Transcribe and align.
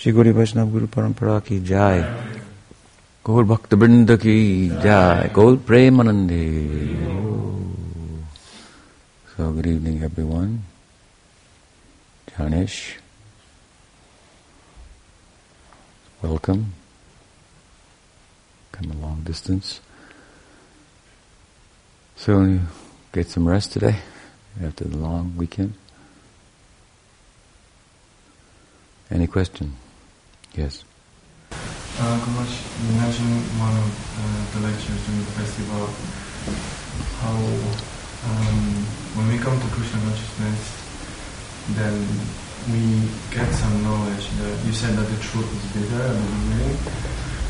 श्री 0.00 0.12
गौरी 0.12 0.30
वैष्णव 0.38 0.70
गुरु 0.72 0.86
परंपरा 0.96 1.38
की 1.48 1.60
जाय 1.66 2.02
गौर 3.26 3.44
भक्त 3.44 3.74
वृंद 3.74 4.16
की 4.24 4.36
जाय 4.84 5.30
गौर 5.34 5.56
प्रेमानंदे 5.66 6.44
So 9.36 9.52
good 9.52 9.66
evening 9.66 10.02
everyone. 10.02 10.62
Janish. 12.30 12.94
Welcome. 16.22 16.72
Come 18.72 18.90
a 18.92 18.94
long 18.94 19.20
distance. 19.24 19.80
So 22.16 22.40
you 22.44 22.60
get 23.12 23.28
some 23.28 23.46
rest 23.46 23.72
today 23.72 23.98
after 24.64 24.84
the 24.84 24.96
long 24.96 25.34
weekend. 25.36 25.74
Any 29.10 29.26
question? 29.26 29.76
Yes. 30.55 30.83
Uh, 31.51 32.19
Kumash, 32.19 32.59
you 32.83 32.99
mentioned 32.99 33.39
one 33.55 33.71
of 33.71 33.87
uh, 33.87 34.59
the 34.59 34.67
lectures 34.67 34.99
during 35.07 35.23
the 35.23 35.31
festival 35.39 35.87
how 37.21 37.37
um, 38.27 38.83
when 39.15 39.27
we 39.31 39.37
come 39.37 39.55
to 39.55 39.67
Krishna 39.71 39.99
consciousness, 40.01 40.59
then 41.77 41.95
we 42.67 43.07
get 43.31 43.47
some 43.53 43.83
knowledge 43.83 44.27
that 44.43 44.65
you 44.65 44.73
said 44.73 44.97
that 44.97 45.07
the 45.07 45.19
truth 45.23 45.47
is 45.47 45.63
bitter 45.71 46.03
at 46.03 46.13
the 46.13 46.27
beginning, 46.35 46.77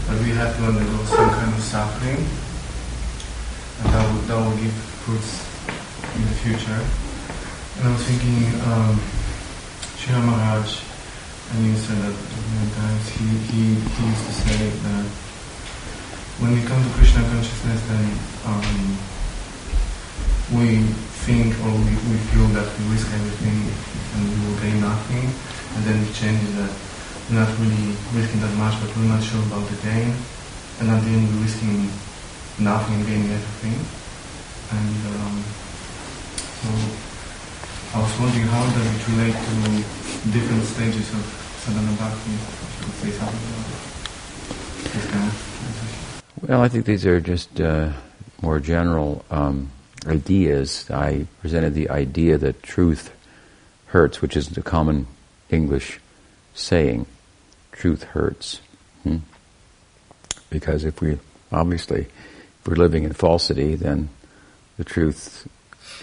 but 0.05 0.19
we 0.21 0.29
have 0.37 0.53
to 0.57 0.61
undergo 0.69 1.03
some 1.09 1.29
kind 1.29 1.53
of 1.53 1.61
suffering, 1.63 2.21
and 3.81 3.87
that 3.89 4.03
will, 4.13 4.21
that 4.29 4.37
will 4.37 4.57
give 4.61 4.73
fruits 5.01 5.41
in 6.15 6.21
the 6.21 6.37
future. 6.45 6.81
And 7.79 7.87
I 7.87 7.91
was 7.91 8.03
thinking, 8.05 8.45
um, 8.69 8.99
Srila 9.97 10.21
Maharaj 10.21 10.90
and 11.51 11.67
you 11.67 11.75
said 11.75 11.99
that 11.99 12.69
times, 12.79 13.09
he, 13.11 13.27
he, 13.51 13.63
he 13.75 14.01
used 14.07 14.25
to 14.25 14.33
say 14.33 14.69
that 14.87 15.05
when 16.39 16.55
we 16.55 16.61
come 16.63 16.79
to 16.79 16.89
Krishna 16.95 17.21
consciousness, 17.27 17.81
then 17.91 18.07
um, 18.47 18.97
we 20.55 20.79
think 21.27 21.53
or 21.67 21.75
we, 21.75 21.93
we 22.07 22.17
feel 22.31 22.47
that 22.55 22.65
we 22.79 22.95
risk 22.95 23.07
everything 23.11 23.67
and 24.15 24.21
we 24.31 24.37
will 24.47 24.59
gain 24.63 24.79
nothing, 24.79 25.27
and 25.75 25.81
then 25.83 25.99
it 26.01 26.11
changes 26.15 26.55
that 26.55 26.71
we're 27.29 27.39
not 27.43 27.51
really 27.59 27.95
risking 28.15 28.39
that 28.41 28.55
much, 28.55 28.79
but 28.79 28.89
we're 28.95 29.11
not 29.11 29.23
sure 29.23 29.43
about 29.51 29.67
the 29.67 29.77
gain, 29.83 30.15
and 30.79 30.87
at 30.87 31.03
the 31.03 31.11
end 31.11 31.27
we're 31.35 31.43
risking 31.43 31.91
nothing 32.59 32.95
and 32.95 33.05
gaining 33.05 33.31
everything. 33.31 33.75
And 34.71 34.97
um, 35.19 35.35
so 36.63 36.69
I 37.91 37.99
was 37.99 38.13
wondering 38.19 38.47
how 38.47 38.63
does 38.71 38.87
it 38.87 39.03
relate 39.11 39.35
to 39.35 40.31
different 40.31 40.63
stages 40.63 41.11
of 41.11 41.40
Well, 46.41 46.61
I 46.63 46.67
think 46.69 46.85
these 46.85 47.05
are 47.05 47.21
just 47.21 47.61
uh, 47.61 47.93
more 48.41 48.59
general 48.59 49.23
um, 49.29 49.69
ideas. 50.07 50.89
I 50.89 51.27
presented 51.39 51.75
the 51.75 51.91
idea 51.91 52.39
that 52.39 52.63
truth 52.63 53.13
hurts, 53.87 54.23
which 54.23 54.35
is 54.35 54.57
a 54.57 54.63
common 54.63 55.05
English 55.51 55.99
saying. 56.55 57.05
Truth 57.71 58.03
hurts. 58.03 58.61
Hmm? 59.03 59.17
Because 60.49 60.83
if 60.83 60.99
we, 60.99 61.19
obviously, 61.51 62.07
if 62.59 62.67
we're 62.67 62.75
living 62.75 63.03
in 63.03 63.13
falsity, 63.13 63.75
then 63.75 64.09
the 64.77 64.83
truth 64.83 65.47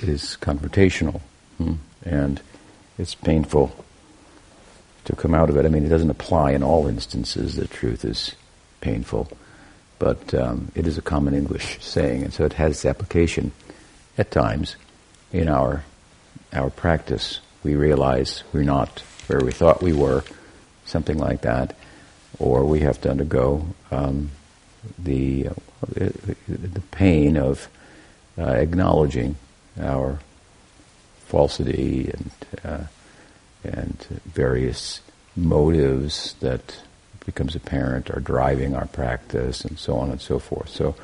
is 0.03 0.39
confrontational. 0.41 1.21
Hmm? 1.57 1.75
And 2.05 2.41
it's 2.97 3.17
painful 3.17 3.85
to 5.09 5.17
come 5.17 5.35
out 5.35 5.49
of 5.49 5.57
it. 5.57 5.65
I 5.65 5.71
mean, 5.71 5.87
it 5.87 5.89
doesn't 5.89 6.11
apply 6.11 6.53
in 6.53 6.63
all 6.63 6.87
instances 6.87 7.57
that 7.57 7.71
truth 7.71 8.05
is 8.05 8.35
painful, 8.83 9.29
but 9.99 10.35
um, 10.35 10.71
it 10.75 10.87
is 10.87 10.99
a 10.99 11.03
common 11.03 11.35
English 11.35 11.79
saying, 11.81 12.23
and 12.25 12.33
so 12.33 12.45
it 12.45 12.53
has 12.53 12.85
application 12.85 13.53
at 14.19 14.31
times 14.31 14.77
in 15.33 15.49
our 15.49 15.83
our 16.53 16.69
practice. 16.69 17.41
We 17.63 17.75
realize 17.75 18.43
we're 18.53 18.65
not 18.65 19.03
where 19.29 19.41
we 19.41 19.51
thought 19.51 19.83
we 19.83 19.95
were, 19.95 20.25
something 20.85 21.19
like 21.19 21.41
that, 21.41 21.75
or 22.39 22.65
we 22.65 22.81
have 22.81 23.01
to 23.03 23.11
undergo 23.11 23.67
um, 23.91 24.31
the, 24.99 25.49
uh, 25.49 25.55
the 25.97 26.83
pain 26.91 27.37
of 27.37 27.69
uh, 28.39 28.43
acknowledging 28.43 29.37
our 29.81 30.19
falsity 31.27 32.11
and 32.11 32.31
uh, 32.65 32.85
and 33.69 33.97
various 34.25 35.01
motives 35.37 36.35
that 36.41 36.81
becomes 37.25 37.55
apparent 37.55 38.11
are 38.11 38.21
driving 38.21 38.75
our 38.75 38.87
practice 38.87 39.65
and 39.65 39.79
so 39.79 39.97
on 39.97 40.11
and 40.11 40.21
so 40.21 40.39
forth. 40.39 40.69
So 40.69 40.95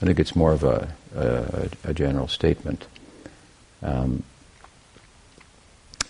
I 0.00 0.06
think 0.06 0.20
it's 0.20 0.36
more 0.36 0.52
of 0.52 0.62
a, 0.62 0.88
a, 1.14 1.90
a 1.90 1.94
general 1.94 2.28
statement. 2.28 2.86
Um, 3.82 4.22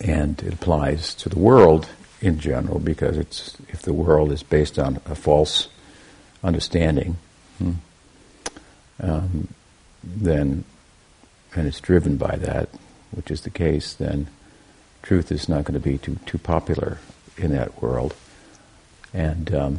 and 0.00 0.42
it 0.42 0.52
applies 0.52 1.14
to 1.14 1.28
the 1.28 1.38
world 1.38 1.88
in 2.20 2.38
general 2.38 2.78
because 2.78 3.16
it's 3.16 3.56
if 3.68 3.82
the 3.82 3.92
world 3.92 4.32
is 4.32 4.42
based 4.42 4.78
on 4.78 5.00
a 5.06 5.14
false 5.14 5.68
understanding, 6.42 7.16
hmm, 7.58 7.72
um, 9.00 9.48
then 10.04 10.64
and 11.54 11.66
it's 11.66 11.80
driven 11.80 12.16
by 12.18 12.36
that, 12.36 12.68
which 13.12 13.30
is 13.30 13.40
the 13.40 13.50
case, 13.50 13.94
then 13.94 14.28
truth 15.06 15.30
is 15.30 15.48
not 15.48 15.64
going 15.64 15.80
to 15.80 15.80
be 15.80 15.98
too 15.98 16.16
too 16.26 16.38
popular 16.38 16.98
in 17.36 17.52
that 17.52 17.80
world, 17.80 18.14
and 19.14 19.54
um, 19.54 19.78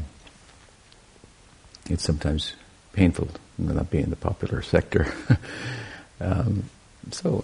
it's 1.89 2.03
sometimes 2.03 2.53
painful 2.93 3.27
not 3.57 3.89
being 3.89 4.05
in 4.05 4.09
the 4.09 4.15
popular 4.15 4.61
sector. 4.61 5.13
um, 6.21 6.63
so 7.11 7.43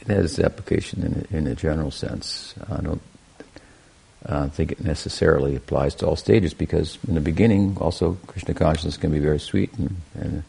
it 0.00 0.06
has 0.06 0.38
application 0.38 1.26
in, 1.30 1.38
in 1.38 1.46
a 1.46 1.54
general 1.54 1.90
sense. 1.90 2.54
I 2.70 2.80
don't 2.80 3.02
uh, 4.26 4.48
think 4.48 4.72
it 4.72 4.84
necessarily 4.84 5.56
applies 5.56 5.94
to 5.96 6.06
all 6.06 6.16
stages 6.16 6.54
because 6.54 6.98
in 7.08 7.14
the 7.14 7.20
beginning, 7.20 7.78
also 7.80 8.16
Krishna 8.28 8.54
consciousness 8.54 8.96
can 8.96 9.10
be 9.10 9.18
very 9.18 9.40
sweet 9.40 9.72
and 9.74 9.96
and, 10.14 10.42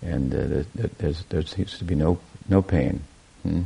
and 0.00 0.34
uh, 0.34 0.88
there's, 0.98 1.24
there 1.24 1.42
seems 1.42 1.76
to 1.78 1.84
be 1.84 1.94
no 1.94 2.18
no 2.48 2.62
pain. 2.62 3.02
Hmm? 3.42 3.62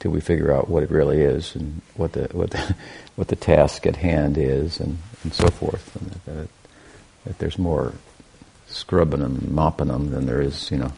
Till 0.00 0.10
we 0.10 0.20
figure 0.20 0.52
out 0.52 0.68
what 0.68 0.82
it 0.82 0.90
really 0.90 1.20
is 1.20 1.54
and 1.54 1.80
what 1.96 2.12
the 2.12 2.28
what 2.32 2.50
the, 2.50 2.74
what 3.16 3.28
the 3.28 3.36
task 3.36 3.86
at 3.86 3.96
hand 3.96 4.38
is 4.38 4.80
and, 4.80 4.98
and 5.22 5.32
so 5.32 5.48
forth. 5.48 5.96
And 5.96 6.10
that, 6.10 6.24
that, 6.24 6.48
that, 7.24 7.38
there's 7.38 7.58
more 7.58 7.94
scrubbing 8.68 9.22
and 9.22 9.50
mopping 9.50 9.88
them 9.88 10.10
than 10.10 10.26
there 10.26 10.40
is, 10.40 10.70
you 10.70 10.76
know, 10.76 10.92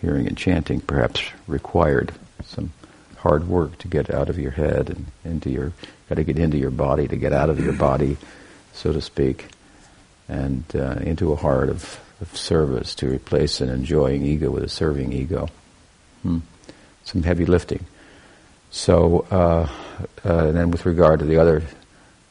hearing 0.00 0.26
and 0.26 0.36
chanting 0.36 0.80
perhaps 0.80 1.22
required. 1.46 2.12
Some 2.44 2.72
hard 3.18 3.48
work 3.48 3.78
to 3.78 3.88
get 3.88 4.12
out 4.12 4.28
of 4.28 4.38
your 4.38 4.50
head 4.50 4.90
and 4.90 5.06
into 5.24 5.50
your 5.50 5.72
got 6.08 6.16
to 6.16 6.24
get 6.24 6.38
into 6.38 6.58
your 6.58 6.70
body 6.70 7.08
to 7.08 7.16
get 7.16 7.32
out 7.32 7.50
of 7.50 7.58
your 7.58 7.72
body, 7.72 8.16
so 8.72 8.92
to 8.92 9.00
speak, 9.00 9.46
and 10.28 10.64
uh, 10.74 10.96
into 11.00 11.32
a 11.32 11.36
heart 11.36 11.70
of, 11.70 12.00
of 12.20 12.36
service 12.36 12.94
to 12.96 13.08
replace 13.08 13.60
an 13.60 13.70
enjoying 13.70 14.24
ego 14.24 14.50
with 14.50 14.62
a 14.62 14.68
serving 14.68 15.12
ego. 15.12 15.48
Hmm. 16.22 16.38
Some 17.04 17.22
heavy 17.22 17.46
lifting. 17.46 17.86
So, 18.74 19.24
uh, 19.30 19.68
uh, 20.24 20.50
then 20.50 20.72
with 20.72 20.84
regard 20.84 21.20
to 21.20 21.24
the 21.24 21.36
other 21.36 21.62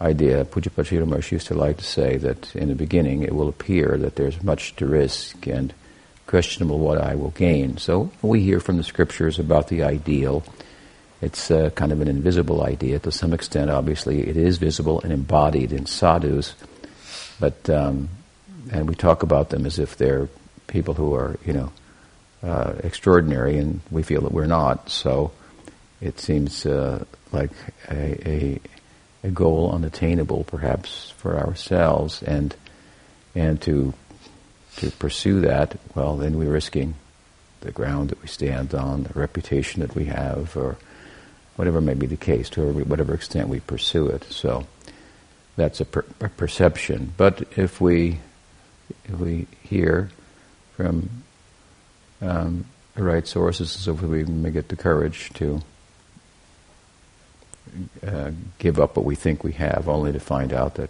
idea, 0.02 0.44
Pujapachita 0.44 1.06
Maharaj 1.06 1.32
used 1.32 1.48
to 1.48 1.54
like 1.54 1.78
to 1.78 1.86
say 1.86 2.18
that 2.18 2.54
in 2.54 2.68
the 2.68 2.76
beginning 2.76 3.24
it 3.24 3.34
will 3.34 3.48
appear 3.48 3.98
that 3.98 4.18
there's 4.18 4.44
much 4.44 4.76
to 4.76 4.86
risk 4.86 5.48
and 5.48 5.74
questionable 6.28 6.80
what 6.80 6.98
I 6.98 7.16
will 7.16 7.30
gain. 7.30 7.78
So 7.78 8.12
we 8.22 8.42
hear 8.42 8.60
from 8.60 8.76
the 8.76 8.84
scriptures 8.84 9.40
about 9.40 9.70
the 9.70 9.84
ideal. 9.84 10.44
It's 11.22 11.50
uh, 11.50 11.70
kind 11.70 11.94
of 11.94 12.02
an 12.02 12.10
invisible 12.10 12.62
idea 12.62 13.00
to 13.00 13.12
some 13.12 13.32
extent. 13.32 13.72
Obviously, 13.72 14.28
it 14.28 14.36
is 14.36 14.58
visible 14.58 15.00
and 15.00 15.14
embodied 15.14 15.72
in 15.72 15.86
sadhus, 15.86 16.56
but 17.40 17.70
um, 17.70 18.10
and 18.70 18.90
we 18.90 18.96
talk 18.96 19.24
about 19.24 19.50
them 19.50 19.66
as 19.66 19.80
if 19.80 19.96
they're 19.96 20.28
people 20.68 20.94
who 20.94 21.16
are, 21.16 21.38
you 21.46 21.54
know, 21.54 21.72
uh, 22.44 22.74
extraordinary, 22.84 23.58
and 23.58 23.80
we 23.90 24.04
feel 24.04 24.24
that 24.24 24.34
we're 24.34 24.46
not. 24.46 24.90
So 24.90 25.32
it 26.04 26.20
seems 26.20 26.66
uh, 26.66 27.06
like 27.32 27.52
a, 27.90 28.30
a, 28.30 28.60
a, 29.24 29.32
goal 29.32 29.72
unattainable, 29.72 30.44
perhaps 30.44 31.12
for 31.12 31.38
ourselves, 31.40 32.22
and 32.24 32.56
and 33.34 33.62
to 33.62 33.94
to 34.78 34.92
pursue 34.92 35.40
that, 35.42 35.80
well, 35.96 36.18
then 36.18 36.38
we're 36.38 36.52
risking 36.52 36.96
the 37.62 37.72
ground 37.72 38.10
that 38.10 38.22
we 38.22 38.28
stand 38.28 38.76
on, 38.76 39.04
the 39.04 39.14
reputation 39.14 39.82
that 39.82 39.96
we 39.96 40.06
have, 40.06 40.58
or 40.58 40.78
whatever 41.56 41.80
may 41.80 41.94
be 41.94 42.08
the 42.08 42.18
case, 42.18 42.50
to 42.50 42.62
whatever 42.84 43.14
extent 43.14 43.48
we 43.48 43.62
pursue 43.62 44.08
it. 44.08 44.26
So 44.26 44.66
that's 45.56 45.80
a, 45.80 45.86
per, 45.86 46.04
a 46.20 46.28
perception. 46.30 47.14
But 47.16 47.44
if 47.56 47.80
we 47.80 48.20
if 49.06 49.18
we 49.18 49.48
hear 49.62 50.10
from 50.76 51.10
um, 52.22 52.66
the 52.96 53.04
right 53.04 53.26
sources, 53.26 53.72
so 53.72 53.94
we 53.94 54.26
may 54.26 54.52
get 54.52 54.68
the 54.68 54.76
courage 54.76 55.32
to 55.36 55.62
uh, 58.06 58.32
give 58.60 58.80
up 58.80 58.96
what 58.96 59.06
we 59.06 59.16
think 59.16 59.44
we 59.44 59.54
have, 59.54 59.88
only 59.88 60.12
to 60.12 60.20
find 60.20 60.54
out 60.54 60.76
that 60.76 60.90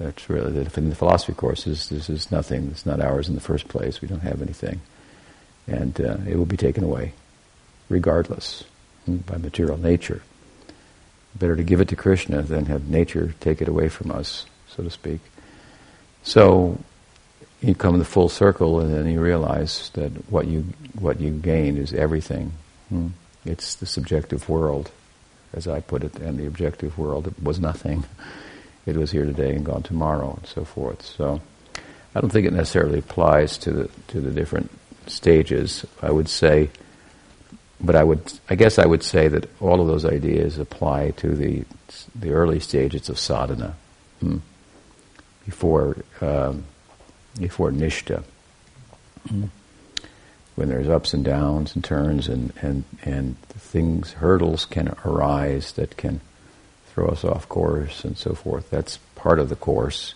That's 0.00 0.30
really 0.30 0.52
that 0.52 0.78
in 0.78 0.88
the 0.88 0.96
philosophy 0.96 1.34
courses, 1.34 1.90
this 1.90 2.08
is 2.08 2.30
nothing. 2.32 2.68
It's 2.70 2.86
not 2.86 3.00
ours 3.02 3.28
in 3.28 3.34
the 3.34 3.40
first 3.40 3.68
place. 3.68 4.00
We 4.00 4.08
don't 4.08 4.22
have 4.24 4.40
anything, 4.40 4.80
and 5.66 6.00
uh, 6.00 6.16
it 6.26 6.36
will 6.36 6.46
be 6.46 6.56
taken 6.56 6.84
away, 6.84 7.12
regardless, 7.90 8.64
hmm, 9.04 9.18
by 9.18 9.36
material 9.36 9.76
nature. 9.76 10.22
Better 11.34 11.54
to 11.54 11.62
give 11.62 11.82
it 11.82 11.88
to 11.88 11.96
Krishna 11.96 12.40
than 12.40 12.64
have 12.66 12.88
nature 12.88 13.34
take 13.40 13.60
it 13.60 13.68
away 13.68 13.90
from 13.90 14.10
us, 14.10 14.46
so 14.68 14.82
to 14.82 14.90
speak. 14.90 15.20
So 16.22 16.78
you 17.60 17.74
come 17.74 17.92
in 17.94 17.98
the 17.98 18.06
full 18.06 18.30
circle, 18.30 18.80
and 18.80 18.88
then 18.92 19.06
you 19.06 19.20
realize 19.20 19.90
that 19.92 20.10
what 20.30 20.46
you 20.46 20.64
what 20.98 21.20
you 21.20 21.30
gain 21.30 21.76
is 21.76 21.92
everything. 21.92 22.52
Hmm. 22.88 23.08
It's 23.44 23.76
the 23.76 23.86
subjective 23.86 24.48
world, 24.48 24.90
as 25.52 25.66
I 25.66 25.80
put 25.80 26.04
it, 26.04 26.16
and 26.16 26.38
the 26.38 26.46
objective 26.46 26.98
world 26.98 27.32
was 27.42 27.58
nothing. 27.60 28.04
It 28.86 28.96
was 28.96 29.10
here 29.10 29.24
today 29.24 29.54
and 29.54 29.64
gone 29.64 29.82
tomorrow, 29.82 30.34
and 30.36 30.46
so 30.46 30.64
forth. 30.64 31.04
So, 31.04 31.40
I 32.14 32.20
don't 32.20 32.30
think 32.30 32.46
it 32.46 32.52
necessarily 32.52 32.98
applies 32.98 33.58
to 33.58 33.70
the 33.70 33.90
to 34.08 34.20
the 34.20 34.30
different 34.30 34.70
stages. 35.06 35.84
I 36.02 36.10
would 36.10 36.28
say, 36.28 36.70
but 37.80 37.94
I 37.94 38.04
would, 38.04 38.32
I 38.48 38.54
guess, 38.54 38.78
I 38.78 38.86
would 38.86 39.02
say 39.02 39.28
that 39.28 39.48
all 39.60 39.80
of 39.80 39.86
those 39.86 40.04
ideas 40.04 40.58
apply 40.58 41.10
to 41.12 41.34
the 41.34 41.64
the 42.14 42.30
early 42.30 42.60
stages 42.60 43.08
of 43.08 43.18
sadhana, 43.18 43.76
hmm. 44.20 44.38
before. 45.44 45.96
Um, 46.20 46.64
before 47.38 47.70
nishta. 47.70 48.22
When 50.60 50.68
there's 50.68 50.90
ups 50.90 51.14
and 51.14 51.24
downs 51.24 51.74
and 51.74 51.82
turns 51.82 52.28
and, 52.28 52.52
and, 52.60 52.84
and 53.02 53.40
things, 53.44 54.12
hurdles 54.12 54.66
can 54.66 54.94
arise 55.06 55.72
that 55.72 55.96
can 55.96 56.20
throw 56.88 57.06
us 57.06 57.24
off 57.24 57.48
course 57.48 58.04
and 58.04 58.14
so 58.18 58.34
forth. 58.34 58.68
That's 58.68 58.98
part 59.14 59.38
of 59.38 59.48
the 59.48 59.56
course, 59.56 60.14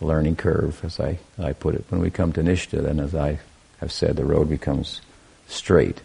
learning 0.00 0.36
curve, 0.36 0.82
as 0.86 0.98
I, 0.98 1.18
I 1.38 1.52
put 1.52 1.74
it. 1.74 1.84
When 1.90 2.00
we 2.00 2.08
come 2.08 2.32
to 2.32 2.40
nishta, 2.40 2.82
then 2.82 2.98
as 2.98 3.14
I 3.14 3.40
have 3.80 3.92
said, 3.92 4.16
the 4.16 4.24
road 4.24 4.48
becomes 4.48 5.02
straight. 5.48 6.00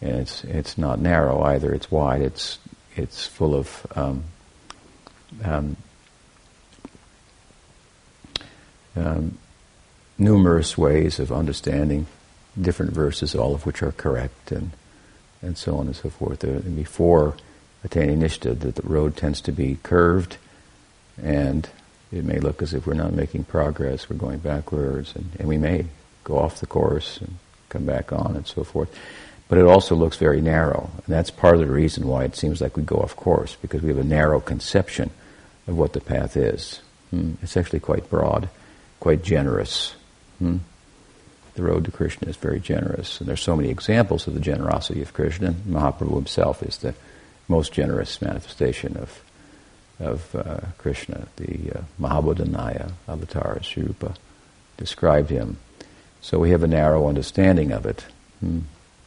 And 0.00 0.18
it's, 0.18 0.44
it's 0.44 0.78
not 0.78 1.00
narrow 1.00 1.42
either, 1.42 1.74
it's 1.74 1.90
wide, 1.90 2.22
it's, 2.22 2.60
it's 2.94 3.26
full 3.26 3.56
of 3.56 3.84
um, 3.96 4.22
um, 5.42 5.76
um, 8.94 9.38
numerous 10.18 10.78
ways 10.78 11.18
of 11.18 11.32
understanding 11.32 12.06
different 12.60 12.92
verses, 12.92 13.34
all 13.34 13.54
of 13.54 13.66
which 13.66 13.82
are 13.82 13.92
correct, 13.92 14.52
and 14.52 14.70
and 15.42 15.56
so 15.56 15.76
on 15.76 15.86
and 15.86 15.96
so 15.96 16.10
forth. 16.10 16.42
And 16.44 16.76
before 16.76 17.36
attaining 17.84 18.20
nishta, 18.20 18.58
the, 18.58 18.72
the 18.72 18.82
road 18.82 19.16
tends 19.16 19.40
to 19.42 19.52
be 19.52 19.78
curved, 19.82 20.38
and 21.22 21.68
it 22.12 22.24
may 22.24 22.38
look 22.38 22.62
as 22.62 22.74
if 22.74 22.86
we're 22.86 22.94
not 22.94 23.12
making 23.12 23.44
progress, 23.44 24.08
we're 24.08 24.16
going 24.16 24.38
backwards, 24.38 25.14
and, 25.14 25.30
and 25.38 25.48
we 25.48 25.58
may 25.58 25.86
go 26.24 26.38
off 26.38 26.60
the 26.60 26.66
course 26.66 27.18
and 27.18 27.36
come 27.68 27.84
back 27.84 28.12
on 28.12 28.36
and 28.36 28.46
so 28.46 28.64
forth. 28.64 28.94
But 29.48 29.58
it 29.58 29.66
also 29.66 29.94
looks 29.94 30.16
very 30.16 30.40
narrow, 30.40 30.90
and 30.96 31.14
that's 31.14 31.30
part 31.30 31.54
of 31.54 31.60
the 31.60 31.72
reason 31.72 32.06
why 32.06 32.24
it 32.24 32.34
seems 32.34 32.60
like 32.60 32.76
we 32.76 32.82
go 32.82 32.96
off 32.96 33.14
course, 33.14 33.56
because 33.60 33.82
we 33.82 33.90
have 33.90 33.98
a 33.98 34.04
narrow 34.04 34.40
conception 34.40 35.10
of 35.68 35.76
what 35.76 35.92
the 35.92 36.00
path 36.00 36.36
is. 36.36 36.80
Hmm. 37.10 37.34
It's 37.42 37.56
actually 37.56 37.80
quite 37.80 38.10
broad, 38.10 38.48
quite 38.98 39.22
generous. 39.22 39.94
Hmm? 40.38 40.58
The 41.56 41.62
road 41.62 41.86
to 41.86 41.90
Krishna 41.90 42.28
is 42.28 42.36
very 42.36 42.60
generous, 42.60 43.18
and 43.18 43.28
there's 43.28 43.40
so 43.40 43.56
many 43.56 43.70
examples 43.70 44.26
of 44.26 44.34
the 44.34 44.40
generosity 44.40 45.02
of 45.02 45.14
Krishna. 45.14 45.52
Mahaprabhu 45.52 46.14
himself 46.14 46.62
is 46.62 46.78
the 46.78 46.94
most 47.48 47.72
generous 47.72 48.20
manifestation 48.22 48.96
of 48.96 49.22
of 49.98 50.34
uh, 50.34 50.60
Krishna. 50.76 51.26
The 51.36 51.72
uh, 51.76 51.80
Mahavadanyaya 51.98 52.92
avatar, 53.08 53.58
Srupa, 53.60 54.14
described 54.76 55.30
him. 55.30 55.56
So 56.20 56.38
we 56.38 56.50
have 56.50 56.62
a 56.62 56.68
narrow 56.68 57.08
understanding 57.08 57.72
of 57.72 57.86
it, 57.86 58.04
hmm? 58.40 58.60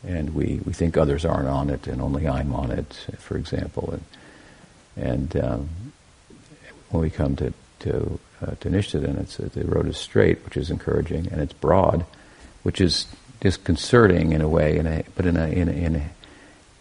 and 0.04 0.34
we, 0.34 0.60
we 0.66 0.74
think 0.74 0.98
others 0.98 1.26
aren't 1.26 1.48
on 1.48 1.70
it, 1.70 1.86
and 1.86 2.02
only 2.02 2.28
I'm 2.28 2.56
on 2.56 2.72
it, 2.72 2.94
for 3.20 3.38
example. 3.38 3.94
And, 4.96 5.32
and 5.36 5.44
um, 5.44 5.70
when 6.90 7.04
we 7.04 7.12
come 7.12 7.36
to, 7.36 7.54
to 7.82 8.20
uh, 8.42 8.52
to 8.60 8.70
Nishtadan. 8.70 9.20
It's 9.20 9.40
uh, 9.40 9.50
the 9.54 9.66
road 9.66 9.88
is 9.88 9.98
straight, 9.98 10.44
which 10.46 10.58
is 10.58 10.70
encouraging, 10.70 11.28
and 11.32 11.42
it's 11.42 11.54
broad, 11.54 12.06
which 12.64 12.82
is 12.82 13.08
disconcerting 13.40 14.34
in 14.34 14.42
a 14.42 14.48
way, 14.48 14.78
in 14.78 14.86
a, 14.86 15.04
but 15.16 15.26
in 15.26 15.38
a, 15.38 15.48
in 15.48 15.70
a, 15.70 15.72
in, 15.72 15.96
a, 15.96 16.10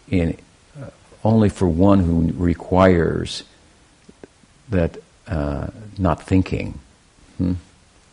in 0.09 0.37
uh, 0.81 0.91
only 1.25 1.49
for 1.49 1.69
one 1.69 2.01
who 2.01 2.33
requires 2.33 3.45
that 4.69 4.99
uh, 5.27 5.69
not 5.99 6.23
thinking, 6.23 6.79
hmm? 7.37 7.55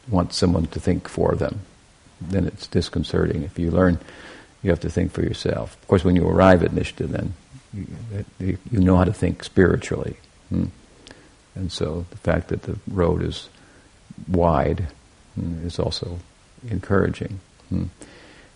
wants 0.08 0.38
someone 0.38 0.68
to 0.68 0.80
think 0.80 1.08
for 1.08 1.36
them. 1.36 1.62
Then 2.22 2.46
it's 2.46 2.68
disconcerting. 2.68 3.44
If 3.44 3.58
you 3.58 3.72
learn, 3.72 4.00
you 4.62 4.70
have 4.70 4.80
to 4.82 4.90
think 4.90 5.12
for 5.12 5.22
yourself. 5.22 5.76
Of 5.82 5.88
course, 5.88 6.04
when 6.04 6.16
you 6.16 6.28
arrive 6.28 6.64
at 6.64 6.72
Nishta, 6.72 7.08
then 7.08 7.34
you, 8.40 8.58
you 8.72 8.80
know 8.80 8.98
how 8.98 9.04
to 9.04 9.14
think 9.14 9.44
spiritually. 9.44 10.18
Hmm? 10.50 10.66
And 11.56 11.72
so 11.72 12.06
the 12.10 12.18
fact 12.18 12.50
that 12.50 12.64
the 12.64 12.78
road 12.88 13.24
is 13.24 13.50
wide 14.28 14.88
mm, 15.40 15.66
is 15.66 15.80
also 15.80 16.20
encouraging. 16.70 17.40
Mm. 17.72 17.90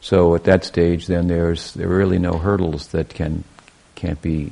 So 0.02 0.36
at 0.36 0.46
that 0.46 0.64
stage, 0.64 1.08
then 1.08 1.28
there's 1.28 1.74
there 1.74 1.90
are 1.90 1.98
really 1.98 2.20
no 2.20 2.38
hurdles 2.38 2.88
that 2.88 3.10
can 3.10 3.44
can't 3.96 4.22
be 4.22 4.52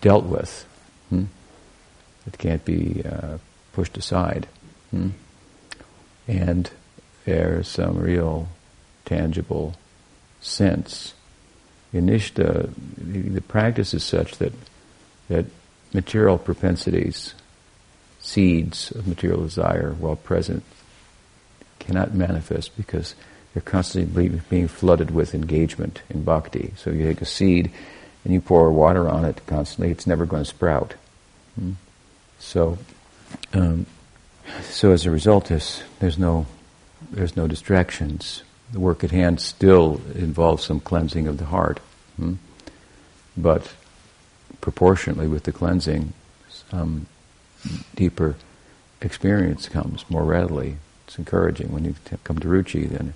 dealt 0.00 0.24
with. 0.24 0.66
Hmm? 1.10 1.24
It 2.26 2.38
can't 2.38 2.64
be 2.64 3.02
uh, 3.04 3.38
pushed 3.72 3.96
aside, 3.96 4.48
hmm? 4.90 5.10
and 6.26 6.70
there's 7.24 7.68
some 7.68 7.98
real 7.98 8.48
tangible 9.04 9.74
sense. 10.40 11.14
In 11.92 12.06
the, 12.06 12.68
the 12.98 13.40
practice 13.40 13.94
is 13.94 14.04
such 14.04 14.36
that 14.38 14.52
that 15.28 15.46
material 15.94 16.36
propensities 16.36 17.34
seeds 18.20 18.90
of 18.90 19.06
material 19.06 19.42
desire, 19.42 19.94
while 19.98 20.16
present, 20.16 20.62
cannot 21.78 22.14
manifest 22.14 22.76
because 22.76 23.14
they're 23.58 23.72
constantly 23.72 24.28
being 24.28 24.68
flooded 24.68 25.10
with 25.10 25.34
engagement 25.34 26.02
in 26.08 26.22
bhakti. 26.22 26.72
So 26.76 26.90
you 26.90 27.02
take 27.02 27.20
a 27.20 27.24
seed 27.24 27.72
and 28.24 28.32
you 28.32 28.40
pour 28.40 28.70
water 28.70 29.08
on 29.08 29.24
it 29.24 29.40
constantly, 29.48 29.90
it's 29.90 30.06
never 30.06 30.26
going 30.26 30.44
to 30.44 30.48
sprout. 30.48 30.94
Hmm? 31.58 31.72
So, 32.38 32.78
um, 33.52 33.86
so 34.62 34.92
as 34.92 35.06
a 35.06 35.10
result, 35.10 35.46
there's, 35.46 35.82
there's 35.98 36.18
no 36.18 36.46
there's 37.10 37.36
no 37.36 37.48
distractions. 37.48 38.42
The 38.72 38.80
work 38.80 39.02
at 39.02 39.10
hand 39.10 39.40
still 39.40 40.00
involves 40.14 40.64
some 40.64 40.78
cleansing 40.78 41.26
of 41.26 41.38
the 41.38 41.46
heart, 41.46 41.80
hmm? 42.16 42.34
but 43.36 43.72
proportionately 44.60 45.26
with 45.26 45.44
the 45.44 45.52
cleansing, 45.52 46.12
some 46.48 47.06
deeper 47.96 48.36
experience 49.00 49.68
comes 49.68 50.04
more 50.08 50.24
readily. 50.24 50.76
It's 51.06 51.18
encouraging 51.18 51.72
when 51.72 51.84
you 51.84 51.94
come 52.22 52.38
to 52.38 52.48
ruchi, 52.48 52.88
then 52.88 53.14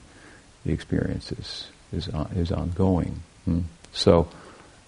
the 0.65 0.73
experience 0.73 1.33
is 1.33 1.69
is, 1.93 2.09
on, 2.09 2.31
is 2.37 2.51
ongoing. 2.51 3.23
Hmm. 3.45 3.61
So, 3.93 4.29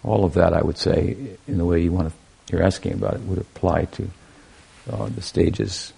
all 0.03 0.25
of 0.25 0.35
that, 0.35 0.53
I 0.53 0.63
would 0.63 0.79
say, 0.79 1.17
in 1.47 1.59
the 1.59 1.65
way 1.65 1.81
you 1.81 1.93
want 1.93 2.09
to, 2.09 2.15
you're 2.53 2.63
asking 2.63 2.95
about 2.95 3.15
it, 3.15 3.21
would 3.23 3.39
apply 3.39 3.87
to 3.87 4.11
uh, 4.91 5.09
the 5.09 5.23
stages, 5.23 5.93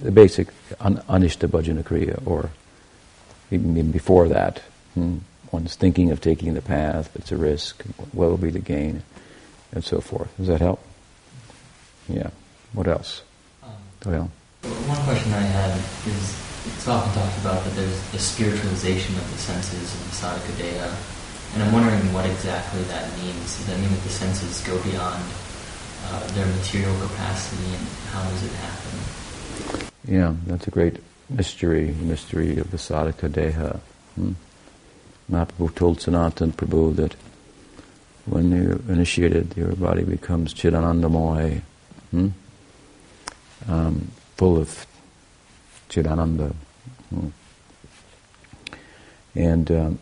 the 0.00 0.10
basic 0.10 0.48
an, 0.80 0.96
anishta 1.08 1.48
bhajana 1.48 1.82
kriya, 1.82 2.24
or 2.26 2.50
even, 3.50 3.76
even 3.76 3.90
before 3.90 4.28
that. 4.28 4.62
Hmm. 4.94 5.18
One's 5.50 5.76
thinking 5.76 6.10
of 6.10 6.20
taking 6.20 6.54
the 6.54 6.62
path, 6.62 7.10
it's 7.16 7.32
a 7.32 7.36
risk. 7.36 7.82
What 8.12 8.28
will 8.30 8.36
be 8.36 8.50
the 8.50 8.58
gain, 8.58 9.02
and 9.72 9.82
so 9.82 10.00
forth. 10.00 10.36
Does 10.36 10.48
that 10.48 10.60
help? 10.60 10.82
Yeah. 12.08 12.30
What 12.74 12.86
else? 12.86 13.22
Um, 13.62 13.70
well, 14.04 14.30
one 14.62 15.02
question 15.04 15.32
I 15.32 15.40
had 15.40 15.78
is 16.06 16.47
it's 16.66 16.88
often 16.88 17.12
talked 17.14 17.38
about 17.38 17.64
that 17.64 17.74
there's 17.74 18.00
the 18.10 18.18
spiritualization 18.18 19.16
of 19.16 19.30
the 19.32 19.38
senses 19.38 19.94
in 19.94 20.00
the 20.08 20.14
sadhaka 20.14 20.52
deha, 20.58 20.94
and 21.54 21.62
I'm 21.62 21.72
wondering 21.72 22.12
what 22.12 22.26
exactly 22.26 22.82
that 22.84 23.10
means. 23.18 23.56
Does 23.56 23.66
that 23.66 23.78
mean 23.78 23.90
that 23.90 24.02
the 24.02 24.08
senses 24.08 24.60
go 24.66 24.80
beyond 24.82 25.22
uh, 26.06 26.26
their 26.28 26.46
material 26.46 26.94
capacity, 27.00 27.64
and 27.74 27.86
how 28.12 28.22
does 28.28 28.44
it 28.44 28.52
happen? 28.52 29.88
Yeah, 30.06 30.34
that's 30.46 30.66
a 30.66 30.70
great 30.70 30.96
mystery, 31.28 31.94
mystery 32.00 32.58
of 32.58 32.70
the 32.70 32.76
sadhaka 32.76 33.28
deha. 33.28 33.80
Hmm? 34.14 34.32
Mahaprabhu 35.30 35.74
told 35.74 36.00
Sanatan 36.00 36.52
Prabhu 36.52 36.96
that 36.96 37.14
when 38.24 38.50
you're 38.50 38.80
initiated, 38.92 39.56
your 39.56 39.72
body 39.76 40.04
becomes 40.04 40.54
chidanandamoy. 40.54 41.62
Hmm? 42.10 42.28
um, 43.66 44.10
full 44.36 44.56
of 44.56 44.86
Chidananda. 45.88 46.54
Hmm. 47.10 47.28
And 49.34 49.70
um, 49.70 49.98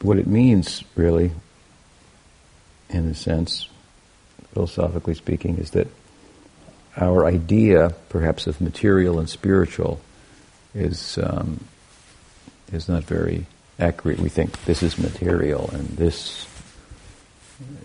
what 0.00 0.18
it 0.18 0.26
means, 0.26 0.82
really, 0.96 1.30
in 2.90 3.08
a 3.08 3.14
sense, 3.14 3.68
philosophically 4.52 5.14
speaking, 5.14 5.58
is 5.58 5.70
that 5.70 5.88
our 6.96 7.24
idea, 7.24 7.94
perhaps, 8.08 8.46
of 8.46 8.60
material 8.60 9.18
and 9.18 9.28
spiritual 9.28 10.00
is 10.74 11.18
um, 11.18 11.64
is 12.72 12.88
not 12.88 13.04
very 13.04 13.46
accurate. 13.78 14.18
We 14.18 14.28
think 14.28 14.64
this 14.64 14.82
is 14.82 14.98
material 14.98 15.70
and 15.72 15.88
this 15.88 16.46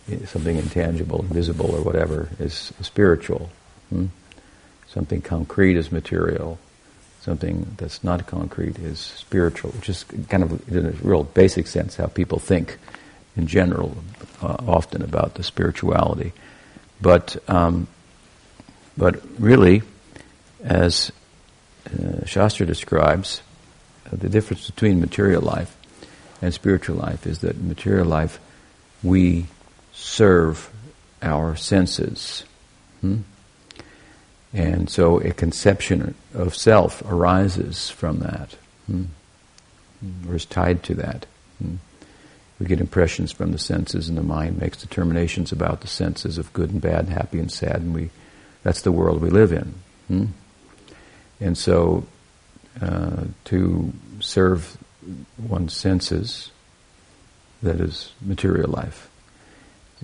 is 0.08 0.30
something 0.30 0.58
intangible, 0.58 1.22
invisible, 1.22 1.76
or 1.76 1.82
whatever 1.82 2.30
is 2.40 2.74
spiritual. 2.82 3.50
Hmm? 3.90 4.08
Something 4.98 5.22
concrete 5.22 5.78
is 5.78 5.92
material. 5.92 6.58
Something 7.22 7.68
that's 7.78 8.04
not 8.04 8.26
concrete 8.26 8.80
is 8.80 8.98
spiritual, 8.98 9.70
which 9.74 9.90
is 9.90 10.04
kind 10.28 10.42
of, 10.42 10.76
in 10.76 10.88
a 10.88 10.92
real 11.04 11.24
basic 11.24 11.68
sense, 11.68 11.98
how 11.98 12.08
people 12.08 12.40
think 12.40 12.80
in 13.36 13.46
general, 13.46 13.96
uh, 14.42 14.56
often 14.68 15.04
about 15.04 15.36
the 15.36 15.44
spirituality. 15.44 16.34
But 17.00 17.38
um, 17.48 17.88
but 18.98 19.22
really, 19.38 19.84
as 20.64 21.12
uh, 21.86 22.26
Shastra 22.26 22.66
describes, 22.66 23.44
uh, 24.12 24.16
the 24.16 24.30
difference 24.30 24.68
between 24.68 25.00
material 25.00 25.44
life 25.44 25.78
and 26.42 26.52
spiritual 26.52 26.96
life 26.96 27.28
is 27.28 27.42
that 27.42 27.56
in 27.56 27.68
material 27.68 28.08
life 28.08 28.40
we 29.04 29.46
serve 29.94 30.72
our 31.22 31.56
senses. 31.56 32.46
Hmm? 33.02 33.18
And 34.54 34.90
so 34.90 35.20
a 35.20 35.32
conception 35.32 36.16
of 36.34 36.56
self 36.56 37.02
arises 37.06 37.90
from 37.90 38.20
that, 38.20 38.56
hmm? 38.86 39.06
or 40.28 40.36
is 40.36 40.46
tied 40.46 40.84
to 40.84 40.96
that. 40.96 41.26
Hmm? 41.62 41.76
We 42.60 42.66
get 42.66 42.80
impressions 42.80 43.32
from 43.32 43.52
the 43.52 43.60
senses, 43.60 44.10
and 44.10 44.18
the 44.18 44.24
mind 44.24 44.60
makes 44.60 44.78
determinations 44.78 45.52
about 45.52 45.82
the 45.82 45.88
senses 45.88 46.38
of 46.38 46.54
good 46.54 46.72
and 46.72 46.82
bad, 46.82 47.10
happy 47.10 47.40
and 47.40 47.52
sad, 47.52 47.76
and 47.78 47.94
we 47.94 48.10
that's 48.64 48.82
the 48.82 48.92
world 48.92 49.22
we 49.22 49.30
live 49.30 49.52
in. 49.52 49.76
Hmm? 50.08 50.26
And 51.40 51.58
so, 51.58 52.06
uh, 52.82 53.26
to 53.46 53.94
serve 54.20 54.78
one's 55.38 55.74
senses, 55.74 56.52
that 57.62 57.80
is 57.80 58.12
material 58.22 58.70
life, 58.70 59.10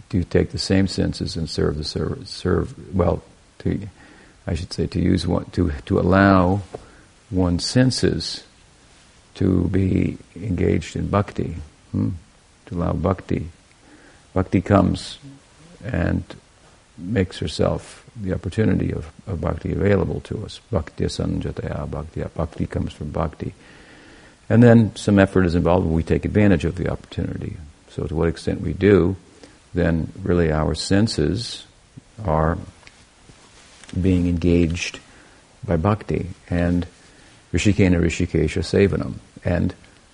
to 0.10 0.24
take 0.24 0.52
the 0.52 0.60
same 0.60 0.88
senses 0.88 1.36
and 1.36 1.50
serve 1.50 1.78
the 1.78 2.26
serve 2.26 2.96
well, 2.96 3.24
to 3.60 3.88
I 4.46 4.56
should 4.56 4.74
say 4.74 4.88
to 4.88 5.00
use 5.00 5.26
one 5.26 5.46
to 5.52 5.72
to 5.86 6.00
allow 6.00 6.62
one's 7.32 7.66
senses 7.66 8.44
to 9.36 9.68
be 9.70 10.18
engaged 10.36 10.96
in 10.96 11.08
bhakti, 11.08 11.56
hmm? 11.92 12.10
to 12.68 12.76
allow 12.76 12.94
bhakti. 12.94 13.50
Bhakti 14.34 14.62
comes 14.62 15.20
and 15.84 16.24
makes 16.98 17.40
herself 17.40 18.06
the 18.16 18.34
opportunity 18.34 18.92
of, 18.92 19.12
of 19.26 19.42
bhakti 19.42 19.72
available 19.72 20.22
to 20.22 20.46
us. 20.46 20.60
Bhakti 20.72 21.06
sanjataya 21.06 21.90
bhakti. 21.90 22.24
Bhakti 22.36 22.68
comes 22.68 22.94
from 22.94 23.10
bhakti. 23.10 23.54
And 24.50 24.62
then 24.62 24.96
some 24.96 25.20
effort 25.20 25.46
is 25.46 25.56
involved 25.56 25.86
when 25.86 25.96
we 25.96 26.04
take 26.04 26.26
advantage 26.26 26.66
of 26.66 26.76
the 26.76 26.90
opportunity. 26.90 27.58
So 27.90 28.06
to 28.06 28.16
what 28.16 28.30
extent 28.30 28.62
we 28.62 28.74
do, 28.74 29.16
then 29.74 30.12
really 30.22 30.52
our 30.52 30.76
senses 30.76 31.66
are 32.24 32.58
being 34.02 34.28
engaged 34.28 35.00
by 35.66 35.78
bhakti 35.78 36.30
and 36.50 36.86
Rishikena 37.54 38.00
Rishikesha 38.00 38.64
Sevanam 38.64 39.16
and 39.46 39.74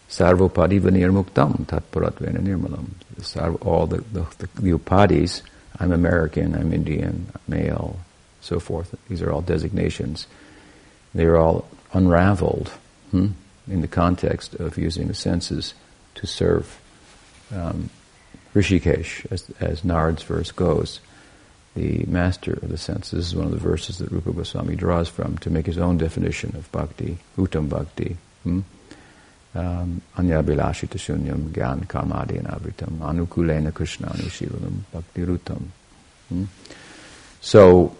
Sarvopadiva 0.10 0.90
Nirmuktam 0.90 1.66
Tatparatvena 1.66 2.40
Nirmalam. 2.40 3.66
All 3.66 3.88
the, 3.88 4.02
the, 4.12 4.26
the, 4.38 4.48
upadis 4.72 5.42
I'm 5.80 5.92
American, 5.92 6.56
I'm 6.56 6.74
Indian, 6.74 7.32
male, 7.48 8.00
so 8.42 8.60
forth. 8.60 8.96
These 9.08 9.22
are 9.22 9.32
all 9.32 9.42
designations. 9.42 10.28
They 11.14 11.26
are 11.26 11.38
all 11.38 11.68
unraveled 11.94 12.70
hmm, 13.12 13.28
in 13.68 13.82
the 13.82 13.88
context 13.88 14.56
of 14.56 14.78
using 14.78 15.08
the 15.08 15.14
senses 15.14 15.74
to 16.16 16.28
serve 16.28 16.80
um, 17.54 17.90
Rishikesh, 18.54 19.32
as, 19.32 19.50
as 19.60 19.82
Narad's 19.82 20.24
verse 20.24 20.52
goes. 20.52 21.00
The 21.80 22.04
master 22.08 22.52
of 22.52 22.68
the 22.68 22.78
senses 22.78 23.12
this 23.12 23.28
is 23.28 23.36
one 23.36 23.46
of 23.46 23.52
the 23.52 23.58
verses 23.58 24.00
that 24.00 24.12
Rupa 24.12 24.34
Goswami 24.34 24.76
draws 24.76 25.08
from 25.08 25.38
to 25.38 25.50
make 25.50 25.66
his 25.66 25.78
own 25.78 25.98
definition 25.98 26.54
of 26.58 26.70
bhakti, 26.74 27.18
uttam 27.38 27.70
bhakti. 27.70 28.18
Hmm? 28.44 28.60
Um, 29.56 30.02
Anyabhilashita 30.18 31.00
shunyam 31.00 31.52
gyan 31.52 31.88
karmadhyanabritam 31.88 33.00
anukulena 33.00 33.72
krishnanushilanam 33.72 34.82
bhaktirutam. 34.94 35.68
Hmm? 36.28 36.44
So, 37.40 37.96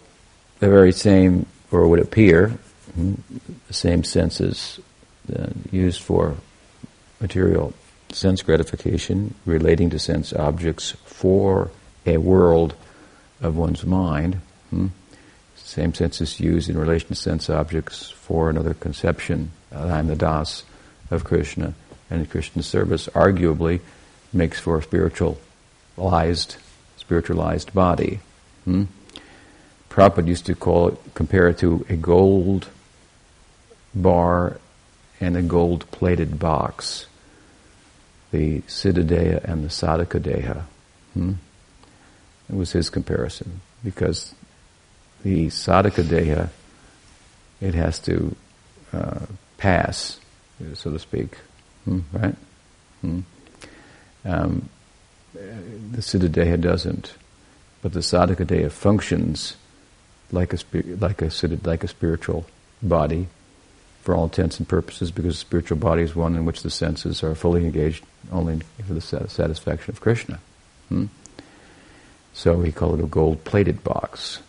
the 0.60 0.68
very 0.68 0.92
same, 0.92 1.46
or 1.72 1.88
would 1.88 2.02
appear, 2.02 2.50
hmm, 2.96 3.14
the 3.70 3.74
same 3.74 4.04
senses 4.04 4.82
uh, 5.34 5.52
used 5.72 6.02
for 6.02 6.36
material 7.22 7.74
sense 8.12 8.42
gratification, 8.42 9.36
relating 9.46 9.90
to 9.92 10.00
sense 10.00 10.34
objects 10.34 10.92
for 11.06 11.72
a 12.06 12.18
world 12.18 12.76
of 13.42 13.58
one's 13.58 13.86
mind. 13.86 14.40
Hmm? 14.70 14.88
Same 15.56 15.94
is 16.00 16.40
used 16.40 16.70
in 16.70 16.78
relation 16.78 17.10
to 17.10 17.16
sense 17.16 17.50
objects 17.50 18.10
for 18.10 18.50
another 18.50 18.74
conception. 18.74 19.52
I'm 19.72 20.08
the 20.08 20.16
das 20.16 20.64
of 21.12 21.24
Krishna 21.24 21.74
and 22.10 22.30
Krishna's 22.30 22.66
service 22.66 23.08
arguably 23.10 23.82
makes 24.34 24.60
for 24.60 24.78
a 24.78 24.84
spiritualized, 24.84 26.58
spiritualized 26.98 27.74
body. 27.74 28.20
Hmm? 28.66 28.86
Prabhupada 29.90 30.28
used 30.28 30.46
to 30.48 30.56
call 30.56 30.90
it, 30.90 30.98
compare 31.14 31.50
it 31.50 31.60
to 31.60 31.86
a 31.90 31.96
gold 31.96 32.68
bar 33.94 34.60
and 35.20 35.36
a 35.36 35.42
gold 35.42 35.90
plated 35.92 36.40
box. 36.40 37.06
The 38.32 38.62
Siddhadeha 38.62 39.44
and 39.44 39.64
the 39.64 39.70
Sadhakadeha. 39.70 40.64
Hmm? 41.14 41.34
It 42.50 42.56
was 42.56 42.72
his 42.72 42.90
comparison 42.90 43.62
because 43.84 44.34
the 45.24 45.48
sadhaka 45.48 46.04
deha, 46.04 46.50
it 47.62 47.74
has 47.76 48.00
to 48.00 48.36
uh, 48.92 49.26
pass 49.58 50.20
so 50.74 50.92
to 50.92 51.00
speak, 51.00 51.38
hmm, 51.86 52.00
right? 52.12 52.36
Hmm. 53.02 53.20
Um, 54.26 54.70
the 55.34 56.02
Siddhadeha 56.02 56.60
doesn't, 56.60 57.14
but 57.82 57.94
the 57.94 58.00
sadhaka 58.00 58.46
deha 58.46 58.72
functions 58.72 59.56
like 60.32 60.54
a 60.54 60.58
like 61.00 61.22
a 61.22 61.32
like 61.64 61.84
a 61.84 61.88
spiritual 61.88 62.46
body, 62.82 63.28
for 64.02 64.16
all 64.16 64.26
intents 64.26 64.60
and 64.60 64.68
purposes, 64.68 65.12
because 65.12 65.36
the 65.36 65.40
spiritual 65.40 65.78
body 65.78 66.04
is 66.04 66.16
one 66.16 66.36
in 66.36 66.46
which 66.46 66.62
the 66.62 66.70
senses 66.70 67.24
are 67.24 67.36
fully 67.36 67.66
engaged 67.66 68.04
only 68.32 68.60
for 68.86 68.94
the 68.94 69.02
satisfaction 69.02 69.92
of 69.92 70.02
Krishna. 70.02 70.40
Hmm? 70.90 71.06
So 72.40 72.54
we 72.54 72.72
call 72.72 72.94
it 72.94 73.04
a 73.04 73.06
gold-plated 73.06 73.84
box, 73.84 74.40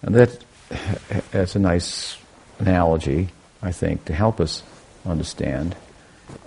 and 0.00 0.14
that 0.14 0.42
that's 1.32 1.54
a 1.54 1.58
nice 1.58 2.16
analogy, 2.58 3.28
I 3.60 3.72
think, 3.72 4.06
to 4.06 4.14
help 4.14 4.40
us 4.40 4.62
understand. 5.04 5.76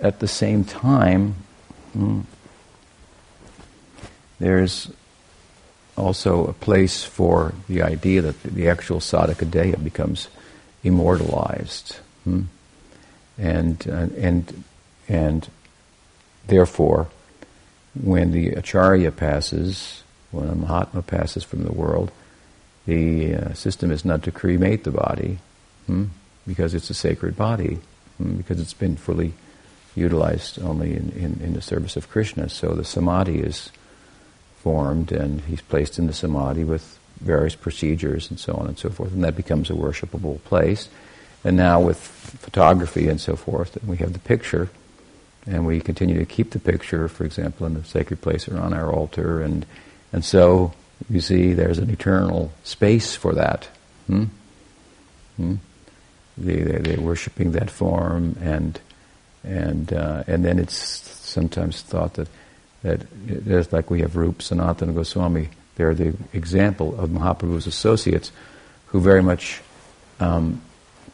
At 0.00 0.18
the 0.18 0.26
same 0.26 0.64
time, 0.64 1.36
hmm, 1.92 2.22
there's 4.40 4.90
also 5.96 6.48
a 6.48 6.54
place 6.54 7.04
for 7.04 7.54
the 7.68 7.82
idea 7.82 8.22
that 8.22 8.42
the 8.42 8.68
actual 8.68 8.98
sadhaka 8.98 9.84
becomes 9.84 10.26
immortalized. 10.82 11.98
Hmm? 12.24 12.42
And, 13.38 13.86
uh, 13.88 14.08
and, 14.18 14.64
and 15.08 15.48
therefore, 16.48 17.06
when 17.94 18.32
the 18.32 18.54
acharya 18.54 19.12
passes, 19.12 20.02
when 20.30 20.48
a 20.48 20.54
mahatma 20.54 21.02
passes 21.02 21.44
from 21.44 21.64
the 21.64 21.72
world, 21.72 22.10
the 22.86 23.34
uh, 23.34 23.52
system 23.54 23.90
is 23.90 24.04
not 24.04 24.22
to 24.22 24.32
cremate 24.32 24.84
the 24.84 24.90
body 24.90 25.38
hmm? 25.86 26.06
because 26.46 26.74
it's 26.74 26.90
a 26.90 26.94
sacred 26.94 27.36
body. 27.36 27.78
Mm, 28.20 28.36
because 28.36 28.60
it's 28.60 28.74
been 28.74 28.96
fully 28.96 29.32
utilized 29.94 30.60
only 30.62 30.94
in, 30.94 31.10
in, 31.10 31.40
in, 31.42 31.54
the 31.54 31.62
service 31.62 31.96
of 31.96 32.10
Krishna. 32.10 32.48
So 32.48 32.74
the 32.74 32.84
samadhi 32.84 33.40
is 33.40 33.70
formed 34.62 35.10
and 35.10 35.40
he's 35.42 35.62
placed 35.62 35.98
in 35.98 36.06
the 36.06 36.12
samadhi 36.12 36.64
with 36.64 36.98
various 37.20 37.54
procedures 37.54 38.30
and 38.30 38.38
so 38.38 38.54
on 38.54 38.66
and 38.66 38.78
so 38.78 38.90
forth, 38.90 39.12
and 39.12 39.24
that 39.24 39.36
becomes 39.36 39.70
a 39.70 39.74
worshipable 39.74 40.42
place. 40.44 40.88
And 41.44 41.56
now 41.56 41.80
with 41.80 41.98
photography 41.98 43.08
and 43.08 43.20
so 43.20 43.36
forth, 43.36 43.76
and 43.76 43.88
we 43.88 43.96
have 43.98 44.12
the 44.12 44.18
picture, 44.18 44.68
and 45.46 45.66
we 45.66 45.80
continue 45.80 46.18
to 46.18 46.26
keep 46.26 46.50
the 46.50 46.58
picture, 46.58 47.08
for 47.08 47.24
example, 47.24 47.66
in 47.66 47.74
the 47.74 47.84
sacred 47.84 48.20
place 48.20 48.48
or 48.48 48.58
on 48.58 48.74
our 48.74 48.92
altar, 48.92 49.40
and 49.40 49.64
and 50.12 50.24
so 50.24 50.72
you 51.08 51.20
see 51.20 51.52
there's 51.52 51.78
an 51.78 51.90
eternal 51.90 52.52
space 52.64 53.14
for 53.14 53.34
that. 53.34 53.68
Hmm? 54.06 54.24
Hmm? 55.36 55.54
they, 56.40 56.56
they, 56.56 56.78
they're 56.78 57.00
worshiping 57.00 57.52
that 57.52 57.70
form, 57.70 58.36
and 58.40 58.80
and 59.44 59.92
uh, 59.92 60.24
and 60.26 60.44
then 60.44 60.58
it's 60.58 60.74
sometimes 60.74 61.82
thought 61.82 62.14
that 62.14 62.28
that 62.82 63.02
there's 63.26 63.72
like 63.72 63.90
we 63.90 64.00
have 64.00 64.16
Rup 64.16 64.38
Sanatana 64.38 64.94
Goswami. 64.94 65.50
They're 65.76 65.94
the 65.94 66.14
example 66.32 66.98
of 66.98 67.10
Mahaprabhu's 67.10 67.66
associates 67.66 68.32
who 68.86 69.00
very 69.00 69.22
much 69.22 69.62
um, 70.18 70.60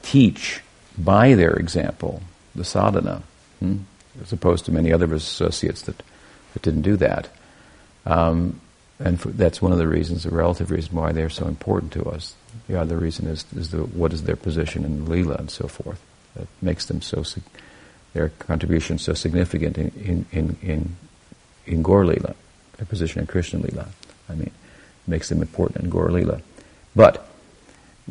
teach 0.02 0.60
by 0.98 1.34
their 1.34 1.52
example 1.52 2.22
the 2.54 2.64
sadhana, 2.64 3.22
hmm? 3.60 3.78
as 4.22 4.32
opposed 4.32 4.64
to 4.64 4.72
many 4.72 4.92
other 4.92 5.12
associates 5.12 5.82
that, 5.82 6.02
that 6.52 6.62
didn't 6.62 6.82
do 6.82 6.96
that. 6.96 7.28
Um, 8.06 8.60
and 8.98 9.20
for, 9.20 9.28
that's 9.28 9.60
one 9.60 9.72
of 9.72 9.78
the 9.78 9.88
reasons, 9.88 10.24
the 10.24 10.30
relative 10.30 10.70
reason 10.70 10.94
why 10.96 11.12
they're 11.12 11.28
so 11.28 11.46
important 11.46 11.92
to 11.92 12.04
us. 12.06 12.34
The 12.68 12.80
other 12.80 12.96
reason 12.96 13.26
is, 13.26 13.44
is 13.54 13.70
the, 13.70 13.78
what 13.78 14.12
is 14.12 14.22
their 14.22 14.36
position 14.36 14.84
in 14.84 15.04
the 15.04 15.10
lila 15.10 15.34
and 15.34 15.50
so 15.50 15.68
forth. 15.68 16.00
That 16.34 16.46
makes 16.62 16.86
them 16.86 17.02
so, 17.02 17.22
their 18.14 18.30
contribution 18.38 18.98
so 18.98 19.12
significant 19.12 19.76
in, 19.76 19.88
in, 20.02 20.26
in, 20.32 20.56
in, 20.62 20.96
in 21.66 21.82
Gaur 21.82 22.06
Lila, 22.06 22.34
their 22.78 22.86
position 22.86 23.20
in 23.20 23.26
Krishna 23.26 23.60
Lila. 23.60 23.88
I 24.28 24.34
mean, 24.34 24.50
makes 25.06 25.28
them 25.28 25.42
important 25.42 25.84
in 25.84 25.90
Gaur 25.90 26.10
Lila. 26.10 26.40
But 26.94 27.28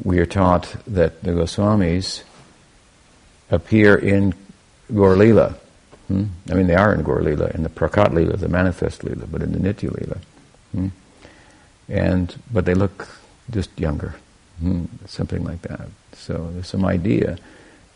we 0.04 0.20
are 0.20 0.25
taught 0.25 0.75
that 0.88 1.24
the 1.24 1.32
Goswamis 1.32 2.24
appear 3.50 3.96
in 3.96 4.34
Gaur 4.94 5.15
Lila. 5.15 5.56
Hmm? 6.08 6.25
I 6.50 6.54
mean, 6.54 6.68
they 6.68 6.75
are 6.75 6.94
in 6.94 7.01
Gaur 7.01 7.22
Lila, 7.22 7.48
in 7.48 7.63
the 7.63 7.70
Prakat 7.70 8.13
Lila, 8.13 8.38
the 8.38 8.50
manifest 8.50 9.04
Lila, 9.04 9.25
but 9.25 9.42
in 9.42 9.51
the 9.51 9.60
Nitya 9.60 9.92
Lila. 10.00 10.18
Hmm? 10.75 10.88
And, 11.88 12.36
but 12.51 12.65
they 12.65 12.74
look 12.74 13.08
just 13.50 13.79
younger, 13.79 14.15
hmm? 14.60 14.86
something 15.05 15.44
like 15.44 15.62
that. 15.63 15.88
So 16.13 16.50
there's 16.53 16.67
some 16.67 16.86
idea 16.86 17.38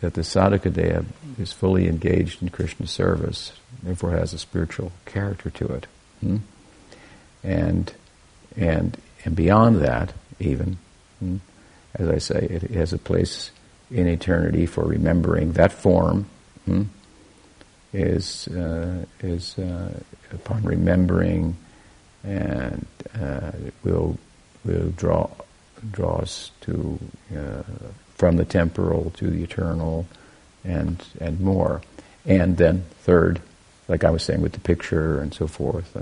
that 0.02 0.14
the 0.14 0.22
sadhaka 0.22 1.06
is 1.38 1.52
fully 1.52 1.88
engaged 1.88 2.42
in 2.42 2.50
Krishna 2.50 2.88
service, 2.88 3.52
therefore 3.84 4.12
has 4.12 4.34
a 4.34 4.38
spiritual 4.38 4.92
character 5.06 5.50
to 5.50 5.66
it. 5.74 5.88
Hmm? 6.22 6.38
And, 7.44 7.92
and, 8.56 8.98
and 9.26 9.36
beyond 9.36 9.82
that, 9.82 10.14
even, 10.40 10.78
as 11.96 12.08
I 12.08 12.18
say, 12.18 12.48
it 12.50 12.72
has 12.72 12.94
a 12.94 12.98
place 12.98 13.52
in 13.92 14.08
eternity 14.08 14.66
for 14.66 14.84
remembering 14.84 15.54
that 15.54 15.72
form 15.72 16.28
is 17.94 18.48
uh, 18.50 19.04
is 19.22 19.58
uh, 19.58 19.92
upon 20.32 20.64
remembering 20.64 21.58
and 22.24 22.86
uh, 23.20 23.52
will 23.84 24.18
will 24.66 24.90
draw 24.92 25.30
draw 25.92 26.18
us 26.18 26.52
to 26.62 27.00
uh, 27.36 27.64
from 28.16 28.38
the 28.38 28.46
temporal 28.46 29.12
to 29.12 29.30
the 29.30 29.44
eternal 29.44 30.06
and 30.64 31.06
and 31.20 31.40
more 31.40 31.82
and 32.26 32.58
then 32.58 32.84
third 33.02 33.42
like 33.88 34.04
I 34.04 34.10
was 34.10 34.24
saying 34.24 34.42
with 34.42 34.54
the 34.54 34.60
picture 34.60 35.20
and 35.20 35.34
so 35.34 35.48
forth 35.48 35.96
uh, 35.96 36.02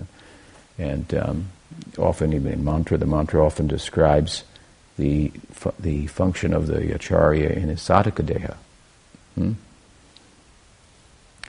and 0.77 1.13
um, 1.13 1.49
often 1.97 2.33
even 2.33 2.51
in 2.51 2.63
mantra 2.63 2.97
the 2.97 3.05
mantra 3.05 3.45
often 3.45 3.67
describes 3.67 4.43
the, 4.97 5.31
fu- 5.51 5.73
the 5.79 6.07
function 6.07 6.53
of 6.53 6.67
the 6.67 6.93
acharya 6.93 7.49
in 7.49 7.69
his 7.69 7.79
sadhaka 7.79 8.55
hmm? 9.35 9.53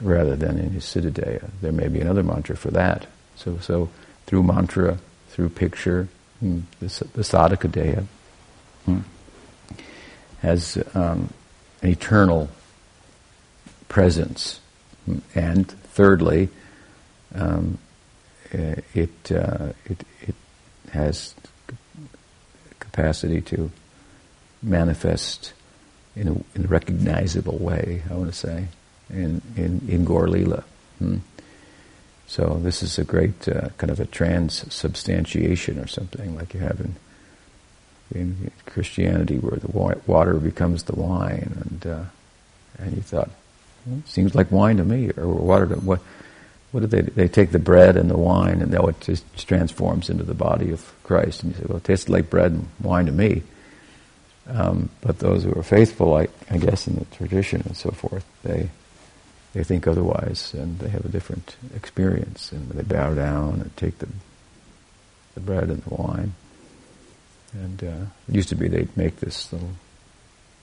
rather 0.01 0.37
than 0.37 0.59
in 0.59 0.71
his 0.71 0.85
siddhadeha. 0.85 1.51
There 1.61 1.73
may 1.73 1.89
be 1.89 2.01
another 2.01 2.23
mantra 2.23 2.57
for 2.57 2.71
that. 2.73 3.07
So, 3.37 3.59
so 3.59 3.89
through 4.29 4.43
mantra, 4.43 4.99
through 5.31 5.49
picture, 5.49 6.07
hmm, 6.41 6.61
the, 6.81 6.87
the 7.15 7.23
sadhaka 7.23 8.07
hmm, 8.85 8.99
has 10.43 10.77
um, 10.95 11.33
an 11.81 11.89
eternal 11.89 12.51
presence. 13.89 14.61
Hmm, 15.07 15.21
and 15.35 15.67
thirdly, 15.67 16.51
um, 17.35 17.79
eh, 18.53 18.75
it, 18.93 19.33
uh, 19.33 19.73
it, 19.87 20.05
it 20.21 20.35
has 20.93 21.35
capacity 22.81 23.41
to 23.41 23.71
manifest 24.63 25.55
in 26.15 26.29
a, 26.29 26.33
in 26.55 26.67
a 26.67 26.69
recognizable 26.69 27.57
way, 27.57 28.03
I 28.11 28.13
want 28.13 28.31
to 28.31 28.37
say, 28.37 28.67
in, 29.09 29.41
in, 29.57 29.81
in 29.89 30.05
Gaur 30.05 30.29
Lila. 30.29 30.65
Hmm? 30.99 31.17
So 32.29 32.61
this 32.63 32.83
is 32.83 32.99
a 32.99 33.05
great 33.05 33.49
uh, 33.49 33.71
kind 33.79 33.91
of 33.91 33.99
a 34.01 34.05
transubstantiation 34.05 35.79
or 35.79 35.87
something 35.87 36.37
like 36.37 36.53
you 36.53 36.61
have 36.61 36.79
in, 36.79 36.95
in 38.15 38.51
Christianity 38.67 39.39
where 39.39 39.59
the 39.59 40.01
water 40.07 40.35
becomes 40.35 40.83
the 40.83 40.95
wine 40.95 41.57
and, 41.65 41.87
uh, 41.87 42.05
and 42.79 42.95
you 42.95 43.03
thought, 43.03 43.31
well, 43.87 44.03
seems 44.05 44.35
like 44.35 44.53
wine 44.53 44.77
to 44.77 44.85
me, 44.85 45.11
or 45.17 45.27
water 45.27 45.67
to, 45.69 45.77
what, 45.77 46.01
what 46.71 46.81
do 46.81 46.87
they 46.87 47.01
They 47.01 47.29
take 47.29 47.51
the 47.51 47.59
bread 47.59 47.97
and 47.97 48.11
the 48.11 48.19
wine, 48.19 48.61
and 48.61 48.71
now 48.71 48.87
it 48.87 49.01
just 49.01 49.25
transforms 49.49 50.11
into 50.11 50.25
the 50.25 50.35
body 50.35 50.71
of 50.71 50.93
Christ. 51.05 51.43
And 51.43 51.53
you 51.53 51.59
say, 51.59 51.65
well, 51.67 51.79
it 51.79 51.85
tastes 51.85 52.11
like 52.11 52.29
bread 52.29 52.53
and 52.53 52.69
wine 52.81 53.07
to 53.07 53.13
me. 53.13 53.43
Um, 54.47 54.91
but 55.01 55.19
those 55.19 55.45
who 55.45 55.53
are 55.59 55.63
faithful, 55.63 56.15
I, 56.15 56.29
I 56.51 56.59
guess, 56.59 56.87
in 56.87 56.97
the 56.97 57.07
tradition 57.07 57.63
and 57.65 57.77
so 57.77 57.91
forth, 57.91 58.27
they 58.43 58.69
they 59.55 59.65
think 59.65 59.87
otherwise, 59.87 60.55
and 60.55 60.79
they 60.79 60.89
have 60.89 61.05
a 61.05 61.09
different 61.09 61.57
experience, 61.75 62.53
and 62.53 62.69
they 62.71 62.83
bow 62.83 63.15
down 63.15 63.61
and 63.61 63.77
take 63.77 63.99
the 63.99 64.09
the 65.35 65.41
bread 65.41 65.69
and 65.71 65.83
the 65.83 65.95
wine. 65.95 66.35
And 67.53 67.85
uh, 67.85 68.07
it 68.29 68.35
used 68.35 68.49
to 68.51 68.55
be 68.55 68.69
they'd 68.69 68.97
make 68.97 69.21
this 69.21 69.53
little 69.53 69.71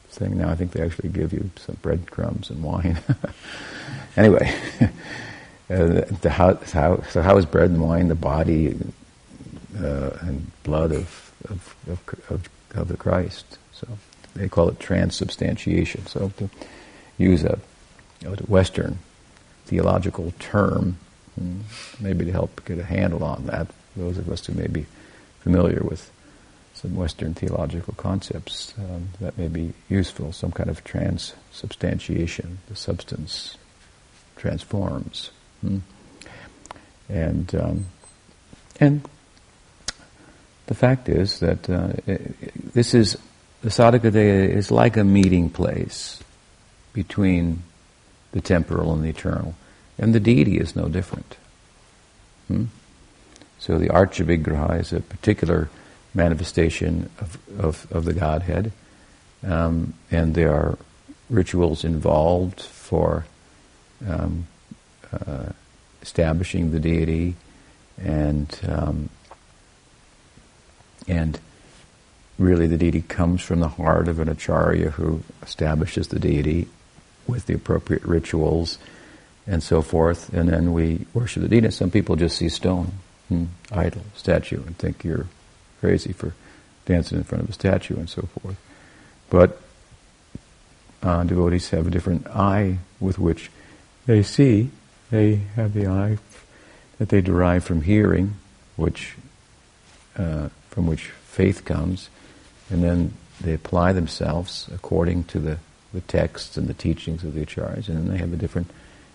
thing. 0.09 0.37
Now 0.37 0.49
I 0.49 0.55
think 0.55 0.71
they 0.71 0.83
actually 0.83 1.09
give 1.09 1.33
you 1.33 1.49
some 1.55 1.77
breadcrumbs 1.81 2.49
and 2.49 2.63
wine. 2.63 2.99
anyway. 4.17 4.53
Uh, 5.67 6.05
how, 6.29 6.53
how, 6.73 7.01
so 7.09 7.23
how 7.23 7.37
is 7.37 7.45
bread 7.47 7.71
and 7.71 7.81
wine 7.81 8.07
the 8.07 8.13
body 8.13 8.77
uh, 9.79 10.11
and 10.21 10.51
blood 10.61 10.91
of, 10.91 11.33
of, 11.49 11.75
of, 12.29 12.47
of, 12.75 12.87
the 12.87 12.95
Christ? 12.95 13.57
So 13.73 13.87
they 14.35 14.47
call 14.47 14.69
it 14.69 14.79
transubstantiation. 14.79 16.05
So 16.05 16.31
to 16.37 16.51
use 17.17 17.43
a 17.43 17.57
Western 18.47 18.99
theological 19.65 20.33
term, 20.39 20.97
hmm, 21.39 21.61
maybe 21.99 22.25
to 22.25 22.31
help 22.31 22.63
get 22.65 22.77
a 22.79 22.83
handle 22.83 23.23
on 23.23 23.45
that, 23.47 23.67
those 23.95 24.17
of 24.17 24.29
us 24.29 24.45
who 24.45 24.53
may 24.53 24.67
be 24.67 24.85
familiar 25.39 25.81
with 25.81 26.11
some 26.73 26.95
Western 26.95 27.33
theological 27.33 27.93
concepts, 27.95 28.73
um, 28.77 29.09
that 29.21 29.37
may 29.37 29.47
be 29.47 29.73
useful, 29.89 30.31
some 30.31 30.51
kind 30.51 30.69
of 30.69 30.83
transubstantiation, 30.83 32.59
the 32.67 32.75
substance 32.75 33.57
transforms. 34.35 35.31
Hmm. 35.61 35.79
And 37.07 37.53
um, 37.55 37.85
and 38.79 39.07
the 40.65 40.73
fact 40.73 41.07
is 41.07 41.39
that 41.39 41.69
uh, 41.69 41.93
this 42.73 42.93
is 42.93 43.17
the 43.61 43.69
Sadhakadeha 43.69 44.49
is 44.49 44.71
like 44.71 44.97
a 44.97 45.03
meeting 45.03 45.49
place 45.49 46.19
between 46.93 47.63
the 48.35 48.41
temporal 48.41 48.93
and 48.93 49.01
the 49.01 49.07
eternal, 49.09 49.55
and 49.97 50.13
the 50.13 50.19
deity 50.19 50.57
is 50.57 50.75
no 50.75 50.89
different. 50.89 51.37
Hmm? 52.49 52.65
So 53.57 53.77
the 53.79 53.87
Archavigraha 53.87 54.81
is 54.81 54.91
a 54.91 54.99
particular 54.99 55.69
manifestation 56.13 57.09
of, 57.17 57.39
of, 57.57 57.87
of 57.91 58.03
the 58.03 58.11
Godhead, 58.13 58.73
um, 59.41 59.93
and 60.11 60.35
there 60.35 60.51
are 60.51 60.77
rituals 61.29 61.85
involved 61.85 62.59
for 62.59 63.25
um, 64.05 64.47
uh, 65.13 65.45
establishing 66.01 66.71
the 66.71 66.79
deity 66.79 67.35
and 67.97 68.59
um, 68.67 69.09
and 71.07 71.39
really 72.37 72.67
the 72.67 72.77
deity 72.77 73.01
comes 73.01 73.41
from 73.41 73.61
the 73.61 73.69
heart 73.69 74.07
of 74.07 74.19
an 74.19 74.27
acharya 74.27 74.91
who 74.91 75.21
establishes 75.41 76.09
the 76.09 76.19
deity 76.19 76.67
with 77.27 77.45
the 77.45 77.53
appropriate 77.53 78.03
rituals 78.03 78.77
and 79.47 79.61
so 79.61 79.81
forth, 79.81 80.33
and 80.33 80.49
then 80.49 80.73
we 80.73 81.05
worship 81.13 81.43
the 81.43 81.49
deity. 81.49 81.69
Some 81.71 81.91
people 81.91 82.15
just 82.15 82.37
see 82.37 82.49
stone, 82.49 82.93
hmm, 83.29 83.45
idol, 83.71 84.01
statue, 84.15 84.63
and 84.65 84.77
think 84.77 85.03
you're 85.03 85.27
crazy 85.79 86.13
for 86.13 86.33
dancing 86.85 87.17
in 87.17 87.23
front 87.23 87.43
of 87.43 87.49
a 87.49 87.53
statue 87.53 87.97
and 87.97 88.09
so 88.09 88.23
forth. 88.23 88.57
But 89.29 89.61
uh, 91.03 91.23
devotees 91.23 91.69
have 91.69 91.87
a 91.87 91.91
different 91.91 92.27
eye 92.27 92.79
with 92.99 93.19
which 93.19 93.51
they 94.05 94.23
see 94.23 94.71
they 95.11 95.35
have 95.55 95.73
the 95.73 95.87
eye 95.87 96.17
that 96.97 97.09
they 97.09 97.21
derive 97.21 97.63
from 97.63 97.81
hearing, 97.81 98.35
which 98.75 99.15
uh, 100.17 100.49
from 100.69 100.87
which 100.87 101.09
faith 101.25 101.65
comes, 101.65 102.09
and 102.69 102.83
then 102.83 103.13
they 103.39 103.53
apply 103.53 103.93
themselves 103.93 104.69
according 104.73 105.25
to 105.25 105.39
the, 105.39 105.57
the 105.95 106.01
texts 106.01 106.57
and 106.57 106.67
the 106.67 106.73
teachings 106.73 107.23
of 107.23 107.33
the 107.33 107.45
acharyas, 107.45 107.89
and 107.89 108.09
they 108.09 108.17
have 108.17 108.33
a 108.33 108.37
different 108.37 108.69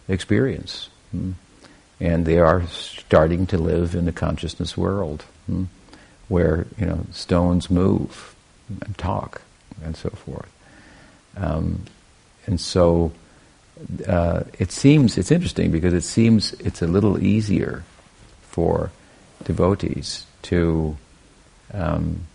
experience. 0.09 0.89
Hmm? 1.13 1.33
And 2.01 2.25
they 2.25 2.39
are 2.39 2.67
starting 2.69 3.47
to 3.49 3.59
live 3.59 3.95
in 3.95 4.07
the 4.07 4.13
consciousness 4.13 4.77
world, 4.77 5.25
hmm? 5.47 5.65
where 6.29 6.67
you 6.79 6.87
know 6.87 7.07
stones 7.13 7.71
move 7.71 8.35
and 8.69 8.97
talk 8.99 9.43
and 9.85 9.97
so 9.97 10.11
forth. 10.11 10.51
Um, 11.37 11.85
and 12.47 12.61
so 12.61 13.13
uh, 14.07 14.45
it 14.59 14.73
seems 14.73 15.17
it's 15.19 15.31
interesting 15.31 15.71
because 15.71 15.95
it 15.95 16.03
seems 16.03 16.53
it's 16.55 16.83
a 16.83 16.87
little 16.87 17.23
easier 17.23 17.85
for 18.43 18.91
devotees 19.45 20.27
to 20.43 20.97
um, 21.73 22.27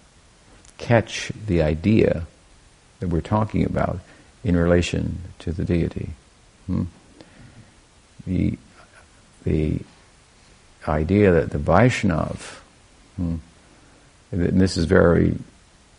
catch 0.78 1.32
the 1.48 1.62
idea 1.62 2.26
that 3.00 3.10
we're 3.10 3.22
talking 3.22 3.66
about 3.66 4.00
in 4.46 4.56
relation 4.56 5.18
to 5.40 5.52
the 5.52 5.66
deity. 5.66 6.12
Hmm? 6.68 6.84
The, 8.28 8.58
the 9.44 9.80
idea 10.88 11.32
that 11.32 11.50
the 11.50 11.58
Vaishnav, 11.58 12.60
hmm, 13.18 13.38
and 14.32 14.62
this 14.62 14.78
is 14.78 14.86
very 14.86 15.36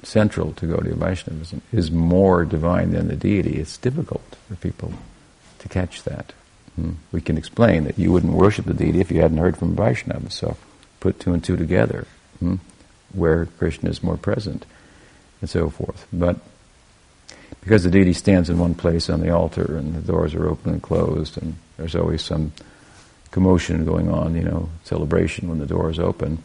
central 0.04 0.52
to 0.52 0.66
Gaudiya 0.66 0.94
Vaishnavism, 0.94 1.60
is 1.72 1.90
more 1.90 2.44
divine 2.44 2.92
than 2.92 3.08
the 3.08 3.16
deity. 3.16 3.58
It's 3.58 3.76
difficult 3.76 4.36
for 4.48 4.54
people 4.54 4.92
to 5.58 5.68
catch 5.68 6.04
that. 6.04 6.32
Hmm. 6.76 6.92
We 7.10 7.20
can 7.20 7.36
explain 7.36 7.82
that 7.84 7.98
you 7.98 8.12
wouldn't 8.12 8.32
worship 8.32 8.66
the 8.66 8.74
deity 8.74 9.00
if 9.00 9.10
you 9.10 9.22
hadn't 9.22 9.38
heard 9.38 9.56
from 9.56 9.74
Vaishnava, 9.74 10.30
so 10.30 10.56
put 11.00 11.18
two 11.18 11.34
and 11.34 11.42
two 11.42 11.56
together, 11.56 12.06
hmm, 12.38 12.56
where 13.12 13.46
Krishna 13.58 13.90
is 13.90 14.04
more 14.04 14.16
present, 14.16 14.66
and 15.40 15.50
so 15.50 15.68
forth. 15.68 16.06
But 16.12 16.38
because 17.66 17.82
the 17.82 17.90
deity 17.90 18.12
stands 18.12 18.48
in 18.48 18.60
one 18.60 18.76
place 18.76 19.10
on 19.10 19.18
the 19.18 19.30
altar 19.30 19.76
and 19.76 19.92
the 19.92 20.00
doors 20.00 20.36
are 20.36 20.48
open 20.48 20.74
and 20.74 20.82
closed 20.82 21.36
and 21.42 21.56
there's 21.76 21.96
always 21.96 22.22
some 22.22 22.52
commotion 23.32 23.84
going 23.84 24.08
on, 24.08 24.36
you 24.36 24.44
know, 24.44 24.68
celebration 24.84 25.48
when 25.48 25.58
the 25.58 25.66
door 25.66 25.90
is 25.90 25.98
open, 25.98 26.40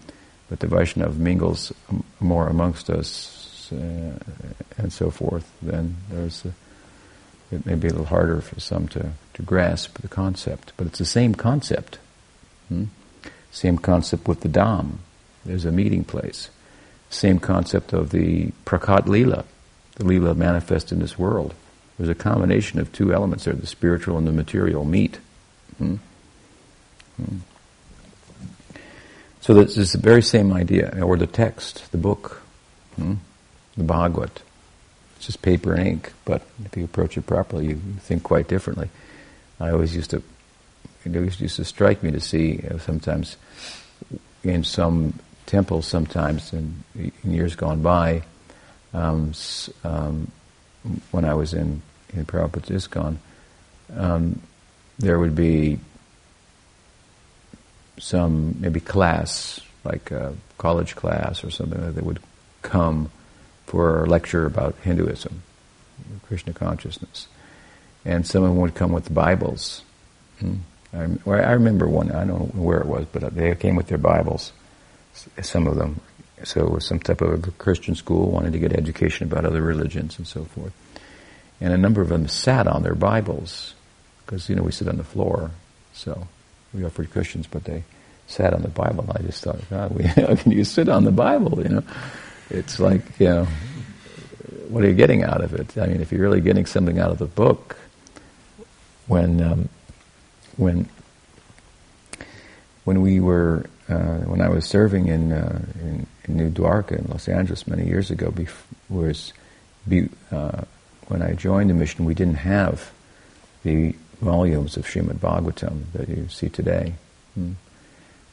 but 0.50 0.62
the 0.62 0.66
Vaishnava 0.66 1.14
mingles 1.14 1.72
more 2.20 2.48
amongst 2.48 2.90
us 2.90 3.72
uh, 3.72 4.18
and 4.78 4.92
so 4.92 5.12
forth, 5.12 5.48
then 5.62 5.96
there's 6.10 6.44
a, 6.44 6.54
it 7.54 7.68
may 7.68 7.76
be 7.76 7.88
a 7.88 7.92
little 7.92 8.08
harder 8.08 8.42
for 8.42 8.60
some 8.60 8.88
to, 8.88 9.12
to 9.36 9.44
grasp 9.44 10.00
the 10.00 10.08
concept, 10.08 10.74
but 10.76 10.88
it's 10.88 10.98
the 10.98 11.06
same 11.06 11.36
concept. 11.36 12.00
Hmm? 12.68 12.86
Same 13.52 13.78
concept 13.78 14.28
with 14.28 14.42
the 14.42 14.50
Dham. 14.50 14.94
There's 15.46 15.66
a 15.66 15.72
meeting 15.72 16.04
place. 16.04 16.50
Same 17.12 17.38
concept 17.38 17.94
of 17.94 18.10
the 18.10 18.48
Prakat 18.66 19.06
Leela, 19.06 19.46
the 20.02 20.14
Leela 20.14 20.36
manifest 20.36 20.92
in 20.92 21.00
this 21.00 21.18
world. 21.18 21.54
There's 21.98 22.10
a 22.10 22.16
combination 22.16 22.80
of 22.80 22.92
two 22.92 23.14
elements 23.14 23.46
there, 23.46 23.54
the 23.54 23.68
spiritual 23.68 24.18
and 24.18 24.28
the 24.28 24.32
material 24.32 24.86
meet. 24.86 25.20
Hmm? 25.78 25.96
Hmm. 27.18 27.38
So 29.42 29.54
this 29.54 29.78
is 29.78 29.92
the 29.92 30.00
very 30.00 30.22
same 30.22 30.54
idea, 30.54 31.04
or 31.04 31.18
the 31.18 31.28
text, 31.28 31.92
the 31.92 31.98
book, 31.98 32.42
hmm? 32.96 33.16
the 33.78 33.84
Bhagavad. 33.84 34.32
It's 35.16 35.28
just 35.28 35.42
paper 35.42 35.74
and 35.74 35.88
ink, 35.88 36.14
but 36.26 36.42
if 36.66 36.76
you 36.76 36.86
approach 36.86 37.18
it 37.18 37.28
properly, 37.28 37.68
you 37.68 37.82
think 38.00 38.24
quite 38.24 38.48
differently. 38.48 38.90
I 39.60 39.70
always 39.70 39.96
used 39.96 40.12
to, 40.12 40.24
it 41.06 41.16
always 41.16 41.40
used 41.40 41.58
to 41.58 41.66
strike 41.66 42.02
me 42.02 42.12
to 42.12 42.20
see 42.20 42.64
sometimes 42.80 43.38
in 44.44 44.64
some 44.64 45.14
temples, 45.46 45.86
sometimes 45.86 46.54
in, 46.54 46.84
in 46.96 47.32
years 47.32 47.56
gone 47.56 47.82
by, 47.82 48.24
um, 48.94 49.34
um, 49.84 50.32
when 51.12 51.26
I 51.26 51.34
was 51.34 51.54
in, 51.54 51.82
in 52.14 52.26
Prabhupada's 52.26 52.88
ISKCON, 52.88 53.18
um, 53.96 54.42
there 55.00 55.20
would 55.20 55.36
be 55.36 55.80
some 57.98 58.56
maybe 58.60 58.80
class, 58.80 59.60
like 59.84 60.12
a 60.12 60.34
college 60.58 60.96
class 60.96 61.44
or 61.44 61.52
something 61.52 61.94
that 61.94 62.04
would 62.04 62.20
come 62.62 63.12
for 63.66 64.04
a 64.04 64.08
lecture 64.08 64.46
about 64.46 64.76
Hinduism, 64.84 65.44
Krishna 66.28 66.54
consciousness. 66.54 67.28
And 68.04 68.26
someone 68.26 68.58
would 68.58 68.76
come 68.76 68.92
with 68.92 69.14
Bibles. 69.14 69.84
Hmm. 70.40 70.56
I, 70.94 71.08
I 71.26 71.52
remember 71.54 71.88
one, 71.88 72.12
I 72.12 72.26
don't 72.26 72.54
know 72.54 72.62
where 72.62 72.80
it 72.80 72.88
was, 72.88 73.06
but 73.12 73.34
they 73.34 73.56
came 73.56 73.76
with 73.76 73.88
their 73.88 73.98
Bibles, 73.98 74.52
some 75.42 75.68
of 75.68 75.76
them. 75.76 76.02
So 76.44 76.66
it 76.66 76.72
was 76.72 76.86
some 76.86 77.00
type 77.00 77.22
of 77.22 77.48
a 77.48 77.52
Christian 77.52 77.96
school, 77.96 78.32
wanted 78.32 78.54
to 78.54 78.60
get 78.60 78.74
education 78.74 79.32
about 79.32 79.46
other 79.46 79.62
religions 79.62 80.18
and 80.18 80.28
so 80.28 80.46
forth. 80.46 80.74
And 81.60 81.74
a 81.74 81.78
number 81.78 82.02
of 82.02 82.10
them 82.10 82.28
sat 82.28 82.68
on 82.68 82.84
their 82.84 82.96
Bibles, 82.96 83.76
because, 84.26 84.50
you 84.50 84.56
know, 84.56 84.64
we 84.64 84.72
sit 84.72 84.88
on 84.88 84.98
the 84.98 85.04
floor, 85.04 85.52
so 85.94 86.28
we 86.74 86.84
offered 86.84 87.12
cushions, 87.12 87.48
but 87.48 87.66
they 87.66 87.84
sat 88.28 88.54
on 88.54 88.62
the 88.62 88.70
Bible. 88.70 89.06
And 89.10 89.18
I 89.18 89.22
just 89.22 89.44
thought, 89.44 89.60
God, 89.70 89.92
we, 89.92 90.04
how 90.06 90.36
can 90.36 90.52
you 90.52 90.64
sit 90.64 90.90
on 90.90 91.04
the 91.04 91.12
Bible, 91.12 91.62
you 91.62 91.70
know? 91.70 91.84
it's 92.50 92.80
like, 92.80 93.02
you 93.20 93.28
know, 93.28 93.48
what 94.70 94.84
are 94.84 94.88
you 94.88 94.96
getting 94.96 95.24
out 95.24 95.42
of 95.42 95.54
it? 95.54 95.78
I 95.78 95.88
mean, 95.88 96.02
if 96.02 96.12
you're 96.12 96.22
really 96.22 96.42
getting 96.42 96.66
something 96.66 97.00
out 97.00 97.12
of 97.12 97.18
the 97.18 97.26
book, 97.26 97.78
when 99.08 99.42
um, 99.42 99.70
when 100.58 100.88
when 102.86 103.02
we 103.02 103.20
were 103.20 103.66
uh, 103.90 104.20
when 104.20 104.42
I 104.42 104.50
was 104.50 104.66
serving 104.66 105.08
in, 105.08 105.32
uh, 105.34 105.62
in, 105.82 105.88
in 105.90 106.08
New 106.28 106.50
Dwarka 106.50 106.98
in 106.98 107.06
Los 107.10 107.28
Angeles 107.28 107.68
many 107.68 107.86
years 107.86 108.12
ago, 108.12 108.34
was 108.90 109.34
be, 109.88 110.10
uh, 110.32 110.62
when 111.08 111.22
I 111.22 111.34
joined 111.34 111.70
the 111.70 111.74
mission, 111.74 112.06
we 112.06 112.14
didn't 112.14 112.36
have 112.36 112.92
the 113.64 113.96
volumes 114.22 114.78
of 114.78 114.86
Srimad 114.86 115.18
Bhagavatam 115.18 115.92
that 115.94 116.10
you 116.10 116.28
see 116.30 116.50
today. 116.50 116.94
Hmm. 117.34 117.54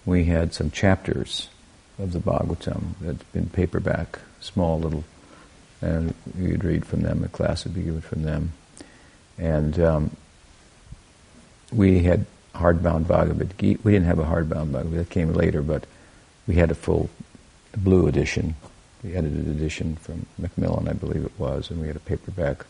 We 0.04 0.24
had 0.24 0.54
some 0.54 0.70
chapters 0.70 1.48
of 1.98 2.12
the 2.12 2.18
Bhagavatam 2.18 2.94
that's 3.00 3.22
been 3.24 3.48
paperback, 3.48 4.18
small 4.40 4.78
little, 4.78 5.04
and 5.80 6.14
you'd 6.36 6.64
read 6.64 6.84
from 6.86 7.02
them, 7.02 7.24
a 7.24 7.28
class 7.28 7.64
would 7.64 7.74
be 7.74 7.82
given 7.82 8.00
from 8.00 8.22
them. 8.22 8.52
And 9.38 9.78
um, 9.80 10.16
we 11.72 12.00
had 12.00 12.26
hardbound 12.54 13.06
Bhagavad 13.06 13.56
Gita. 13.58 13.80
We 13.84 13.92
didn't 13.92 14.06
have 14.06 14.18
a 14.18 14.24
hardbound 14.24 14.72
Bhagavad 14.72 14.90
Gita, 14.90 14.98
that 14.98 15.10
came 15.10 15.32
later, 15.32 15.62
but 15.62 15.84
we 16.46 16.54
had 16.54 16.70
a 16.70 16.74
full 16.74 17.10
blue 17.78 18.06
edition, 18.06 18.54
the 19.02 19.16
edited 19.16 19.48
edition 19.48 19.96
from 19.96 20.26
Macmillan, 20.38 20.88
I 20.88 20.92
believe 20.92 21.24
it 21.24 21.38
was, 21.38 21.70
and 21.70 21.80
we 21.80 21.86
had 21.86 21.96
a 21.96 22.00
paperback 22.00 22.64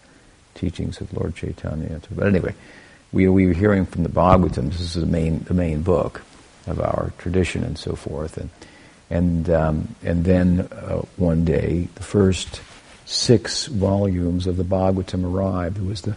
teachings 0.55 1.01
of 1.01 1.12
Lord 1.12 1.35
Chaitanya. 1.35 2.01
But 2.11 2.27
anyway, 2.27 2.55
we, 3.12 3.29
we 3.29 3.47
were 3.47 3.53
hearing 3.53 3.87
from 3.87 4.03
the 4.03 4.09
Bhagavatam, 4.09 4.71
this 4.71 4.81
is 4.81 4.94
the 4.94 5.07
main, 5.07 5.40
the 5.40 5.55
main 5.55 5.83
book 5.83 6.23
of 6.66 6.81
our 6.81 7.12
tradition 7.18 7.64
and 7.64 7.79
so 7.79 7.94
forth. 7.94 8.37
And 8.37 8.51
and 9.11 9.49
um, 9.49 9.94
and 10.03 10.25
then 10.25 10.61
uh, 10.61 11.03
one 11.16 11.44
day, 11.44 11.88
the 11.94 12.03
first 12.03 12.61
six 13.07 13.66
volumes 13.66 14.47
of 14.47 14.57
the 14.57 14.64
Bhagavatam 14.64 15.25
arrived. 15.25 15.79
It 15.79 15.85
was 15.85 16.03
the 16.03 16.16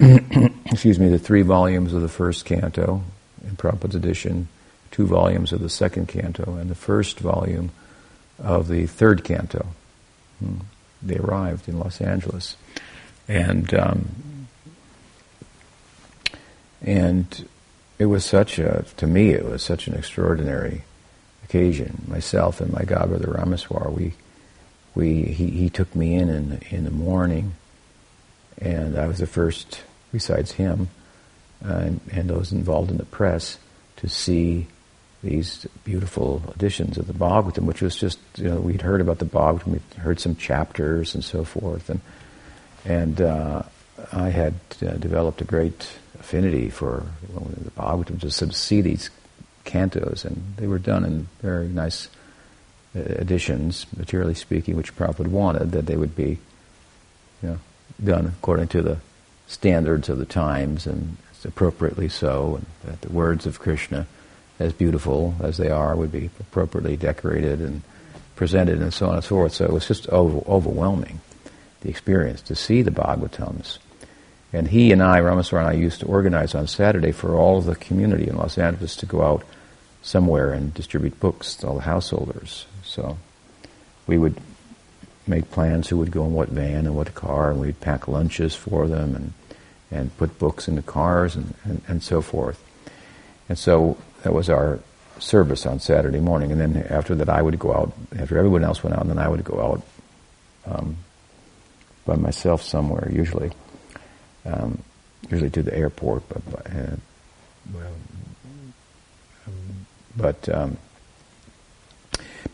excuse 0.66 0.98
me, 0.98 1.08
the 1.08 1.18
three 1.18 1.42
volumes 1.42 1.92
of 1.92 2.00
the 2.00 2.08
first 2.08 2.46
canto 2.46 3.02
in 3.44 3.56
Prabhupada's 3.56 3.94
edition, 3.94 4.48
two 4.90 5.06
volumes 5.06 5.52
of 5.52 5.60
the 5.60 5.68
second 5.68 6.08
canto, 6.08 6.56
and 6.56 6.70
the 6.70 6.74
first 6.74 7.18
volume 7.20 7.70
of 8.38 8.68
the 8.68 8.86
third 8.86 9.24
canto. 9.24 9.66
Hmm. 10.38 10.58
They 11.02 11.16
arrived 11.16 11.68
in 11.68 11.78
Los 11.78 12.00
Angeles, 12.00 12.56
and 13.26 13.72
um, 13.74 14.46
and 16.80 17.48
it 17.98 18.06
was 18.06 18.24
such 18.24 18.58
a 18.58 18.84
to 18.96 19.06
me 19.06 19.30
it 19.30 19.44
was 19.44 19.62
such 19.62 19.88
an 19.88 19.94
extraordinary 19.94 20.82
occasion, 21.52 22.02
myself 22.08 22.62
and 22.62 22.72
my 22.72 22.80
godbrother 22.80 23.26
Rameshwar, 23.26 23.92
we, 23.92 24.14
we, 24.94 25.22
he, 25.24 25.48
he 25.48 25.68
took 25.68 25.94
me 25.94 26.14
in, 26.14 26.30
in 26.30 26.60
in 26.70 26.84
the 26.84 26.90
morning, 26.90 27.52
and 28.58 28.96
I 28.96 29.06
was 29.06 29.18
the 29.18 29.26
first, 29.26 29.82
besides 30.12 30.52
him, 30.52 30.88
uh, 31.62 31.74
and, 31.74 32.00
and 32.10 32.30
those 32.30 32.52
involved 32.52 32.90
in 32.90 32.96
the 32.96 33.04
press, 33.04 33.58
to 33.96 34.08
see 34.08 34.66
these 35.22 35.66
beautiful 35.84 36.42
editions 36.54 36.98
of 36.98 37.06
the 37.06 37.12
Bhagavatam, 37.12 37.64
which 37.64 37.80
was 37.80 37.96
just, 37.96 38.18
you 38.36 38.48
know, 38.48 38.60
we'd 38.60 38.82
heard 38.82 39.00
about 39.00 39.18
the 39.18 39.24
Bhagavatam, 39.24 39.66
we'd 39.68 39.94
heard 39.98 40.20
some 40.20 40.34
chapters 40.36 41.14
and 41.14 41.22
so 41.24 41.44
forth, 41.44 41.88
and, 41.88 42.00
and 42.84 43.20
uh, 43.20 43.62
I 44.12 44.30
had 44.30 44.54
uh, 44.84 44.92
developed 44.92 45.40
a 45.40 45.44
great 45.44 45.92
affinity 46.18 46.70
for 46.70 47.06
well, 47.32 47.46
the 47.56 47.70
Bhagavatam, 47.70 48.18
just 48.18 48.40
to 48.40 48.52
see 48.52 48.80
these 48.80 49.10
cantos, 49.64 50.24
and 50.24 50.54
they 50.56 50.66
were 50.66 50.78
done 50.78 51.04
in 51.04 51.28
very 51.40 51.68
nice 51.68 52.08
uh, 52.96 53.00
editions, 53.00 53.86
materially 53.96 54.34
speaking, 54.34 54.76
which 54.76 54.96
Prabhupada 54.96 55.28
wanted, 55.28 55.72
that 55.72 55.86
they 55.86 55.96
would 55.96 56.16
be 56.16 56.38
you 57.42 57.48
know, 57.48 57.58
done 58.02 58.26
according 58.26 58.68
to 58.68 58.82
the 58.82 58.98
standards 59.46 60.08
of 60.08 60.18
the 60.18 60.24
times 60.24 60.86
and 60.86 61.16
appropriately 61.44 62.08
so, 62.08 62.56
and 62.56 62.66
that 62.84 63.00
the 63.00 63.12
words 63.12 63.46
of 63.46 63.58
Krishna, 63.58 64.06
as 64.62 64.72
beautiful 64.72 65.34
as 65.40 65.56
they 65.56 65.70
are, 65.70 65.94
would 65.96 66.12
be 66.12 66.30
appropriately 66.40 66.96
decorated 66.96 67.60
and 67.60 67.82
presented 68.36 68.80
and 68.80 68.92
so 68.92 69.08
on 69.08 69.16
and 69.16 69.24
so 69.24 69.36
forth. 69.36 69.52
So 69.52 69.64
it 69.64 69.72
was 69.72 69.86
just 69.86 70.08
over, 70.08 70.42
overwhelming, 70.48 71.20
the 71.80 71.90
experience, 71.90 72.40
to 72.42 72.54
see 72.54 72.82
the 72.82 72.90
Bhagavatams. 72.90 73.78
And 74.52 74.68
he 74.68 74.92
and 74.92 75.02
I, 75.02 75.20
Rameshwar 75.20 75.60
and 75.60 75.68
I, 75.68 75.72
used 75.72 76.00
to 76.00 76.06
organize 76.06 76.54
on 76.54 76.66
Saturday 76.66 77.12
for 77.12 77.36
all 77.36 77.58
of 77.58 77.66
the 77.66 77.74
community 77.74 78.28
in 78.28 78.36
Los 78.36 78.58
Angeles 78.58 78.96
to 78.96 79.06
go 79.06 79.22
out 79.22 79.44
somewhere 80.02 80.52
and 80.52 80.74
distribute 80.74 81.18
books 81.20 81.54
to 81.56 81.68
all 81.68 81.76
the 81.76 81.82
householders. 81.82 82.66
So 82.84 83.16
we 84.06 84.18
would 84.18 84.36
make 85.26 85.50
plans 85.50 85.88
who 85.88 85.96
would 85.98 86.10
go 86.10 86.24
in 86.24 86.32
what 86.32 86.48
van 86.48 86.86
and 86.86 86.96
what 86.96 87.14
car, 87.14 87.50
and 87.50 87.60
we'd 87.60 87.80
pack 87.80 88.08
lunches 88.08 88.54
for 88.54 88.88
them 88.88 89.14
and, 89.14 89.32
and 89.90 90.16
put 90.16 90.38
books 90.38 90.68
in 90.68 90.74
the 90.74 90.82
cars 90.82 91.36
and, 91.36 91.54
and, 91.64 91.80
and 91.86 92.02
so 92.02 92.20
forth. 92.20 92.62
And 93.48 93.58
so 93.58 93.96
that 94.22 94.32
was 94.32 94.48
our 94.48 94.80
service 95.18 95.66
on 95.66 95.80
Saturday 95.80 96.20
morning. 96.20 96.52
And 96.52 96.60
then 96.60 96.86
after 96.88 97.14
that, 97.16 97.28
I 97.28 97.42
would 97.42 97.58
go 97.58 97.72
out, 97.72 97.92
after 98.18 98.38
everyone 98.38 98.64
else 98.64 98.82
went 98.82 98.96
out, 98.96 99.02
and 99.02 99.10
then 99.10 99.18
I 99.18 99.28
would 99.28 99.44
go 99.44 99.60
out 99.60 100.74
um, 100.74 100.96
by 102.04 102.16
myself 102.16 102.62
somewhere, 102.62 103.10
usually. 103.12 103.52
Um, 104.44 104.82
usually 105.30 105.50
to 105.50 105.62
the 105.62 105.74
airport, 105.74 106.28
but 106.28 106.66
uh, 106.66 106.96
well, 107.72 107.92
um, 109.46 109.86
but 110.16 110.48
um, 110.48 110.76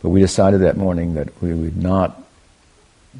but 0.02 0.10
we 0.10 0.20
decided 0.20 0.60
that 0.60 0.76
morning 0.76 1.14
that 1.14 1.42
we 1.42 1.52
would 1.54 1.76
not 1.76 2.22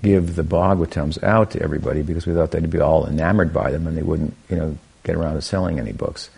give 0.02 0.36
the 0.36 0.42
Bhagavatams 0.42 1.22
out 1.22 1.52
to 1.52 1.62
everybody 1.62 2.02
because 2.02 2.26
we 2.26 2.34
thought 2.34 2.50
they'd 2.50 2.70
be 2.70 2.78
all 2.78 3.06
enamored 3.06 3.52
by 3.52 3.70
them 3.70 3.86
and 3.86 3.96
they 3.96 4.02
wouldn't, 4.02 4.34
you 4.48 4.56
know, 4.56 4.78
get 5.02 5.16
around 5.16 5.34
to 5.34 5.42
selling 5.42 5.78
any 5.78 5.92
books. 5.92 6.30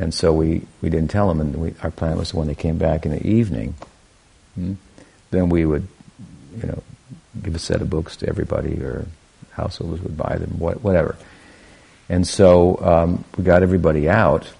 And 0.00 0.14
so 0.14 0.32
we, 0.32 0.62
we 0.80 0.88
didn't 0.88 1.10
tell 1.10 1.28
them, 1.28 1.42
and 1.42 1.54
we, 1.56 1.74
our 1.82 1.90
plan 1.90 2.16
was 2.16 2.32
when 2.32 2.48
they 2.48 2.54
came 2.54 2.78
back 2.78 3.04
in 3.04 3.12
the 3.12 3.26
evening, 3.26 3.74
hmm, 4.54 4.72
then 5.30 5.50
we 5.50 5.66
would, 5.66 5.86
you 6.56 6.66
know, 6.66 6.82
give 7.42 7.54
a 7.54 7.58
set 7.58 7.82
of 7.82 7.90
books 7.90 8.16
to 8.16 8.28
everybody, 8.28 8.82
or 8.82 9.06
households 9.50 10.00
would 10.00 10.16
buy 10.16 10.36
them, 10.38 10.58
what, 10.58 10.82
whatever. 10.82 11.16
And 12.08 12.26
so 12.26 12.78
um, 12.82 13.26
we 13.36 13.44
got 13.44 13.62
everybody 13.62 14.08
out, 14.08 14.50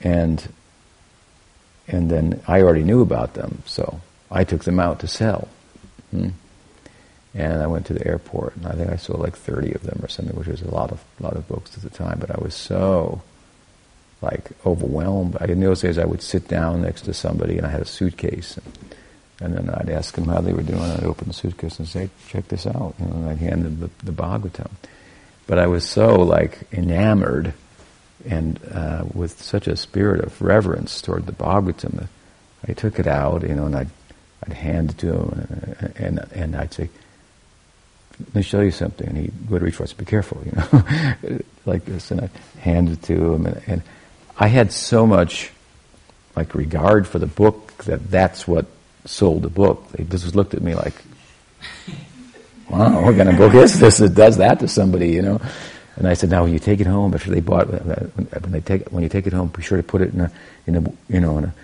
and 0.00 0.48
and 1.86 2.10
then 2.10 2.40
I 2.48 2.62
already 2.62 2.84
knew 2.84 3.02
about 3.02 3.34
them, 3.34 3.62
so 3.66 4.00
I 4.30 4.44
took 4.44 4.64
them 4.64 4.80
out 4.80 5.00
to 5.00 5.08
sell. 5.08 5.48
Hmm. 6.10 6.30
And 7.34 7.62
I 7.62 7.66
went 7.66 7.84
to 7.86 7.92
the 7.92 8.06
airport, 8.06 8.56
and 8.56 8.66
I 8.66 8.72
think 8.72 8.90
I 8.90 8.96
sold 8.96 9.20
like 9.20 9.36
30 9.36 9.72
of 9.72 9.82
them 9.82 10.00
or 10.02 10.08
something, 10.08 10.34
which 10.36 10.48
was 10.48 10.62
a 10.62 10.70
lot 10.70 10.90
of 10.90 11.04
lot 11.20 11.36
of 11.36 11.46
books 11.48 11.76
at 11.76 11.82
the 11.82 11.90
time. 11.90 12.18
But 12.18 12.30
I 12.30 12.40
was 12.40 12.54
so 12.54 13.20
like 14.22 14.50
overwhelmed. 14.66 15.36
In 15.42 15.60
those 15.60 15.80
days, 15.80 15.98
I 15.98 16.04
would 16.04 16.22
sit 16.22 16.48
down 16.48 16.82
next 16.82 17.02
to 17.02 17.14
somebody, 17.14 17.56
and 17.56 17.66
I 17.66 17.70
had 17.70 17.80
a 17.80 17.86
suitcase, 17.86 18.58
and, 18.58 18.96
and 19.40 19.54
then 19.56 19.74
I'd 19.74 19.90
ask 19.90 20.14
them 20.14 20.26
how 20.26 20.40
they 20.40 20.52
were 20.52 20.62
doing. 20.62 20.82
I'd 20.82 21.04
open 21.04 21.28
the 21.28 21.34
suitcase 21.34 21.78
and 21.78 21.88
say, 21.88 22.10
"Check 22.28 22.48
this 22.48 22.66
out," 22.66 22.94
you 22.98 23.06
know, 23.06 23.12
and 23.12 23.28
I'd 23.28 23.38
hand 23.38 23.64
them 23.64 23.80
the, 23.80 23.90
the 24.04 24.12
Bhagavatam. 24.12 24.70
But 25.46 25.58
I 25.58 25.66
was 25.66 25.88
so 25.88 26.16
like 26.16 26.60
enamored, 26.72 27.54
and 28.28 28.60
uh, 28.72 29.04
with 29.12 29.40
such 29.40 29.66
a 29.66 29.76
spirit 29.76 30.22
of 30.22 30.40
reverence 30.42 31.00
toward 31.00 31.26
the 31.26 31.32
Bhagavatam, 31.32 31.96
that 31.96 32.08
I 32.68 32.72
took 32.72 32.98
it 32.98 33.06
out, 33.06 33.42
you 33.42 33.54
know, 33.54 33.66
and 33.66 33.76
I'd 33.76 33.90
I'd 34.46 34.52
hand 34.52 34.90
it 34.90 34.98
to 34.98 35.14
him, 35.14 35.76
and 35.80 35.96
and, 35.96 36.32
and 36.32 36.56
I'd 36.56 36.74
say 36.74 36.90
let 38.26 38.34
me 38.34 38.42
show 38.42 38.60
you 38.60 38.70
something. 38.70 39.08
And 39.08 39.16
he 39.16 39.30
would 39.48 39.62
reach 39.62 39.76
for 39.76 39.84
it, 39.84 39.94
be 39.96 40.04
careful, 40.04 40.42
you 40.44 40.52
know, 40.52 41.38
like 41.66 41.84
this. 41.84 42.10
And 42.10 42.20
I 42.20 42.30
hand 42.60 42.90
it 42.90 43.02
to 43.04 43.34
him. 43.34 43.46
And, 43.46 43.62
and, 43.66 43.82
I 44.40 44.46
had 44.46 44.72
so 44.72 45.06
much 45.06 45.52
like 46.34 46.54
regard 46.54 47.06
for 47.06 47.18
the 47.18 47.26
book 47.26 47.84
that 47.84 48.10
that's 48.10 48.48
what 48.48 48.64
sold 49.04 49.42
the 49.42 49.50
book. 49.50 49.86
They 49.92 50.04
just 50.04 50.34
looked 50.34 50.54
at 50.54 50.62
me 50.62 50.74
like, 50.74 50.94
wow, 52.70 53.04
what 53.04 53.16
kind 53.16 53.28
of 53.28 53.36
book 53.36 53.52
is 53.52 53.78
this 53.78 53.98
that 53.98 54.14
does 54.14 54.38
that 54.38 54.60
to 54.60 54.68
somebody, 54.68 55.10
you 55.10 55.20
know? 55.20 55.40
And 55.96 56.08
I 56.08 56.14
said, 56.14 56.30
now 56.30 56.44
when 56.44 56.54
you 56.54 56.58
take 56.58 56.80
it 56.80 56.86
home, 56.86 57.12
after 57.12 57.30
they 57.30 57.40
bought, 57.40 57.68
uh, 57.68 57.76
uh, 57.76 58.06
when 58.40 58.52
they 58.52 58.60
take, 58.62 58.88
when 58.88 59.02
you 59.02 59.10
take 59.10 59.26
it 59.26 59.34
home, 59.34 59.48
be 59.48 59.60
sure 59.60 59.76
to 59.76 59.82
put 59.82 60.00
it 60.00 60.14
in 60.14 60.22
a, 60.22 60.32
in 60.66 60.76
a, 60.76 60.92
you 61.10 61.20
know, 61.20 61.36
in 61.36 61.44
a 61.44 61.54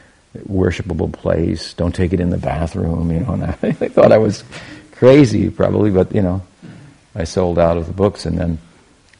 worshipable 0.47 1.11
place. 1.11 1.73
Don't 1.73 1.95
take 1.95 2.13
it 2.13 2.21
in 2.21 2.29
the 2.29 2.37
bathroom, 2.37 3.11
you 3.11 3.21
know. 3.21 3.33
And 3.33 3.45
I, 3.45 3.49
I 3.63 3.73
thought 3.73 4.13
I 4.13 4.19
was 4.19 4.45
crazy 4.93 5.49
probably, 5.49 5.91
but 5.91 6.15
you 6.15 6.21
know, 6.21 6.43
I 7.15 7.25
sold 7.25 7.59
out 7.59 7.79
of 7.79 7.87
the 7.87 7.95
books, 7.95 8.27
and 8.27 8.37
then 8.37 8.59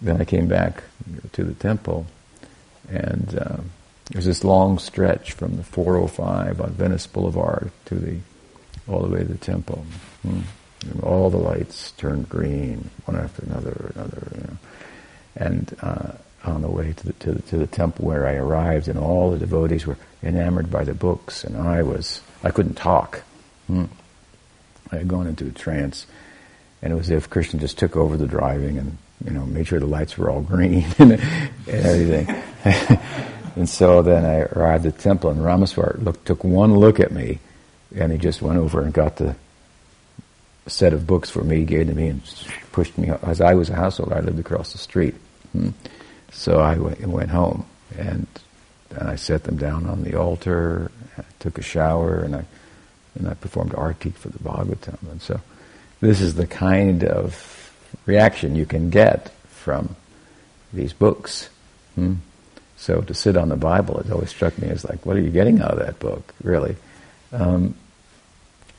then 0.03 0.21
I 0.21 0.25
came 0.25 0.47
back 0.47 0.83
to 1.33 1.45
the 1.45 1.55
temple, 1.55 2.07
and 2.89 3.39
uh, 3.39 3.57
there's 4.11 4.25
this 4.25 4.45
long 4.45 4.79
stretch 4.79 5.33
from 5.33 5.57
the 5.57 5.63
405 5.65 6.61
on 6.61 6.71
Venice 6.73 7.07
Boulevard 7.07 7.71
to 7.87 7.95
the 7.97 8.19
all 8.89 9.03
the 9.03 9.09
way 9.09 9.19
to 9.19 9.25
the 9.25 9.39
temple. 9.39 9.85
Hmm. 10.23 10.41
all 11.03 11.31
the 11.31 11.37
lights 11.37 11.93
turned 11.93 12.29
green, 12.29 12.91
one 13.05 13.17
after 13.17 13.43
another, 13.45 13.93
another, 13.95 14.29
you 14.35 14.41
know. 14.43 14.57
and 15.35 15.77
uh, 15.83 16.13
on 16.45 16.63
the 16.63 16.71
way 16.71 16.93
to 16.93 17.07
the, 17.07 17.13
to 17.15 17.33
the, 17.33 17.43
to 17.43 17.57
the 17.59 17.67
temple 17.67 18.05
where 18.05 18.27
I 18.27 18.35
arrived, 18.35 18.87
and 18.87 18.99
all 18.99 19.33
the 19.33 19.39
devotees 19.39 19.87
were 19.87 19.97
enamored 20.23 20.71
by 20.71 20.85
the 20.85 20.95
books, 20.95 21.43
and 21.43 21.57
I 21.57 21.83
was 21.83 22.21
I 22.45 22.51
couldn't 22.51 22.75
talk. 22.75 23.23
Hmm. 23.67 23.87
I 24.93 24.99
had 24.99 25.09
gone 25.09 25.27
into 25.27 25.47
a 25.47 25.51
trance, 25.51 26.07
and 26.81 26.93
it 26.93 26.97
was 26.97 27.11
as 27.11 27.25
if 27.25 27.31
Krishna 27.31 27.59
just 27.59 27.79
took 27.79 27.97
over 27.97 28.17
the 28.17 28.29
driving 28.29 28.79
and 28.79 28.99
you 29.25 29.31
know 29.31 29.47
made 29.47 29.67
sure 29.67 29.81
the 29.81 29.87
lights 29.87 30.19
were 30.19 30.31
all 30.31 30.43
green 30.43 30.85
and, 30.99 31.13
everything. 31.69 32.43
and 33.57 33.69
so 33.69 34.03
then 34.03 34.25
I 34.25 34.41
arrived 34.41 34.87
at 34.87 34.97
the 34.97 35.03
temple, 35.03 35.31
and 35.31 35.41
Rameshwar 35.41 36.03
look, 36.03 36.25
took 36.25 36.45
one 36.45 36.75
look 36.75 37.01
at 37.01 37.13
me, 37.13 37.39
and 37.95 38.13
he 38.13 38.19
just 38.19 38.43
went 38.43 38.59
over 38.59 38.83
and 38.83 38.93
got 38.93 39.17
the 39.17 39.37
set 40.67 40.93
of 40.93 41.07
books 41.07 41.31
for 41.31 41.45
me, 41.45 41.65
gave 41.65 41.87
them 41.87 41.97
to 41.97 42.03
me, 42.03 42.09
and 42.09 42.23
pushed 42.73 42.99
me. 42.99 43.11
As 43.23 43.41
I 43.41 43.55
was 43.55 43.71
a 43.71 43.77
household, 43.77 44.13
I 44.13 44.21
lived 44.21 44.39
across 44.39 44.73
the 44.73 44.79
street, 44.79 45.15
hmm. 45.53 45.71
so 46.33 46.61
I 46.61 46.77
went, 46.77 47.31
home, 47.31 47.67
and 47.97 48.27
and 48.91 49.09
I 49.11 49.17
set 49.17 49.45
them 49.45 49.57
down 49.57 49.87
on 49.87 50.05
the 50.05 50.19
altar. 50.19 50.91
I 51.19 51.25
took 51.39 51.59
a 51.59 51.63
shower, 51.63 52.21
and 52.21 52.37
I 52.37 52.45
and 53.19 53.29
I 53.29 53.35
performed 53.35 53.75
arti 53.75 54.11
for 54.11 54.29
the 54.29 54.39
Bhagavatam. 54.39 55.11
And 55.11 55.23
so 55.23 55.41
this 56.01 56.21
is 56.21 56.35
the 56.35 56.47
kind 56.47 57.05
of 57.05 57.66
reaction 58.07 58.57
you 58.57 58.67
can 58.67 58.91
get 58.91 59.31
from 59.49 59.97
these 60.73 60.93
books. 60.93 61.49
Hmm? 61.95 62.15
So 62.77 63.01
to 63.01 63.15
sit 63.15 63.37
on 63.37 63.49
the 63.49 63.57
Bible, 63.57 63.99
it 64.01 64.11
always 64.11 64.31
struck 64.31 64.59
me 64.59 64.69
as 64.69 64.85
like, 64.85 65.05
what 65.05 65.17
are 65.17 65.21
you 65.21 65.31
getting 65.31 65.61
out 65.61 65.73
of 65.73 65.79
that 65.79 65.99
book, 65.99 66.35
really? 66.43 66.77
Um, 67.33 67.75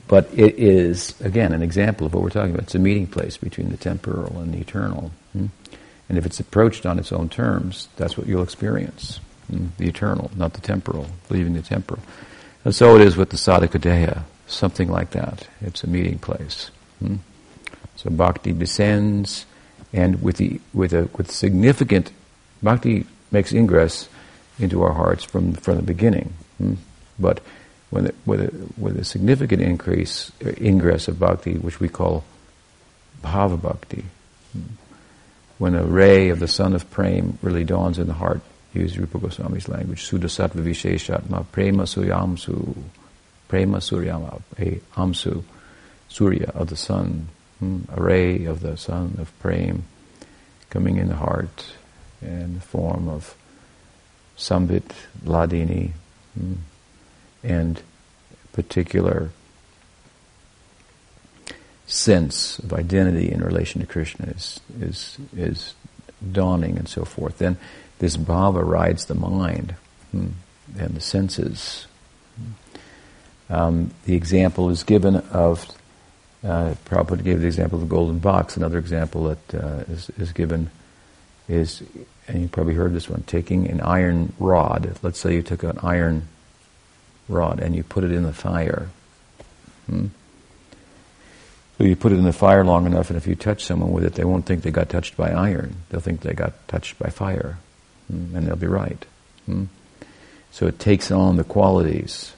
but 0.07 0.29
it 0.33 0.57
is, 0.57 1.19
again, 1.21 1.51
an 1.51 1.61
example 1.61 2.07
of 2.07 2.13
what 2.13 2.23
we're 2.23 2.29
talking 2.29 2.51
about. 2.51 2.63
It's 2.63 2.75
a 2.75 2.79
meeting 2.79 3.07
place 3.07 3.35
between 3.37 3.69
the 3.69 3.77
temporal 3.77 4.39
and 4.39 4.53
the 4.53 4.59
eternal. 4.59 5.11
Hmm? 5.33 5.47
And 6.09 6.17
if 6.17 6.25
it's 6.25 6.39
approached 6.39 6.85
on 6.85 6.97
its 6.99 7.11
own 7.11 7.27
terms, 7.27 7.89
that's 7.97 8.17
what 8.17 8.27
you'll 8.27 8.43
experience. 8.43 9.19
Hmm? 9.51 9.67
The 9.77 9.87
eternal, 9.87 10.31
not 10.35 10.53
the 10.53 10.61
temporal, 10.61 11.07
leaving 11.29 11.53
the 11.53 11.61
temporal. 11.61 12.01
And 12.63 12.73
so 12.73 12.95
it 12.95 13.01
is 13.01 13.17
with 13.17 13.31
the 13.31 13.37
sadhaka 13.37 14.23
something 14.47 14.89
like 14.89 15.11
that. 15.11 15.47
It's 15.61 15.83
a 15.83 15.87
meeting 15.87 16.19
place. 16.19 16.71
So 17.97 18.11
bhakti 18.11 18.53
descends, 18.53 19.45
and 19.91 20.21
with 20.21 20.37
the 20.37 20.61
with 20.73 20.93
a 20.93 21.09
with 21.17 21.31
significant 21.31 22.11
bhakti 22.61 23.05
makes 23.31 23.51
ingress 23.51 24.07
into 24.59 24.83
our 24.83 24.93
hearts 24.93 25.23
from 25.23 25.53
from 25.53 25.75
the 25.77 25.81
beginning. 25.81 26.33
Hmm? 26.59 26.75
But 27.19 27.41
when 27.89 28.11
with 28.25 28.41
a, 28.41 28.51
with 28.79 28.97
a 28.97 29.03
significant 29.03 29.61
increase 29.61 30.31
uh, 30.45 30.51
ingress 30.61 31.07
of 31.07 31.19
bhakti, 31.19 31.55
which 31.55 31.79
we 31.79 31.89
call 31.89 32.23
bhava 33.23 33.59
bhakti, 33.59 34.05
hmm? 34.53 34.61
when 35.57 35.73
a 35.73 35.83
ray 35.83 36.29
of 36.29 36.39
the 36.39 36.47
sun 36.47 36.75
of 36.75 36.89
prema 36.91 37.33
really 37.41 37.63
dawns 37.63 37.97
in 37.97 38.05
the 38.05 38.13
heart, 38.13 38.41
use 38.73 38.97
Rupa 38.97 39.17
Goswami's 39.17 39.67
language, 39.67 40.07
Shuddhasattva 40.07 40.61
Visheshatma 40.61 41.45
Prema 41.51 41.83
Suyamsu, 41.83 42.75
Prema 43.47 43.77
Suryama, 43.77 44.39
Amsu, 44.95 45.43
Surya 46.09 46.51
of 46.53 46.69
the 46.69 46.75
sun, 46.75 47.29
hmm, 47.59 47.81
a 47.89 48.01
ray 48.01 48.45
of 48.45 48.61
the 48.61 48.77
sun 48.77 49.15
of 49.19 49.37
Prem 49.39 49.83
coming 50.69 50.97
in 50.97 51.07
the 51.07 51.15
heart 51.15 51.65
in 52.21 52.55
the 52.55 52.61
form 52.61 53.07
of 53.07 53.35
Sambit, 54.35 54.93
Hladini, 55.23 55.91
hmm, 56.37 56.53
and 57.43 57.81
particular 58.53 59.29
sense 61.85 62.59
of 62.59 62.73
identity 62.73 63.31
in 63.31 63.41
relation 63.41 63.79
to 63.81 63.87
Krishna 63.87 64.27
is, 64.27 64.59
is, 64.79 65.17
is 65.35 65.73
dawning 66.31 66.77
and 66.77 66.87
so 66.87 67.05
forth. 67.05 67.37
Then 67.37 67.57
this 67.99 68.17
bhava 68.17 68.65
rides 68.65 69.05
the 69.05 69.15
mind 69.15 69.75
hmm, 70.11 70.29
and 70.77 70.95
the 70.95 71.01
senses. 71.01 71.87
Um, 73.49 73.91
the 74.05 74.15
example 74.15 74.69
is 74.69 74.83
given 74.83 75.15
of, 75.15 75.65
uh, 76.43 76.75
Prabhupada 76.85 77.23
gave 77.23 77.41
the 77.41 77.47
example 77.47 77.81
of 77.81 77.89
the 77.89 77.93
golden 77.93 78.19
box. 78.19 78.57
Another 78.57 78.77
example 78.77 79.23
that 79.23 79.55
uh, 79.55 79.83
is, 79.91 80.09
is 80.17 80.31
given 80.31 80.69
is, 81.47 81.81
and 82.27 82.41
you 82.41 82.47
probably 82.47 82.73
heard 82.73 82.93
this 82.93 83.09
one, 83.09 83.23
taking 83.23 83.69
an 83.69 83.81
iron 83.81 84.33
rod. 84.39 84.97
Let's 85.01 85.19
say 85.19 85.35
you 85.35 85.41
took 85.41 85.63
an 85.63 85.79
iron 85.81 86.27
rod 87.27 87.59
and 87.59 87.75
you 87.75 87.83
put 87.83 88.03
it 88.03 88.11
in 88.11 88.23
the 88.23 88.33
fire. 88.33 88.89
Hmm? 89.87 90.07
So 91.77 91.83
you 91.83 91.95
put 91.95 92.11
it 92.11 92.15
in 92.15 92.23
the 92.23 92.33
fire 92.33 92.65
long 92.65 92.87
enough, 92.87 93.11
and 93.11 93.17
if 93.17 93.27
you 93.27 93.35
touch 93.35 93.63
someone 93.63 93.91
with 93.91 94.03
it, 94.03 94.15
they 94.15 94.23
won't 94.23 94.47
think 94.47 94.63
they 94.63 94.71
got 94.71 94.89
touched 94.89 95.15
by 95.15 95.29
iron. 95.29 95.75
They'll 95.89 96.01
think 96.01 96.21
they 96.21 96.33
got 96.33 96.67
touched 96.67 96.97
by 96.97 97.09
fire. 97.09 97.59
Hmm, 98.07 98.35
and 98.35 98.47
they'll 98.47 98.55
be 98.55 98.67
right. 98.67 99.05
Hmm? 99.45 99.65
So 100.51 100.65
it 100.65 100.79
takes 100.79 101.11
on 101.11 101.37
the 101.37 101.43
qualities 101.43 102.33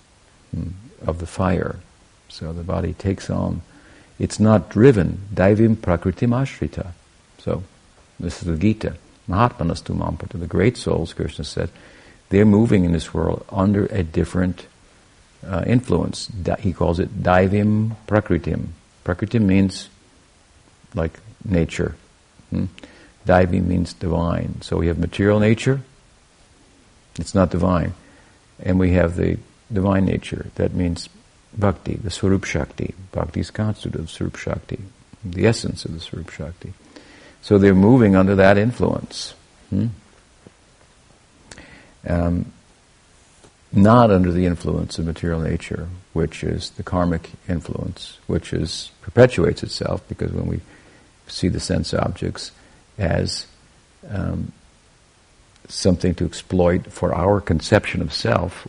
hmm, 0.54 0.72
of 1.02 1.20
the 1.20 1.26
fire. 1.26 1.78
So 2.28 2.52
the 2.52 2.64
body 2.64 2.94
takes 2.94 3.30
on, 3.30 3.62
it's 4.20 4.40
not 4.40 4.70
driven, 4.70 5.28
daivim 5.34 5.76
prakritim 5.76 6.32
ashrita. 6.32 6.92
So 7.38 7.64
this 8.20 8.42
is 8.42 8.48
the 8.48 8.58
Gita. 8.58 8.96
Mahatmanastu 9.28 9.96
mam 9.96 10.18
Partha, 10.18 10.38
the 10.38 10.48
great 10.48 10.78
souls, 10.78 11.14
Krishna 11.14 11.46
said, 11.46 11.70
they're 12.30 12.46
moving 12.46 12.86
in 12.86 12.92
this 12.92 13.14
world 13.14 13.46
under 13.50 13.86
a 13.88 14.04
different 14.04 14.68
uh, 15.48 15.64
influence. 15.66 16.30
He 16.60 16.74
calls 16.74 17.00
it 17.00 17.24
daivim 17.24 17.96
prakritim. 18.08 18.68
Prakritim 19.06 19.44
means 19.44 19.90
like 20.94 21.20
nature. 21.46 21.96
Hmm? 22.50 22.66
Daivi 23.26 23.64
means 23.64 23.94
divine. 23.94 24.62
So 24.62 24.78
we 24.78 24.88
have 24.88 24.98
material 24.98 25.40
nature, 25.40 25.82
it's 27.20 27.36
not 27.36 27.52
divine. 27.52 27.94
And 28.62 28.80
we 28.80 28.92
have 28.92 29.16
the 29.16 29.38
divine 29.72 30.06
nature, 30.06 30.48
that 30.56 30.74
means 30.74 31.10
bhakti, 31.58 31.96
the 31.96 32.12
Swarup 32.12 32.44
Shakti. 32.44 32.94
Bhakti 33.12 33.40
is 33.40 33.52
constituted 33.52 34.00
of 34.00 34.10
Swarup 34.10 34.36
Shakti, 34.36 34.80
the 35.24 35.48
essence 35.48 35.86
of 35.86 35.94
the 35.94 36.00
Swarup 36.00 36.30
Shakti. 36.30 36.74
So 37.42 37.58
they're 37.58 37.76
moving 37.76 38.16
under 38.16 38.36
that 38.36 38.58
influence. 38.58 39.34
Hmm? 39.70 39.88
Um, 42.08 42.52
not 43.72 44.10
under 44.10 44.32
the 44.32 44.46
influence 44.46 44.98
of 44.98 45.06
material 45.06 45.42
nature, 45.42 45.90
which 46.14 46.44
is 46.44 46.72
the 46.72 46.84
karmic 46.84 47.30
influence, 47.48 48.18
which 48.26 48.52
is 48.52 48.92
perpetuates 49.02 49.64
itself 49.64 50.02
because 50.08 50.32
when 50.32 50.48
we 50.48 50.60
see 51.28 51.48
the 51.48 51.60
sense 51.60 51.94
objects 51.94 52.52
as 52.98 53.46
um, 54.10 54.52
something 55.68 56.16
to 56.16 56.26
exploit 56.26 56.92
for 56.92 57.14
our 57.14 57.40
conception 57.40 58.02
of 58.02 58.12
self, 58.12 58.66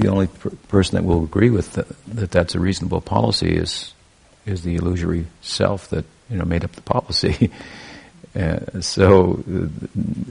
the 0.00 0.08
only 0.08 0.26
per- 0.28 0.50
person 0.68 0.96
that 0.96 1.04
will 1.04 1.24
agree 1.24 1.50
with 1.50 1.72
the, 1.72 1.86
that 2.08 2.30
that's 2.30 2.54
a 2.54 2.60
reasonable 2.60 3.00
policy 3.00 3.56
is 3.56 3.94
is 4.46 4.62
the 4.62 4.76
illusory 4.76 5.26
self 5.42 5.88
that 5.90 6.04
you 6.30 6.36
know 6.36 6.44
made 6.44 6.64
up 6.64 6.72
the 6.72 6.82
policy. 6.82 7.50
Uh, 8.38 8.80
so 8.80 9.42
uh, 9.50 9.66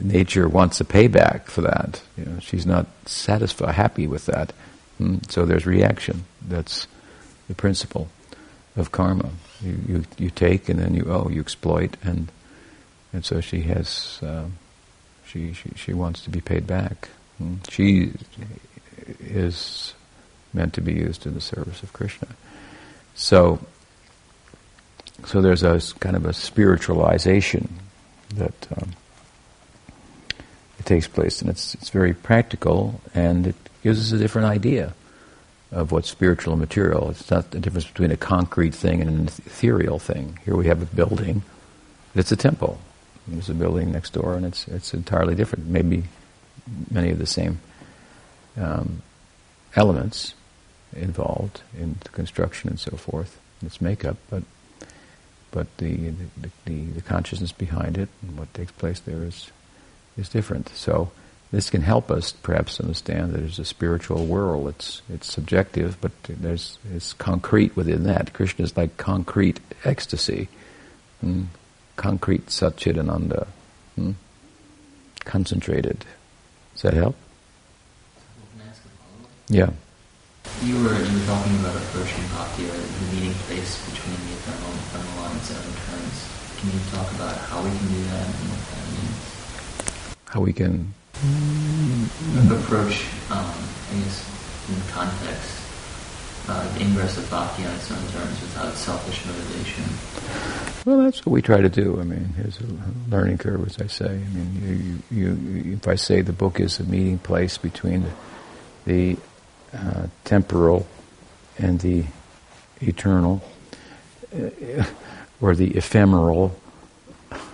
nature 0.02 0.48
wants 0.48 0.80
a 0.80 0.86
payback 0.86 1.46
for 1.46 1.62
that. 1.62 2.02
You 2.16 2.26
know, 2.26 2.40
she's 2.40 2.66
not 2.66 2.86
satisfied, 3.06 3.74
happy 3.74 4.08
with 4.08 4.28
that. 4.28 4.54
Mm, 5.02 5.30
so 5.30 5.46
there's 5.46 5.66
reaction. 5.66 6.24
That's 6.48 6.88
the 7.48 7.56
principle 7.56 8.08
of 8.78 8.92
karma. 8.92 9.32
You, 9.62 9.80
you, 9.88 10.04
you 10.18 10.30
take 10.30 10.70
and 10.70 10.80
then 10.80 10.94
you 10.94 11.06
oh 11.10 11.30
you 11.30 11.42
exploit 11.42 11.98
and 12.04 12.32
and 13.12 13.26
so 13.26 13.42
she 13.42 13.62
has 13.62 14.20
uh, 14.22 14.46
she, 15.26 15.54
she 15.54 15.72
she 15.76 15.94
wants 15.94 16.22
to 16.22 16.30
be 16.30 16.40
paid 16.40 16.68
back. 16.68 17.10
Mm. 17.42 17.70
She 17.70 18.14
is 19.20 19.94
meant 20.54 20.74
to 20.74 20.82
be 20.82 20.94
used 20.94 21.26
in 21.26 21.34
the 21.34 21.42
service 21.42 21.84
of 21.84 21.94
Krishna. 21.94 22.28
So 23.16 23.60
so 25.26 25.42
there's 25.42 25.64
a 25.64 25.80
kind 26.00 26.16
of 26.16 26.26
a 26.26 26.34
spiritualization 26.34 27.70
that 28.36 28.68
um, 28.78 28.92
it 30.80 30.86
takes 30.86 31.08
place, 31.08 31.42
and 31.42 31.50
it's 31.50 31.74
it's 31.76 31.90
very 31.90 32.14
practical, 32.14 33.02
and 33.14 33.48
it 33.48 33.56
gives 33.84 34.00
us 34.00 34.12
a 34.12 34.18
different 34.18 34.48
idea 34.48 34.94
of 35.72 35.92
what's 35.92 36.10
spiritual 36.10 36.54
and 36.54 36.62
material. 36.62 37.10
It's 37.10 37.30
not 37.30 37.52
the 37.52 37.60
difference 37.60 37.88
between 37.88 38.12
a 38.12 38.18
concrete 38.18 38.74
thing 38.74 39.02
and 39.02 39.10
an 39.10 39.28
ethereal 39.28 40.00
thing. 40.00 40.40
Here 40.46 40.56
we 40.56 40.68
have 40.68 40.82
a 40.82 40.86
building, 40.86 41.44
it's 42.16 42.32
a 42.32 42.38
temple. 42.38 42.80
There's 43.28 43.50
a 43.50 43.54
building 43.54 43.92
next 43.92 44.14
door, 44.14 44.36
and 44.36 44.46
it's 44.46 44.68
it's 44.68 44.94
entirely 44.94 45.36
different. 45.36 45.68
Maybe 45.68 46.04
many 46.92 47.10
of 47.12 47.18
the 47.18 47.26
same 47.26 47.60
um, 48.58 49.02
elements 49.76 50.34
involved 50.96 51.62
in 51.78 51.98
the 52.04 52.10
construction 52.10 52.70
and 52.70 52.80
so 52.80 52.96
forth, 52.98 53.40
its 53.62 53.82
makeup, 53.82 54.18
but 54.30 54.44
but 55.52 55.78
the, 55.78 55.96
the, 55.96 56.50
the, 56.66 56.84
the, 56.86 57.02
consciousness 57.02 57.52
behind 57.52 57.98
it 57.98 58.10
and 58.22 58.38
what 58.38 58.54
takes 58.54 58.72
place 58.74 59.00
there 59.00 59.24
is, 59.24 59.50
is 60.18 60.30
different. 60.30 60.70
So 60.70 61.10
this 61.52 61.70
can 61.70 61.82
help 61.82 62.12
us 62.12 62.34
perhaps 62.34 62.80
understand 62.80 63.32
that 63.32 63.40
there's 63.40 63.60
a 63.60 63.66
spiritual 63.66 64.26
world. 64.26 64.68
It's, 64.68 65.02
it's 65.12 65.32
subjective, 65.32 65.98
but 66.02 66.12
there's, 66.28 66.78
it's 66.94 67.14
concrete 67.14 67.76
within 67.76 68.04
that. 68.04 68.34
Krishna 68.34 68.66
is 68.66 68.76
like 68.76 68.98
concrete 68.98 69.60
ecstasy, 69.86 70.50
hmm? 71.22 71.46
concrete 71.96 72.48
satchidananda, 72.48 73.48
hmm? 73.96 74.12
concentrated. 75.22 76.06
Does 76.74 76.82
that 76.84 76.94
help? 76.94 77.16
Yeah. 79.50 79.72
You 80.64 80.76
were, 80.84 80.96
you 80.96 81.20
were 81.20 81.26
talking 81.26 81.56
about 81.60 81.76
approaching 81.76 82.24
bhakti, 82.34 82.66
or 82.66 82.76
the 82.76 83.16
meeting 83.16 83.34
place 83.46 83.78
between 83.90 84.16
the 84.16 84.34
ephemeral 84.34 84.72
and 84.72 84.80
ephemeral 84.80 85.26
on 85.26 85.36
its 85.38 85.52
own 85.52 85.74
terms. 85.86 86.18
Can 86.58 86.72
you 86.72 86.80
talk 86.92 87.12
about 87.14 87.38
how 87.38 87.62
we 87.62 87.70
can 87.70 87.88
do 87.88 88.04
that 88.10 88.26
and 88.26 88.50
what 88.50 88.62
that 88.72 88.86
means? 88.92 90.16
How 90.26 90.42
we 90.42 90.54
can 90.54 90.94
approach, 92.52 93.06
um, 93.30 93.46
I 93.92 94.00
guess, 94.02 94.26
in 94.70 94.82
context, 94.92 95.62
uh, 96.50 96.74
the 96.74 96.82
ingress 96.82 97.18
of 97.18 97.30
bhakti 97.30 97.66
on 97.66 97.74
its 97.76 97.92
own 97.92 98.08
terms 98.10 98.42
without 98.42 98.74
selfish 98.74 99.26
motivation. 99.26 99.84
Well, 100.86 101.04
that's 101.04 101.26
what 101.26 101.34
we 101.34 101.42
try 101.42 101.62
to 101.62 101.70
do. 101.70 102.00
I 102.00 102.04
mean, 102.04 102.34
here's 102.38 102.60
a 102.60 102.66
learning 103.10 103.38
curve, 103.38 103.66
as 103.68 103.80
I 103.80 103.88
say. 103.88 104.10
I 104.10 104.18
mean, 104.18 105.04
you, 105.12 105.18
you, 105.18 105.36
you, 105.36 105.74
if 105.74 105.88
I 105.88 105.96
say 105.96 106.22
the 106.22 106.34
book 106.34 106.60
is 106.60 106.80
a 106.80 106.84
meeting 106.84 107.20
place 107.20 107.58
between 107.58 108.04
the, 108.04 108.12
the 108.86 109.18
uh, 109.74 110.08
temporal 110.24 110.88
and 111.58 111.80
the 111.80 112.06
eternal, 112.82 113.42
uh, 114.36 114.84
or 115.42 115.56
the 115.56 115.76
ephemeral 115.76 116.56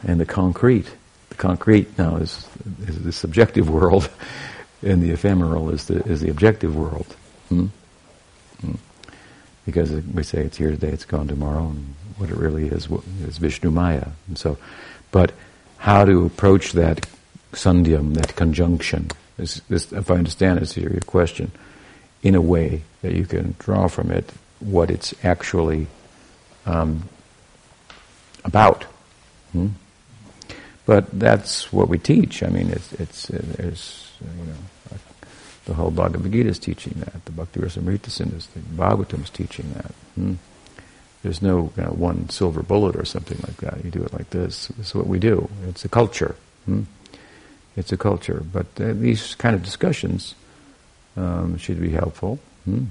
and 0.03 0.19
the 0.19 0.25
concrete. 0.25 0.87
The 1.29 1.35
concrete 1.35 1.97
now 1.97 2.17
is, 2.17 2.47
is 2.87 3.01
the 3.03 3.11
subjective 3.11 3.69
world, 3.69 4.09
and 4.81 5.01
the 5.01 5.11
ephemeral 5.11 5.69
is 5.69 5.85
the 5.85 6.03
is 6.03 6.21
the 6.21 6.29
objective 6.29 6.75
world. 6.75 7.15
Hmm? 7.49 7.67
Hmm. 8.61 8.75
Because 9.65 9.91
we 9.91 10.23
say 10.23 10.43
it's 10.43 10.57
here 10.57 10.71
today, 10.71 10.89
it's 10.89 11.05
gone 11.05 11.27
tomorrow, 11.27 11.67
and 11.67 11.95
what 12.17 12.29
it 12.29 12.35
really 12.35 12.67
is 12.67 12.87
is 13.25 13.37
Vishnu 13.37 13.71
Maya. 13.71 14.07
And 14.27 14.37
so, 14.37 14.57
but 15.11 15.31
how 15.77 16.05
to 16.05 16.25
approach 16.25 16.73
that 16.73 17.07
sandhyam, 17.53 18.13
that 18.15 18.35
conjunction? 18.35 19.09
Is, 19.37 19.61
is, 19.69 19.91
if 19.91 20.11
I 20.11 20.15
understand 20.15 20.59
this, 20.59 20.77
your 20.77 20.99
question 21.01 21.51
in 22.23 22.35
a 22.35 22.41
way 22.41 22.81
that 23.01 23.13
you 23.13 23.25
can 23.25 23.55
draw 23.59 23.87
from 23.87 24.09
it 24.09 24.31
what 24.59 24.89
it's 24.89 25.13
actually 25.23 25.87
um, 26.65 27.07
about. 28.45 28.83
Hmm? 29.51 29.67
But 30.85 31.07
that's 31.17 31.71
what 31.71 31.87
we 31.89 31.97
teach. 31.97 32.43
I 32.43 32.47
mean, 32.47 32.69
it's, 32.69 32.91
it's 32.93 33.29
uh, 33.29 33.41
there's 33.57 34.11
uh, 34.21 34.27
you 34.39 34.47
know 34.47 34.97
the 35.65 35.73
whole 35.73 35.91
Bhagavad 35.91 36.31
Gita 36.31 36.49
is 36.49 36.59
teaching 36.59 36.93
that. 36.97 37.23
The 37.25 37.31
Bhakti 37.31 37.59
Rasamrita 37.61 38.09
Sindhu, 38.09 38.37
the 38.53 38.59
Bhagavatam 38.75 39.23
is 39.23 39.29
teaching 39.29 39.71
that. 39.75 39.91
Hmm? 40.15 40.33
There's 41.21 41.41
no 41.41 41.71
you 41.77 41.83
know, 41.83 41.91
one 41.91 42.29
silver 42.29 42.61
bullet 42.61 42.97
or 42.97 43.05
something 43.05 43.39
like 43.47 43.57
that. 43.57 43.83
You 43.85 43.91
do 43.91 44.03
it 44.03 44.13
like 44.13 44.31
this. 44.31 44.67
This 44.77 44.87
is 44.87 44.95
what 44.95 45.07
we 45.07 45.19
do. 45.19 45.49
It's 45.69 45.85
a 45.85 45.89
culture. 45.89 46.35
Hmm? 46.65 46.83
It's 47.77 47.93
a 47.93 47.97
culture. 47.97 48.43
But 48.51 48.67
uh, 48.79 48.91
these 48.93 49.35
kind 49.35 49.55
of 49.55 49.63
discussions 49.63 50.35
um, 51.15 51.57
should 51.57 51.79
be 51.79 51.89
helpful. 51.89 52.39
Hmm. 52.65 52.85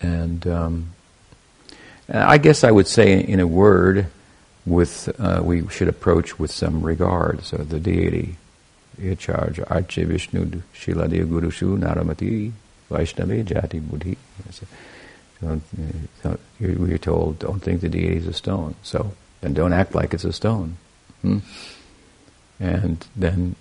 And 0.00 0.46
um, 0.46 0.90
I 2.08 2.38
guess 2.38 2.64
I 2.64 2.70
would 2.70 2.88
say, 2.88 3.20
in 3.20 3.40
a 3.40 3.46
word, 3.46 4.06
with 4.64 5.08
uh, 5.18 5.40
we 5.42 5.66
should 5.68 5.88
approach 5.88 6.38
with 6.38 6.50
some 6.50 6.82
regard. 6.82 7.44
So 7.44 7.56
the 7.58 7.80
deity, 7.80 8.36
charge 9.18 9.56
Arche 9.58 10.04
Vishnu 10.04 10.62
Shiladi 10.74 11.28
Guru 11.28 11.50
Shu 11.50 11.76
Naramati 11.76 12.52
Vaishnavi 12.90 13.44
Jati 13.44 13.80
Buddhi. 13.80 14.16
So, 14.50 14.66
so 16.22 16.38
we 16.60 16.92
are 16.92 16.98
told, 16.98 17.38
don't 17.40 17.60
think 17.60 17.80
the 17.80 17.88
deity 17.88 18.16
is 18.16 18.26
a 18.26 18.32
stone. 18.32 18.74
So 18.82 19.12
then 19.40 19.54
don't 19.54 19.72
act 19.72 19.94
like 19.94 20.14
it's 20.14 20.24
a 20.24 20.32
stone. 20.32 20.76
Hmm? 21.22 21.38
And 22.60 23.04
then, 23.16 23.56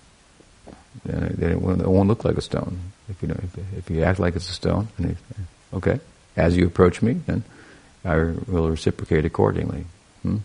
then 1.03 1.51
it 1.51 1.59
won't 1.61 2.07
look 2.07 2.23
like 2.23 2.37
a 2.37 2.41
stone. 2.41 2.91
If 3.11 3.21
you 3.21 3.29
if, 3.29 3.77
if 3.77 3.89
you 3.89 4.03
act 4.03 4.19
like 4.19 4.35
it's 4.35 4.49
a 4.49 4.53
stone, 4.53 4.87
okay, 5.73 5.99
as 6.35 6.57
you 6.57 6.65
approach 6.65 7.01
me, 7.01 7.13
then 7.13 7.43
I 8.03 8.15
will 8.15 8.69
reciprocate 8.69 9.25
accordingly. 9.25 9.85
Hmm? 10.23 10.37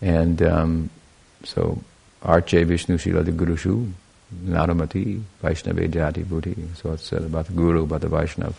And 0.00 0.42
um, 0.42 0.90
so, 1.44 1.82
Arche 2.22 2.64
Vishnu 2.64 2.98
Shila 2.98 3.24
Guru 3.24 3.56
Shu, 3.56 3.92
Naramati, 4.42 5.22
Vaishnava 5.42 5.88
Jati 5.88 6.28
Buddhi. 6.28 6.56
So 6.76 6.92
it's 6.92 7.04
said 7.04 7.22
about 7.22 7.46
the 7.46 7.52
Guru, 7.52 7.84
about 7.84 8.02
the 8.02 8.08
Vaishnav 8.08 8.54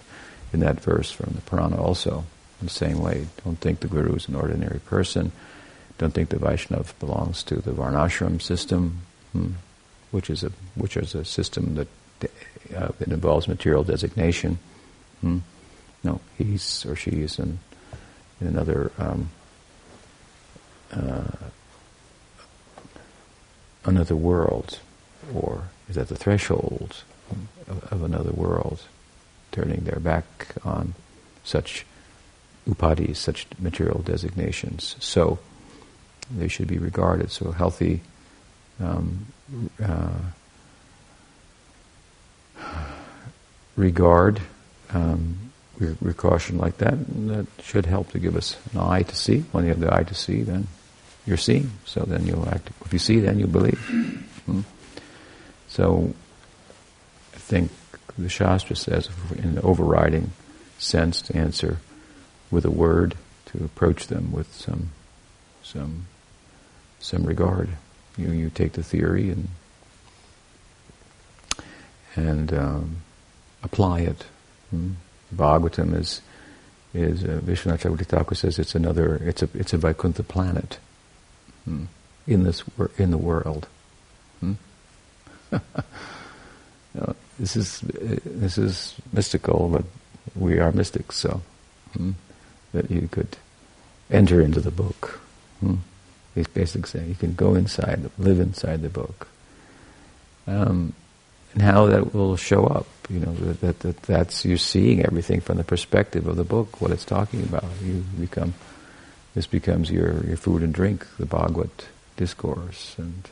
in 0.54 0.60
that 0.62 0.80
verse 0.80 1.12
from 1.12 1.34
the 1.34 1.42
Purana 1.42 1.78
also. 1.78 2.26
In 2.62 2.68
the 2.68 2.74
same 2.74 3.00
way, 3.00 3.28
don't 3.44 3.60
think 3.60 3.82
the 3.82 3.88
Guru 3.88 4.16
is 4.16 4.28
an 4.28 4.36
ordinary 4.36 4.80
person. 4.80 5.32
Don't 5.98 6.14
think 6.14 6.30
the 6.30 6.38
Vaishnav 6.38 6.98
belongs 7.00 7.44
to 7.44 7.56
the 7.56 7.72
Varnashram 7.72 8.42
system, 8.42 9.02
hmm, 9.34 9.52
which 10.12 10.30
is 10.30 10.44
a 10.44 10.52
which 10.76 10.98
is 10.98 11.16
a 11.16 11.26
system 11.26 11.76
that 11.76 11.88
uh, 12.76 12.90
it 13.00 13.08
involves 13.08 13.48
material 13.48 13.84
designation. 13.84 14.60
Hmm? 15.22 15.40
No, 16.04 16.22
he's 16.38 16.86
or 16.86 16.96
she 16.96 17.12
is 17.12 17.40
in, 17.40 17.60
in 18.40 18.48
another 18.48 18.92
um, 18.98 19.30
uh, 20.92 21.24
another 23.86 24.16
world, 24.16 24.80
or 25.34 25.64
is 25.90 25.98
at 25.98 26.08
the 26.08 26.16
threshold 26.16 27.04
of, 27.68 27.92
of, 27.92 28.04
another 28.04 28.32
world, 28.32 28.82
turning 29.52 29.82
their 29.82 30.00
back 30.00 30.56
on 30.64 30.94
such 31.44 31.86
upadhis, 32.68 33.18
such 33.18 33.48
material 33.60 34.00
designations. 34.00 34.96
So 35.00 35.40
they 36.30 36.48
should 36.48 36.68
be 36.68 36.78
regarded. 36.78 37.32
So 37.32 37.52
healthy 37.52 38.02
um, 38.80 39.28
uh, 39.84 40.10
regard, 43.76 44.42
um, 44.92 45.38
caution 46.18 46.58
like 46.58 46.78
that, 46.78 46.94
and 46.94 47.30
that 47.30 47.48
should 47.62 47.86
help 47.86 48.12
to 48.12 48.20
give 48.20 48.36
us 48.36 48.58
an 48.74 48.80
eye 48.80 49.04
to 49.04 49.16
see. 49.16 49.40
When 49.52 49.66
you 49.66 49.70
have 49.70 49.80
the 49.80 49.94
eye 49.94 50.04
to 50.04 50.16
see, 50.16 50.42
then 50.44 50.68
you're 51.26 51.38
seeing. 51.38 51.72
So 51.86 52.02
then 52.02 52.26
you'll 52.26 52.48
act. 52.48 52.70
If 52.86 52.94
you 52.94 53.00
see, 53.00 53.20
then 53.20 53.40
you 53.40 53.48
believe. 53.48 53.80
Hmm? 54.46 54.62
So 55.68 56.14
I 57.34 57.38
think 57.38 57.72
the 58.18 58.30
Shastra 58.30 58.76
says, 58.76 59.10
in 59.36 59.56
the 59.56 59.62
overriding 59.62 60.32
sense, 60.80 61.22
to 61.24 61.36
answer 61.36 61.80
with 62.50 62.66
a 62.66 62.72
word, 62.72 63.16
to 63.48 63.64
approach 63.64 64.08
them 64.08 64.32
with 64.32 64.54
some 64.54 64.92
some 65.64 66.08
some 67.00 67.24
regard. 67.24 67.70
You 68.18 68.32
you 68.32 68.50
take 68.50 68.74
the 68.74 68.84
theory 68.84 69.30
and 69.30 69.50
and 72.16 72.54
um, 72.54 72.98
apply 73.66 74.02
it. 74.02 74.24
Hmm? 74.70 74.92
Bhagavatam 75.36 75.94
is 76.00 76.22
is 76.94 77.26
uh, 77.26 78.36
says 78.36 78.58
it's 78.58 78.76
another 78.76 79.16
it's 79.26 79.42
a 79.44 79.50
it's 79.54 79.74
a 79.74 79.78
Vaikuntha 79.78 80.24
planet 80.24 80.80
hmm? 81.66 81.86
in 82.26 82.44
this 82.44 82.64
in 82.98 83.12
the 83.12 83.18
world. 83.18 83.68
Hmm? 84.40 84.54
you 85.52 85.60
know, 86.94 87.16
this 87.40 87.58
is 87.58 87.84
uh, 87.84 88.20
this 88.24 88.58
is 88.58 88.96
mystical, 89.12 89.70
but 89.70 89.84
we 90.36 90.60
are 90.60 90.72
mystics, 90.72 91.18
so 91.18 91.42
hmm? 91.94 92.12
that 92.72 92.90
you 92.90 93.10
could 93.12 93.36
enter 94.10 94.40
into 94.42 94.62
the 94.62 94.72
book. 94.72 95.20
Hmm? 95.60 95.76
He's 96.36 96.48
basically 96.48 96.90
saying 96.90 97.10
you 97.10 97.16
can 97.16 97.34
go 97.34 97.56
inside, 97.56 98.10
live 98.18 98.40
inside 98.40 98.82
the 98.82 98.90
book. 98.90 99.28
Um, 100.48 100.94
and 101.54 101.64
how 101.64 101.88
that 101.88 102.14
will 102.14 102.36
show 102.36 102.68
up. 102.68 102.86
You 103.10 103.20
know, 103.20 103.34
that, 103.34 103.62
that, 103.62 103.80
that 103.82 104.02
that's 104.04 104.46
you're 104.46 104.58
seeing 104.58 105.06
everything 105.06 105.40
from 105.40 105.58
the 105.58 105.64
perspective 105.64 106.28
of 106.28 106.38
the 106.38 106.44
book, 106.44 106.82
what 106.82 106.92
it's 106.92 107.06
talking 107.06 107.44
about. 107.44 107.66
You 107.84 108.04
become 108.20 108.56
this 109.36 109.48
becomes 109.48 109.92
your, 109.92 110.26
your 110.26 110.38
food 110.38 110.64
and 110.64 110.74
drink, 110.74 111.06
the 111.20 111.26
Bhagavad 111.26 111.70
discourse, 112.16 112.96
and 112.98 113.30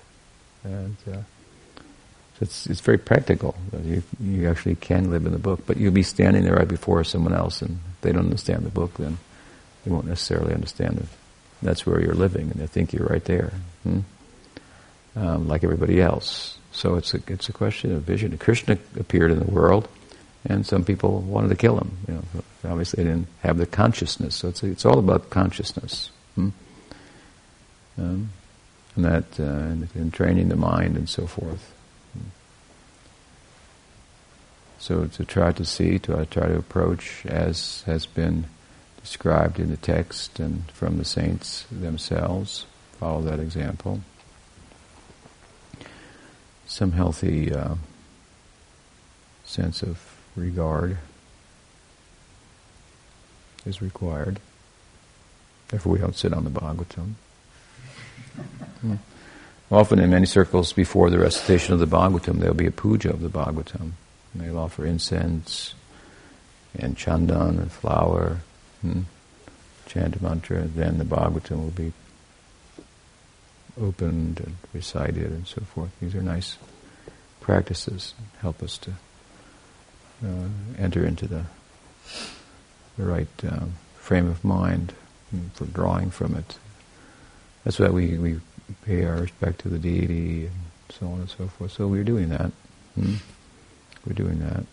and 0.63 0.97
uh, 1.11 1.21
it's 2.41 2.67
it's 2.67 2.82
very 2.82 2.97
practical. 2.97 3.55
You 3.84 4.03
you 4.19 4.49
actually 4.49 4.76
can 4.76 5.09
live 5.09 5.26
in 5.26 5.32
the 5.32 5.39
book, 5.39 5.61
but 5.65 5.78
you'll 5.78 5.93
be 5.93 6.03
standing 6.03 6.43
there 6.43 6.55
right 6.55 6.67
before 6.67 7.03
someone 7.05 7.34
else, 7.34 7.61
and 7.61 7.80
if 7.95 8.01
they 8.01 8.11
don't 8.11 8.26
understand 8.26 8.65
the 8.65 8.69
book, 8.69 8.95
then 8.95 9.17
they 9.84 9.91
won't 9.91 10.05
necessarily 10.05 10.53
understand 10.53 10.99
it. 10.99 11.07
That's 11.61 11.86
where 11.86 12.01
you're 12.01 12.13
living, 12.13 12.51
and 12.51 12.59
they 12.59 12.67
think 12.67 12.91
you're 12.91 13.07
right 13.07 13.24
there, 13.24 13.53
hmm? 13.84 13.99
um, 15.15 15.47
like 15.47 15.63
everybody 15.63 16.01
else. 16.01 16.57
So 16.74 16.95
it's 16.95 17.13
a, 17.13 17.19
it's 17.28 17.47
a 17.47 17.53
question 17.53 17.95
of 17.95 18.01
vision. 18.01 18.38
Krishna 18.38 18.78
appeared 18.99 19.32
in 19.32 19.39
the 19.39 19.51
world, 19.51 19.88
and 20.45 20.65
some 20.65 20.84
people 20.84 21.21
wanted 21.21 21.49
to 21.49 21.55
kill 21.55 21.78
him. 21.78 21.97
You 22.07 22.13
know, 22.15 22.24
obviously 22.69 23.03
they 23.03 23.11
didn't 23.11 23.28
have 23.41 23.57
the 23.57 23.67
consciousness. 23.67 24.36
So 24.36 24.49
it's, 24.49 24.63
it's 24.63 24.86
all 24.86 24.99
about 24.99 25.30
consciousness. 25.30 26.09
Hmm? 26.36 26.49
Um, 27.97 28.30
and 28.95 29.05
that, 29.05 29.39
uh, 29.39 29.43
and, 29.43 29.88
and, 29.93 30.13
training 30.13 30.49
the 30.49 30.55
mind 30.55 30.97
and 30.97 31.07
so 31.07 31.28
forth. 31.28 31.74
So 34.80 35.05
to 35.05 35.24
try 35.24 35.51
to 35.53 35.63
see, 35.63 35.99
to 35.99 36.26
try 36.26 36.47
to 36.47 36.57
approach 36.57 37.26
as 37.26 37.84
has 37.86 38.05
been 38.05 38.45
described 38.99 39.59
in 39.59 39.69
the 39.69 39.78
text 39.78 40.39
and 40.39 40.69
from 40.71 40.97
the 40.97 41.05
saints 41.05 41.65
themselves, 41.71 42.65
follow 42.99 43.21
that 43.21 43.39
example 43.39 44.01
some 46.74 46.93
healthy 46.93 47.53
uh, 47.53 47.76
sense 49.45 49.84
of 49.84 49.99
regard 50.36 50.97
is 53.63 53.80
required. 53.80 54.39
Therefore, 55.67 55.93
we 55.93 55.99
don't 55.99 56.15
sit 56.15 56.34
on 56.34 56.45
the 56.45 56.49
Bhagavatam. 56.49 57.13
Hmm. 58.82 58.95
Often, 59.69 59.99
in 59.99 60.09
many 60.09 60.26
circles, 60.26 60.74
before 60.74 61.11
the 61.11 61.19
recitation 61.19 61.76
of 61.76 61.80
the 61.80 61.86
Bhagavatam, 61.86 62.39
there 62.39 62.49
will 62.49 62.57
be 62.57 62.65
a 62.65 62.71
puja 62.71 63.11
of 63.11 63.21
the 63.21 63.30
Bhagavatam. 63.30 63.91
And 64.34 64.41
they'll 64.41 64.57
offer 64.57 64.84
incense 64.84 65.76
and 66.74 66.97
chandan 66.97 67.59
and 67.59 67.71
flower, 67.71 68.39
hmm, 68.82 69.01
chant 69.86 70.15
a 70.15 70.24
mantra. 70.24 70.63
Then 70.63 70.97
the 70.97 71.05
Bhagavatam 71.05 71.57
will 71.57 71.69
be 71.69 71.93
opened 73.80 74.39
and 74.39 74.55
recited 74.74 75.32
and 75.32 75.47
so 75.47 75.61
forth. 75.61 75.91
These 75.99 76.15
are 76.15 76.21
nice 76.21 76.57
practices. 77.41 78.13
Help 78.39 78.61
us 78.63 78.78
to 78.80 78.91
uh, 80.24 80.47
enter 80.78 81.05
into 81.05 81.28
the 81.28 81.45
the 82.97 83.03
right 83.05 83.28
um, 83.49 83.74
frame 83.95 84.28
of 84.28 84.43
mind 84.43 84.93
for 85.53 85.65
drawing 85.65 86.11
from 86.11 86.36
it. 86.36 86.57
That's 87.63 87.80
why 87.80 87.89
we, 87.89 88.17
we 88.17 88.39
pay 88.86 89.05
our 89.05 89.21
respect 89.21 89.61
to 89.61 89.69
the 89.69 89.80
deity 89.80 90.45
and 90.45 90.55
so 90.89 91.07
on 91.07 91.21
and 91.21 91.30
so 91.30 91.47
forth. 91.47 91.71
So 91.71 91.88
we're 91.88 92.03
doing 92.03 92.30
that. 92.30 92.51
Hmm? 92.95 93.15
We're 94.05 94.13
doing 94.13 94.39
that. 94.39 94.65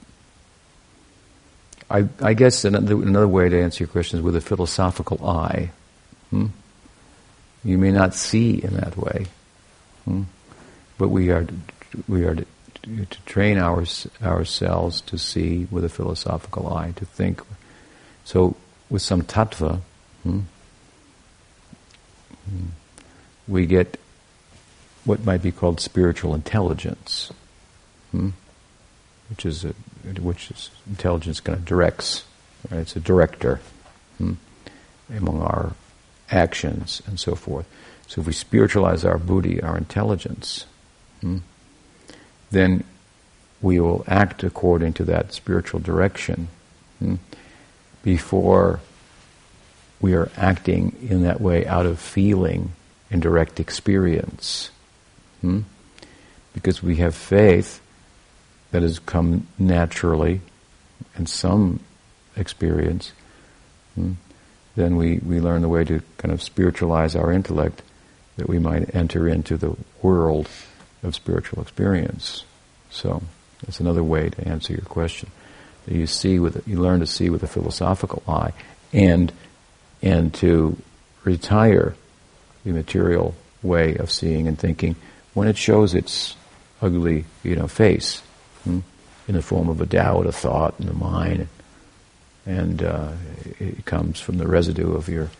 I, 1.90 2.08
I 2.20 2.34
guess 2.34 2.64
another, 2.64 2.94
another 2.94 3.28
way 3.28 3.48
to 3.48 3.60
answer 3.60 3.84
your 3.84 3.88
question 3.88 4.18
is 4.18 4.24
with 4.24 4.36
a 4.36 4.40
philosophical 4.40 5.26
eye. 5.26 5.70
Hmm? 6.30 6.46
You 7.64 7.78
may 7.78 7.90
not 7.90 8.14
see 8.14 8.62
in 8.62 8.74
that 8.74 8.96
way, 8.96 9.26
hmm? 10.04 10.22
but 10.98 11.08
we 11.08 11.30
are 11.30 11.46
we 12.08 12.24
are 12.24 12.36
to, 12.82 13.06
to 13.06 13.22
train 13.22 13.58
our, 13.58 13.84
ourselves 14.22 15.00
to 15.02 15.18
see 15.18 15.66
with 15.70 15.84
a 15.84 15.88
philosophical 15.88 16.72
eye, 16.72 16.92
to 16.96 17.04
think. 17.04 17.42
So, 18.24 18.56
with 18.88 19.02
some 19.02 19.22
tattva, 19.22 19.80
hmm, 20.22 20.40
hmm, 22.48 22.66
we 23.46 23.66
get 23.66 23.98
what 25.04 25.24
might 25.24 25.42
be 25.42 25.52
called 25.52 25.80
spiritual 25.80 26.34
intelligence, 26.34 27.32
hmm, 28.10 28.30
which 29.28 29.46
is 29.46 29.64
a, 29.64 29.74
which 30.20 30.50
is 30.50 30.70
intelligence 30.88 31.40
kind 31.40 31.58
of 31.58 31.64
directs. 31.64 32.24
Right? 32.70 32.80
It's 32.80 32.96
a 32.96 33.00
director 33.00 33.60
hmm, 34.18 34.34
among 35.14 35.40
our 35.42 35.74
actions 36.30 37.02
and 37.06 37.18
so 37.18 37.34
forth. 37.34 37.66
So 38.06 38.20
if 38.20 38.26
we 38.26 38.32
spiritualize 38.32 39.04
our 39.04 39.18
buddhi, 39.18 39.62
our 39.62 39.76
intelligence, 39.76 40.66
hmm, 41.20 41.38
then 42.50 42.84
we 43.62 43.78
will 43.78 44.04
act 44.06 44.42
according 44.42 44.94
to 44.94 45.04
that 45.04 45.32
spiritual 45.32 45.80
direction 45.80 46.48
hmm, 46.98 47.16
before 48.02 48.80
we 50.00 50.14
are 50.14 50.30
acting 50.36 50.96
in 51.08 51.22
that 51.22 51.40
way 51.40 51.66
out 51.66 51.86
of 51.86 52.00
feeling 52.00 52.72
and 53.10 53.20
direct 53.20 53.60
experience. 53.60 54.70
Hmm? 55.40 55.60
Because 56.54 56.82
we 56.82 56.96
have 56.96 57.14
faith 57.14 57.80
that 58.70 58.82
has 58.82 58.98
come 58.98 59.46
naturally 59.58 60.40
and 61.14 61.28
some 61.28 61.80
experience. 62.36 63.12
Hmm? 63.94 64.12
Then 64.76 64.96
we, 64.96 65.18
we 65.18 65.40
learn 65.40 65.62
the 65.62 65.68
way 65.68 65.84
to 65.84 66.00
kind 66.18 66.32
of 66.32 66.42
spiritualize 66.42 67.16
our 67.16 67.32
intellect 67.32 67.82
that 68.36 68.48
we 68.48 68.58
might 68.58 68.94
enter 68.94 69.28
into 69.28 69.56
the 69.56 69.76
world 70.02 70.48
of 71.02 71.14
spiritual 71.14 71.62
experience. 71.62 72.44
So 72.90 73.22
that's 73.62 73.80
another 73.80 74.02
way 74.02 74.30
to 74.30 74.48
answer 74.48 74.72
your 74.72 74.82
question. 74.82 75.30
You 75.86 76.06
see 76.06 76.38
with 76.38 76.66
you 76.68 76.80
learn 76.80 77.00
to 77.00 77.06
see 77.06 77.30
with 77.30 77.42
a 77.42 77.48
philosophical 77.48 78.22
eye, 78.28 78.52
and 78.92 79.32
and 80.02 80.32
to 80.34 80.76
retire 81.24 81.94
the 82.64 82.72
material 82.72 83.34
way 83.62 83.96
of 83.96 84.10
seeing 84.10 84.46
and 84.46 84.58
thinking 84.58 84.96
when 85.34 85.48
it 85.48 85.56
shows 85.56 85.94
its 85.94 86.36
ugly, 86.80 87.24
you 87.42 87.56
know, 87.56 87.66
face 87.66 88.22
hmm, 88.64 88.80
in 89.28 89.34
the 89.34 89.42
form 89.42 89.68
of 89.68 89.80
a 89.80 89.86
doubt, 89.86 90.26
a 90.26 90.32
thought, 90.32 90.74
in 90.78 90.86
the 90.86 90.92
mind, 90.92 91.48
and 92.50 92.82
uh, 92.82 93.12
it 93.60 93.84
comes 93.84 94.20
from 94.20 94.38
the 94.38 94.46
residue 94.46 94.92
of 94.92 95.08
your 95.08 95.30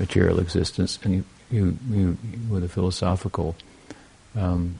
material 0.00 0.40
existence, 0.40 0.98
and 1.04 1.14
you, 1.14 1.24
you, 1.50 1.78
you 1.88 2.18
with 2.50 2.64
a 2.64 2.68
philosophical 2.68 3.54
um, 4.34 4.78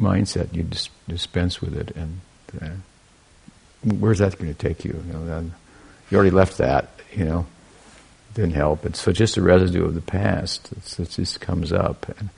mindset, 0.00 0.52
you 0.52 0.64
dis- 0.64 0.90
dispense 1.08 1.60
with 1.60 1.76
it, 1.76 1.92
and 1.96 2.20
uh, 2.60 2.70
where's 3.84 4.18
that 4.18 4.36
going 4.36 4.52
to 4.52 4.58
take 4.68 4.84
you? 4.84 5.00
You, 5.06 5.12
know, 5.12 5.50
you 6.10 6.16
already 6.16 6.34
left 6.34 6.58
that, 6.58 6.90
you 7.12 7.24
know, 7.24 7.46
didn't 8.34 8.54
help. 8.54 8.84
It's 8.84 9.00
so 9.00 9.12
just 9.12 9.36
a 9.36 9.42
residue 9.42 9.84
of 9.84 9.94
the 9.94 10.00
past. 10.00 10.72
It 10.72 11.08
just 11.10 11.40
comes 11.40 11.72
up, 11.72 12.08
and, 12.18 12.30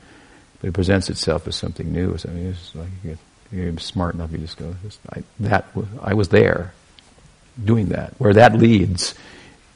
but 0.61 0.69
it 0.69 0.73
presents 0.73 1.09
itself 1.09 1.49
as 1.49 1.57
something 1.57 1.91
new. 1.91 2.19
So, 2.19 2.29
I 2.29 2.33
mean, 2.33 2.47
it's 2.49 2.75
like 2.75 2.89
you 3.03 3.11
get, 3.11 3.19
you're 3.51 3.79
smart 3.79 4.15
enough, 4.15 4.31
you 4.31 4.39
just 4.39 4.59
go, 4.59 4.75
I, 5.11 5.23
that 5.41 5.65
I 6.03 6.13
was 6.13 6.29
there 6.29 6.75
doing 7.63 7.91
that. 7.91 8.15
Where 8.19 8.35
that 8.35 8.55
leads 8.55 9.15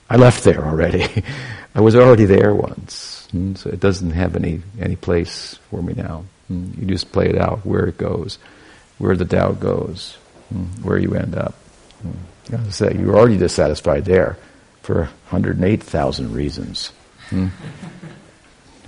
I 0.09 0.17
left 0.17 0.45
there 0.45 0.65
already. 0.65 1.07
I 1.75 1.81
was 1.81 1.97
already 1.97 2.25
there 2.25 2.55
once, 2.55 3.29
hmm? 3.33 3.55
so 3.55 3.71
it 3.71 3.81
doesn't 3.81 4.13
have 4.13 4.37
any 4.37 4.63
any 4.81 4.97
place 4.97 5.59
for 5.71 5.83
me 5.83 5.95
now. 5.95 6.25
Hmm? 6.49 6.71
You 6.79 6.87
just 6.87 7.13
play 7.13 7.29
it 7.29 7.39
out 7.39 7.67
where 7.67 7.87
it 7.87 7.99
goes, 7.99 8.39
where 8.99 9.17
the 9.17 9.25
doubt 9.25 9.61
goes, 9.61 10.17
hmm? 10.49 10.65
where 10.83 10.99
you 10.99 11.15
end 11.15 11.35
up. 11.35 11.55
You 12.51 12.59
know, 12.59 12.71
say 12.71 12.95
you 12.97 13.07
were 13.07 13.17
already 13.17 13.37
dissatisfied 13.37 14.05
there 14.05 14.39
for 14.83 15.05
108,000 15.31 16.33
reasons. 16.33 16.93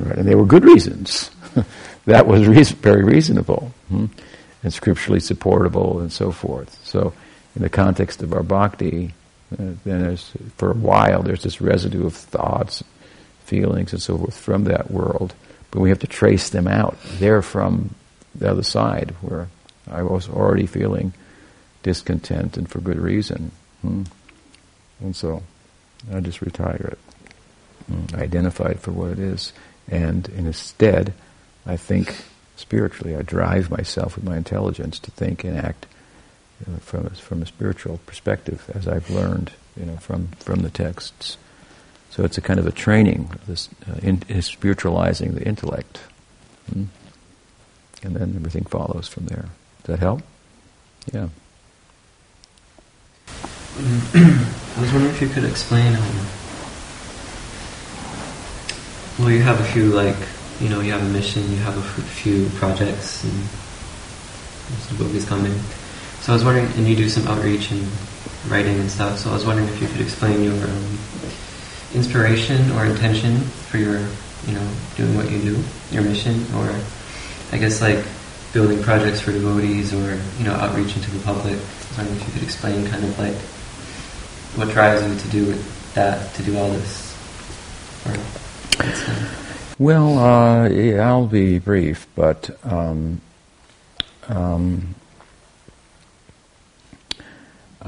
Right? 0.01 0.17
And 0.17 0.29
they 0.29 0.37
were 0.37 0.47
good 0.47 0.63
reasons. 0.63 1.29
that 2.05 2.29
was 2.29 2.47
reason, 2.47 2.77
very 2.77 3.03
reasonable 3.03 3.73
and 3.91 4.73
scripturally 4.73 5.19
supportable 5.19 5.99
and 5.99 6.13
so 6.13 6.31
forth. 6.31 6.79
So, 6.85 7.15
in 7.59 7.63
the 7.63 7.69
context 7.69 8.23
of 8.23 8.33
our 8.33 8.45
bhakti, 8.45 9.13
uh, 9.53 9.57
then 9.85 10.03
there's, 10.03 10.31
for 10.57 10.71
a 10.71 10.75
while, 10.75 11.25
there's 11.25 11.43
this 11.43 11.61
residue 11.61 12.07
of 12.07 12.15
thoughts, 12.15 12.85
feelings, 13.45 13.93
and 13.93 14.01
so 14.01 14.17
forth 14.17 14.39
from 14.39 14.63
that 14.65 14.93
world. 14.93 15.35
But 15.73 15.81
we 15.81 15.89
have 15.89 15.99
to 15.99 16.07
trace 16.07 16.51
them 16.51 16.69
out. 16.69 16.97
They're 17.19 17.43
from 17.43 17.97
the 18.33 18.49
other 18.49 18.63
side, 18.63 19.13
where 19.23 19.49
I 19.91 20.03
was 20.03 20.29
already 20.29 20.67
feeling 20.67 21.13
discontent 21.83 22.57
and 22.57 22.71
for 22.71 22.81
good 22.81 23.01
reason. 23.01 23.51
Hmm. 23.83 24.05
And 25.01 25.17
so 25.17 25.43
I 26.13 26.21
just 26.21 26.41
retire 26.41 26.93
it. 26.93 26.99
Hmm. 27.93 28.21
Identify 28.21 28.69
it 28.69 28.79
for 28.79 28.93
what 28.93 29.11
it 29.11 29.19
is. 29.19 29.53
And 29.89 30.29
instead, 30.29 31.13
I 31.67 31.77
think 31.77 32.15
spiritually. 32.55 33.17
I 33.17 33.23
drive 33.23 33.69
myself 33.69 34.15
with 34.15 34.25
my 34.25 34.37
intelligence 34.37 35.01
to 35.01 35.11
think 35.11 35.43
and 35.43 35.59
act 35.59 35.87
you 36.67 36.73
know, 36.73 36.79
from, 36.79 37.07
a, 37.07 37.11
from 37.11 37.43
a 37.43 37.47
spiritual 37.47 38.01
perspective, 38.07 38.71
as 38.75 38.89
I've 38.89 39.11
learned 39.11 39.53
you 39.79 39.87
know, 39.87 39.97
from, 39.97 40.29
from 40.39 40.63
the 40.63 40.71
texts. 40.71 41.37
So 42.11 42.25
it's 42.25 42.39
a 42.39 42.41
kind 42.41 42.59
of 42.59 42.67
a 42.67 42.73
training, 42.73 43.31
this 43.47 43.69
uh, 43.89 43.99
in, 44.03 44.43
spiritualizing 44.43 45.35
the 45.35 45.45
intellect. 45.47 45.99
Hmm? 46.73 46.85
And 48.03 48.17
then 48.17 48.35
everything 48.37 48.65
follows 48.65 49.09
from 49.09 49.27
there. 49.27 49.47
Does 49.85 49.87
that 49.87 49.99
help? 50.01 50.23
Yeah. 51.13 51.29
I 54.79 54.81
was 54.81 54.93
wondering 54.93 55.15
if 55.15 55.21
you 55.21 55.29
could 55.29 55.45
explain. 55.45 55.95
Um, 55.95 56.27
well, 59.19 59.31
you 59.31 59.43
have 59.43 59.61
a 59.61 59.65
few 59.65 59.87
like 59.87 60.17
you 60.61 60.69
know 60.69 60.81
you 60.81 60.93
have 60.93 61.03
a 61.03 61.09
mission, 61.11 61.49
you 61.51 61.59
have 61.59 61.77
a 61.77 61.83
few 61.83 62.49
projects, 62.57 63.25
and 63.25 63.33
the 64.89 65.05
book 65.05 65.15
is 65.15 65.25
coming. 65.25 65.55
So 66.21 66.33
I 66.33 66.35
was 66.35 66.45
wondering, 66.45 66.67
and 66.77 66.87
you 66.87 66.97
do 66.97 67.09
some 67.09 67.27
outreach 67.27 67.71
and 67.71 67.87
writing 68.49 68.79
and 68.79 68.91
stuff. 68.91 69.19
So 69.19 69.31
I 69.31 69.35
was 69.35 69.47
wondering 69.47 69.69
if 69.69 69.81
you 69.81 69.89
could 69.89 70.01
explain 70.01 70.43
your 70.43 70.55
um, 70.55 70.99
inspiration 71.95 72.71
or 72.73 72.85
intention 72.85 73.41
for 73.41 73.79
your 73.79 74.01
you 74.47 74.55
know 74.55 74.71
doing 74.97 75.17
what 75.17 75.31
you 75.31 75.39
do, 75.41 75.65
your 75.91 76.03
mission, 76.03 76.45
or 76.55 76.75
I 77.53 77.59
guess 77.59 77.81
like 77.81 78.05
building 78.53 78.83
projects 78.83 79.21
for 79.21 79.33
devotees 79.33 79.93
or 79.93 80.21
you 80.39 80.45
know 80.45 80.55
outreach 80.55 80.97
into 80.97 81.11
the 81.11 81.21
public. 81.25 81.55
I 81.55 81.57
was 81.57 81.99
wondering 81.99 82.17
if 82.17 82.27
you 82.27 82.33
could 82.35 82.43
explain 82.43 82.87
kind 82.87 83.05
of 83.05 83.19
like 83.19 83.37
what 84.57 84.71
drives 84.71 85.07
you 85.07 85.19
to 85.19 85.29
do 85.29 85.63
that, 85.95 86.35
to 86.35 86.43
do 86.43 86.59
all 86.59 86.71
this? 86.71 87.09
well, 89.79 90.19
uh, 90.19 90.69
yeah, 90.69 91.07
I'll 91.07 91.27
be 91.27 91.59
brief, 91.59 92.07
but 92.15 92.51
um, 92.65 93.21
um, 94.29 94.95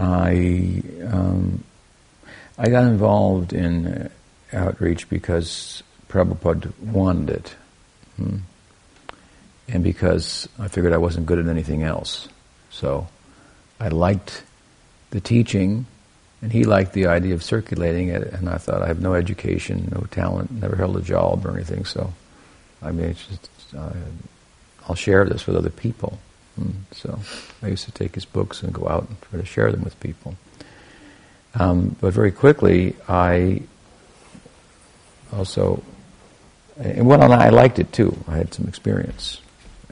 I 0.01 0.83
um, 1.07 1.63
I 2.59 2.69
got 2.69 2.85
involved 2.85 3.53
in 3.53 3.87
uh, 3.87 4.09
outreach 4.53 5.09
because 5.09 5.83
Prabhupada 6.09 6.73
wanted 6.81 7.31
it, 7.31 7.55
hmm? 8.17 8.37
and 9.69 9.85
because 9.85 10.49
I 10.59 10.69
figured 10.69 10.93
I 10.93 10.99
wasn't 10.99 11.27
good 11.27 11.39
at 11.39 11.49
anything 11.49 11.83
else. 11.83 12.29
So 12.71 13.09
I 13.79 13.89
liked 13.89 14.43
the 15.11 15.21
teaching 15.21 15.87
and 16.43 16.53
he 16.53 16.65
liked 16.65 16.95
the 16.95 17.07
idea 17.07 17.35
of 17.35 17.43
circulating 17.43 18.09
it, 18.09 18.23
and 18.33 18.49
I 18.49 18.57
thought, 18.57 18.83
I 18.83 18.87
have 18.87 19.01
no 19.01 19.15
education, 19.15 19.91
no 19.93 20.07
talent, 20.11 20.51
never 20.51 20.75
held 20.75 20.97
a 20.97 21.03
job 21.03 21.45
or 21.45 21.55
anything, 21.55 21.85
so 21.85 22.13
I 22.83 22.93
mean, 22.93 23.15
just, 23.15 23.51
uh, 23.77 23.93
I'll 24.89 24.95
share 24.95 25.25
this 25.27 25.47
with 25.47 25.57
other 25.57 25.71
people. 25.71 26.19
And 26.61 26.85
so 26.93 27.19
I 27.63 27.69
used 27.69 27.87
to 27.87 27.93
take 27.93 28.15
his 28.15 28.25
books 28.25 28.63
and 28.63 28.73
go 28.73 28.87
out 28.89 29.09
and 29.09 29.21
try 29.23 29.41
to 29.41 29.47
share 29.47 29.73
them 29.73 29.83
with 29.83 29.99
people. 29.99 30.37
Um, 31.55 31.97
but 32.01 32.13
very 32.13 32.31
quickly, 32.31 32.95
I 33.09 33.63
also, 35.33 35.83
and 36.77 37.07
well, 37.07 37.23
and 37.23 37.35
I 37.35 37.49
liked 37.49 37.79
it 37.79 37.93
too. 37.93 38.17
I 38.29 38.37
had 38.37 38.55
some 38.55 38.67
experience, 38.69 39.41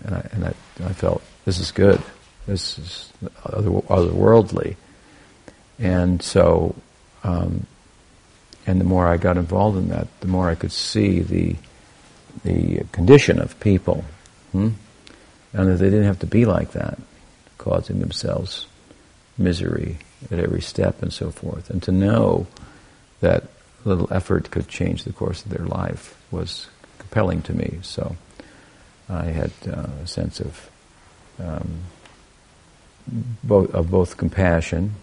and 0.04 0.14
I, 0.14 0.28
and 0.32 0.44
I, 0.44 0.54
I 0.84 0.92
felt 0.92 1.22
this 1.44 1.58
is 1.58 1.72
good. 1.72 2.00
This 2.46 2.78
is 2.78 3.12
other, 3.44 3.70
otherworldly. 3.70 4.76
And 5.78 6.22
so, 6.22 6.74
um, 7.24 7.66
and 8.66 8.80
the 8.80 8.84
more 8.84 9.06
I 9.06 9.16
got 9.16 9.36
involved 9.36 9.78
in 9.78 9.88
that, 9.88 10.08
the 10.20 10.28
more 10.28 10.48
I 10.48 10.54
could 10.54 10.72
see 10.72 11.20
the 11.20 11.56
the 12.44 12.84
condition 12.92 13.40
of 13.40 13.58
people, 13.58 14.04
hmm? 14.52 14.70
And 15.58 15.68
that 15.68 15.76
they 15.78 15.90
didn't 15.90 16.04
have 16.04 16.20
to 16.20 16.26
be 16.26 16.44
like 16.44 16.72
that, 16.72 16.98
causing 17.58 17.98
themselves 17.98 18.66
misery 19.36 19.98
at 20.30 20.38
every 20.38 20.60
step 20.60 21.02
and 21.02 21.12
so 21.12 21.30
forth. 21.30 21.68
And 21.68 21.82
to 21.82 21.92
know 21.92 22.46
that 23.20 23.44
little 23.84 24.08
effort 24.12 24.52
could 24.52 24.68
change 24.68 25.02
the 25.02 25.12
course 25.12 25.44
of 25.44 25.50
their 25.50 25.66
life 25.66 26.16
was 26.30 26.68
compelling 26.98 27.42
to 27.42 27.54
me. 27.54 27.78
So 27.82 28.16
I 29.08 29.24
had 29.24 29.50
uh, 29.66 29.86
a 30.02 30.06
sense 30.06 30.40
of 30.40 30.70
um, 31.40 31.80
both 33.42 33.74
of 33.74 33.90
both 33.90 34.16
compassion 34.16 34.94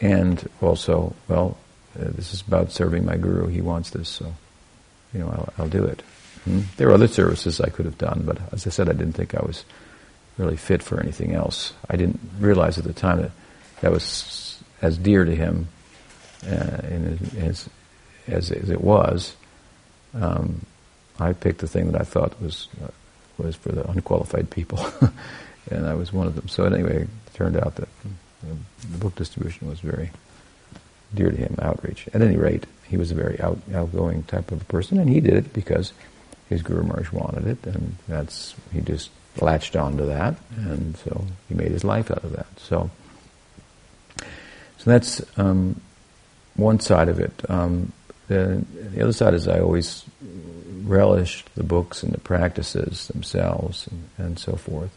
and 0.00 0.48
also, 0.60 1.14
well, 1.28 1.56
uh, 1.96 2.10
this 2.10 2.34
is 2.34 2.40
about 2.40 2.72
serving 2.72 3.04
my 3.04 3.16
guru. 3.16 3.46
He 3.46 3.60
wants 3.60 3.90
this, 3.90 4.08
so 4.08 4.34
you 5.12 5.20
know, 5.20 5.28
I'll, 5.28 5.52
I'll 5.58 5.68
do 5.68 5.84
it. 5.84 6.02
Hmm? 6.44 6.62
There 6.76 6.88
are 6.88 6.94
other 6.94 7.08
services 7.08 7.60
I 7.60 7.68
could 7.68 7.84
have 7.84 7.98
done, 7.98 8.22
but 8.24 8.38
as 8.52 8.66
I 8.66 8.70
said, 8.70 8.88
I 8.88 8.94
didn't 8.94 9.12
think 9.12 9.34
I 9.34 9.44
was 9.44 9.64
really 10.38 10.56
fit 10.56 10.82
for 10.82 11.00
anything 11.00 11.34
else. 11.34 11.72
I 11.88 11.96
didn't 11.96 12.20
realize 12.38 12.78
at 12.78 12.84
the 12.84 12.92
time 12.92 13.22
that 13.22 13.30
that 13.80 13.90
was 13.90 14.62
as 14.80 14.98
dear 14.98 15.24
to 15.24 15.34
him 15.34 15.68
uh, 16.44 16.80
as, 17.38 17.68
as, 18.26 18.50
as 18.50 18.70
it 18.70 18.80
was. 18.80 19.34
Um, 20.14 20.64
I 21.18 21.32
picked 21.32 21.60
the 21.60 21.68
thing 21.68 21.90
that 21.90 22.00
I 22.00 22.04
thought 22.04 22.40
was 22.40 22.68
uh, 22.82 22.88
was 23.38 23.56
for 23.56 23.72
the 23.72 23.88
unqualified 23.88 24.50
people, 24.50 24.84
and 25.70 25.86
I 25.86 25.94
was 25.94 26.12
one 26.12 26.26
of 26.26 26.34
them. 26.34 26.48
So 26.48 26.64
anyway, 26.64 27.02
it 27.02 27.08
turned 27.34 27.56
out 27.56 27.76
that 27.76 27.88
the 28.42 28.98
book 28.98 29.14
distribution 29.14 29.68
was 29.68 29.80
very 29.80 30.10
dear 31.14 31.30
to 31.30 31.36
him, 31.36 31.56
outreach. 31.60 32.08
At 32.14 32.22
any 32.22 32.36
rate, 32.36 32.66
he 32.88 32.96
was 32.96 33.10
a 33.10 33.14
very 33.14 33.40
out, 33.40 33.58
outgoing 33.74 34.22
type 34.24 34.50
of 34.50 34.62
a 34.62 34.64
person, 34.64 34.98
and 34.98 35.08
he 35.08 35.20
did 35.20 35.34
it 35.34 35.52
because 35.52 35.92
his 36.48 36.62
Guru 36.62 36.82
Maharaj 36.82 37.12
wanted 37.12 37.46
it, 37.46 37.64
and 37.66 37.96
that's 38.08 38.54
he 38.72 38.80
just 38.80 39.10
latched 39.40 39.76
onto 39.76 40.06
that, 40.06 40.36
and 40.56 40.96
so 40.98 41.24
he 41.48 41.54
made 41.54 41.70
his 41.70 41.84
life 41.84 42.10
out 42.10 42.24
of 42.24 42.32
that. 42.32 42.46
So, 42.58 42.90
so 44.18 44.90
that's 44.90 45.22
um, 45.38 45.80
one 46.54 46.80
side 46.80 47.08
of 47.08 47.18
it. 47.18 47.32
Um, 47.48 47.92
the, 48.28 48.64
the 48.94 49.02
other 49.02 49.12
side 49.12 49.34
is 49.34 49.48
I 49.48 49.60
always 49.60 50.04
relished 50.84 51.54
the 51.54 51.62
books 51.62 52.02
and 52.02 52.12
the 52.12 52.20
practices 52.20 53.08
themselves, 53.08 53.88
and, 53.88 54.08
and 54.18 54.38
so 54.38 54.56
forth, 54.56 54.96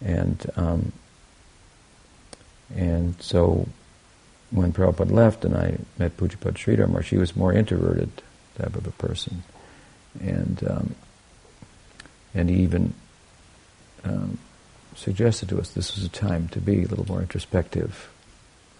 and 0.00 0.44
um, 0.56 0.92
and 2.74 3.20
so 3.22 3.68
when 4.50 4.72
Prabhupada 4.72 5.10
left 5.10 5.44
and 5.44 5.56
I 5.56 5.78
met 5.98 6.16
Pujapad 6.16 6.54
Sridhar 6.54 7.04
she 7.04 7.16
was 7.16 7.36
more 7.36 7.52
introverted 7.52 8.10
type 8.56 8.74
of 8.74 8.86
a 8.86 8.92
person. 8.92 9.42
And 10.20 10.64
um, 10.68 10.94
and 12.34 12.48
he 12.48 12.56
even 12.56 12.94
um, 14.06 14.38
suggested 14.94 15.48
to 15.50 15.58
us 15.58 15.70
this 15.70 15.94
was 15.94 16.04
a 16.04 16.08
time 16.08 16.48
to 16.48 16.60
be 16.60 16.82
a 16.82 16.86
little 16.86 17.06
more 17.06 17.20
introspective. 17.20 18.08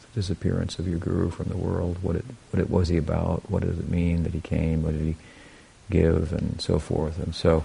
The 0.01 0.21
disappearance 0.21 0.79
of 0.79 0.89
your 0.89 0.99
guru 0.99 1.31
from 1.31 1.47
the 1.47 1.57
world, 1.57 1.99
what 2.03 2.17
it 2.17 2.25
what 2.51 2.61
it 2.61 2.71
was 2.71 2.89
he 2.89 2.97
about, 2.97 3.51
what 3.51 3.63
does 3.63 3.79
it 3.79 3.89
mean 3.89 4.23
that 4.23 4.33
he 4.33 4.41
came, 4.41 4.83
what 4.83 4.93
did 4.93 5.03
he 5.03 5.17
give, 5.91 6.33
and 6.33 6.61
so 6.61 6.79
forth. 6.79 7.19
And 7.19 7.35
so 7.35 7.65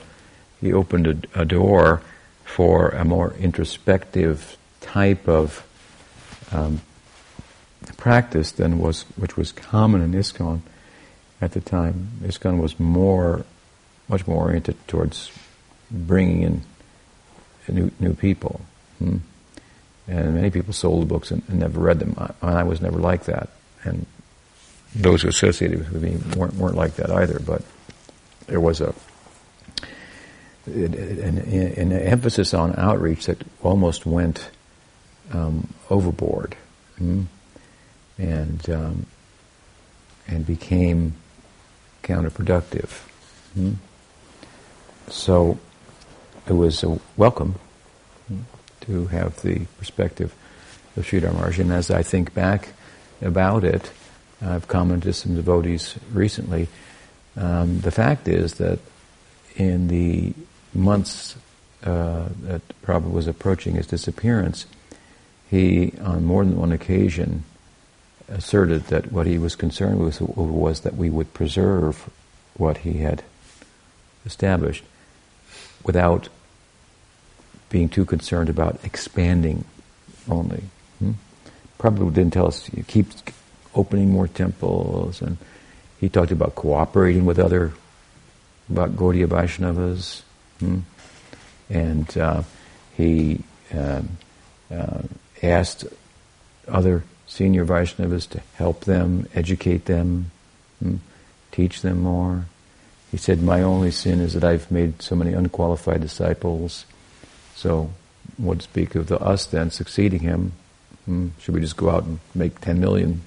he 0.60 0.74
opened 0.74 1.08
a, 1.08 1.42
a 1.42 1.46
door 1.46 2.02
for 2.44 2.90
a 2.90 3.06
more 3.06 3.34
introspective 3.40 4.58
type 4.82 5.28
of 5.28 5.66
um, 6.52 6.82
practice 7.98 8.52
than 8.52 8.80
was, 8.80 9.04
which 9.16 9.38
was 9.38 9.52
common 9.52 10.02
in 10.02 10.12
ISKCON 10.12 10.62
at 11.40 11.54
the 11.54 11.62
time. 11.62 12.10
ISKCON 12.24 12.60
was 12.60 12.80
more, 12.80 13.46
much 14.08 14.28
more 14.28 14.46
oriented 14.46 14.76
towards 14.88 15.32
bringing 15.90 16.44
in 16.44 16.64
new, 17.72 17.92
new 18.00 18.14
people. 18.14 18.62
Hmm? 19.00 19.18
And 20.08 20.36
many 20.36 20.52
people 20.52 20.74
sold 20.74 21.04
the 21.04 21.06
books 21.06 21.32
and, 21.32 21.44
and 21.48 21.60
never 21.60 21.80
read 21.80 22.00
them. 22.00 22.16
I, 22.18 22.60
I, 22.60 22.64
was 22.64 22.82
never 22.82 23.00
like 23.00 23.26
that. 23.26 23.50
And 23.84 24.06
those 24.96 25.22
who 25.22 25.30
associated 25.30 25.80
with 25.80 26.02
me 26.02 26.18
weren't, 26.36 26.56
weren't 26.56 26.76
like 26.76 26.96
that 26.96 27.10
either, 27.12 27.40
but 27.40 27.62
there 28.48 28.60
was 28.60 28.82
a 28.82 28.94
an, 30.66 31.38
an 31.40 31.92
emphasis 31.92 32.54
on 32.54 32.76
outreach 32.78 33.26
that 33.26 33.42
almost 33.64 34.06
went 34.06 34.50
um, 35.32 35.74
overboard 35.90 36.56
mm, 37.00 37.26
and 38.18 38.70
um, 38.70 39.06
and 40.28 40.46
became 40.46 41.16
counterproductive. 42.04 43.02
Mm. 43.58 43.76
So 45.08 45.58
it 46.48 46.54
was 46.54 46.84
welcome 47.18 47.56
to 48.82 49.08
have 49.08 49.42
the 49.42 49.66
perspective 49.78 50.34
of 50.98 51.06
Sridhar 51.06 51.34
Maharaj. 51.34 51.60
And 51.60 51.72
as 51.72 51.92
I 51.92 52.04
think 52.04 52.34
back 52.34 52.70
about 53.22 53.64
it, 53.64 53.92
I've 54.42 54.68
commented 54.68 55.04
to 55.04 55.14
some 55.14 55.36
devotees 55.36 55.96
recently. 56.12 56.68
Um, 57.38 57.82
the 57.82 57.92
fact 57.92 58.28
is 58.28 58.56
that 58.56 58.80
in 59.56 59.88
the 59.88 60.34
months 60.74 61.36
uh, 61.84 62.30
that 62.44 62.62
Prabhupada 62.82 63.12
was 63.12 63.28
approaching 63.28 63.76
his 63.76 63.88
disappearance, 63.88 64.66
he, 65.50 65.94
on 66.02 66.26
more 66.26 66.44
than 66.44 66.58
one 66.58 66.72
occasion, 66.72 67.44
asserted 68.28 68.86
that 68.86 69.12
what 69.12 69.28
he 69.28 69.38
was 69.38 69.56
concerned 69.56 70.00
with 70.00 70.22
was 70.22 70.82
that 70.82 70.96
we 70.96 71.10
would 71.10 71.34
preserve 71.34 72.10
what 72.56 72.80
he 72.80 73.00
had 73.00 73.24
established 74.26 74.84
without 75.84 76.30
being 77.70 77.90
too 77.90 78.06
concerned 78.06 78.50
about 78.50 78.80
expanding 78.84 79.64
only. 80.30 80.64
Hmm? 81.00 81.12
Prabhupada 81.80 82.14
didn't 82.14 82.34
tell 82.34 82.48
us 82.48 82.70
you 82.74 82.84
keep 82.84 83.08
opening 83.74 84.12
more 84.12 84.28
temples, 84.28 85.22
and 85.22 85.38
he 86.00 86.10
talked 86.10 86.32
about 86.32 86.56
cooperating 86.56 87.26
with 87.26 87.40
other, 87.40 87.72
about 88.70 88.96
Gaudiya 88.96 89.28
Vaishnavas, 89.28 90.22
hmm? 90.60 90.80
and 91.70 92.18
uh, 92.18 92.44
he 92.98 93.40
uh, 93.74 94.02
uh, 94.70 95.02
asked 95.42 95.86
other 96.68 97.04
senior 97.26 97.66
Vaishnavas 97.66 98.30
to 98.30 98.42
help 98.56 98.82
them, 98.82 99.28
educate 99.34 99.86
them, 99.86 100.32
hmm? 100.84 100.98
teach 101.52 101.82
them 101.82 102.02
more. 102.02 102.46
He 103.12 103.18
said, 103.18 103.42
My 103.42 103.62
only 103.62 103.92
sin 103.92 104.22
is 104.22 104.34
that 104.34 104.44
I've 104.46 104.72
made 104.72 105.02
so 105.02 105.16
many 105.16 105.34
unqualified 105.34 106.02
disciples. 106.02 106.86
So, 107.56 107.92
what 108.38 108.62
speak 108.62 108.96
of 108.96 109.08
the 109.08 109.20
us 109.20 109.46
then 109.46 109.70
succeeding 109.70 110.22
him? 110.22 110.54
Hmm? 111.06 111.30
Should 111.40 111.54
we 111.54 111.62
just 111.62 111.76
go 111.76 111.90
out 111.90 112.06
and 112.06 112.20
make 112.34 112.62
10 112.62 112.80
million 112.80 113.22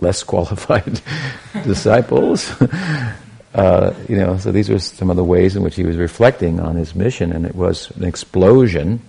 less 0.00 0.22
qualified 0.24 1.00
disciples? 1.64 2.50
uh, 3.54 3.94
you 4.08 4.16
know, 4.16 4.36
so 4.38 4.50
these 4.50 4.68
were 4.68 4.80
some 4.80 5.10
of 5.10 5.16
the 5.16 5.24
ways 5.24 5.54
in 5.54 5.62
which 5.62 5.76
he 5.76 5.84
was 5.84 5.96
reflecting 5.96 6.58
on 6.58 6.74
his 6.74 6.96
mission, 6.96 7.32
and 7.32 7.46
it 7.46 7.54
was 7.54 7.90
an 7.92 8.04
explosion, 8.04 9.00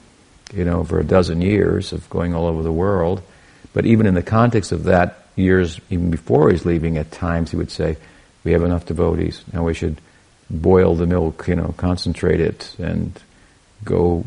you 0.53 0.63
know, 0.63 0.83
for 0.83 0.99
a 0.99 1.03
dozen 1.03 1.41
years 1.41 1.93
of 1.93 2.07
going 2.11 2.35
all 2.35 2.45
over 2.45 2.61
the 2.61 2.71
world. 2.71 3.23
But 3.73 3.87
even 3.87 4.05
in 4.05 4.13
the 4.13 4.21
context 4.21 4.71
of 4.71 4.83
that, 4.83 5.17
years 5.35 5.79
even 5.89 6.11
before 6.11 6.51
he's 6.51 6.65
leaving, 6.65 6.97
at 6.97 7.09
times 7.09 7.49
he 7.49 7.57
would 7.57 7.71
say, 7.71 7.97
"We 8.43 8.51
have 8.51 8.63
enough 8.63 8.85
devotees. 8.85 9.43
Now 9.51 9.63
we 9.63 9.73
should 9.73 9.97
boil 10.51 10.95
the 10.95 11.07
milk, 11.07 11.47
you 11.47 11.55
know, 11.55 11.73
concentrate 11.77 12.41
it 12.41 12.75
and 12.77 13.19
go 13.83 14.25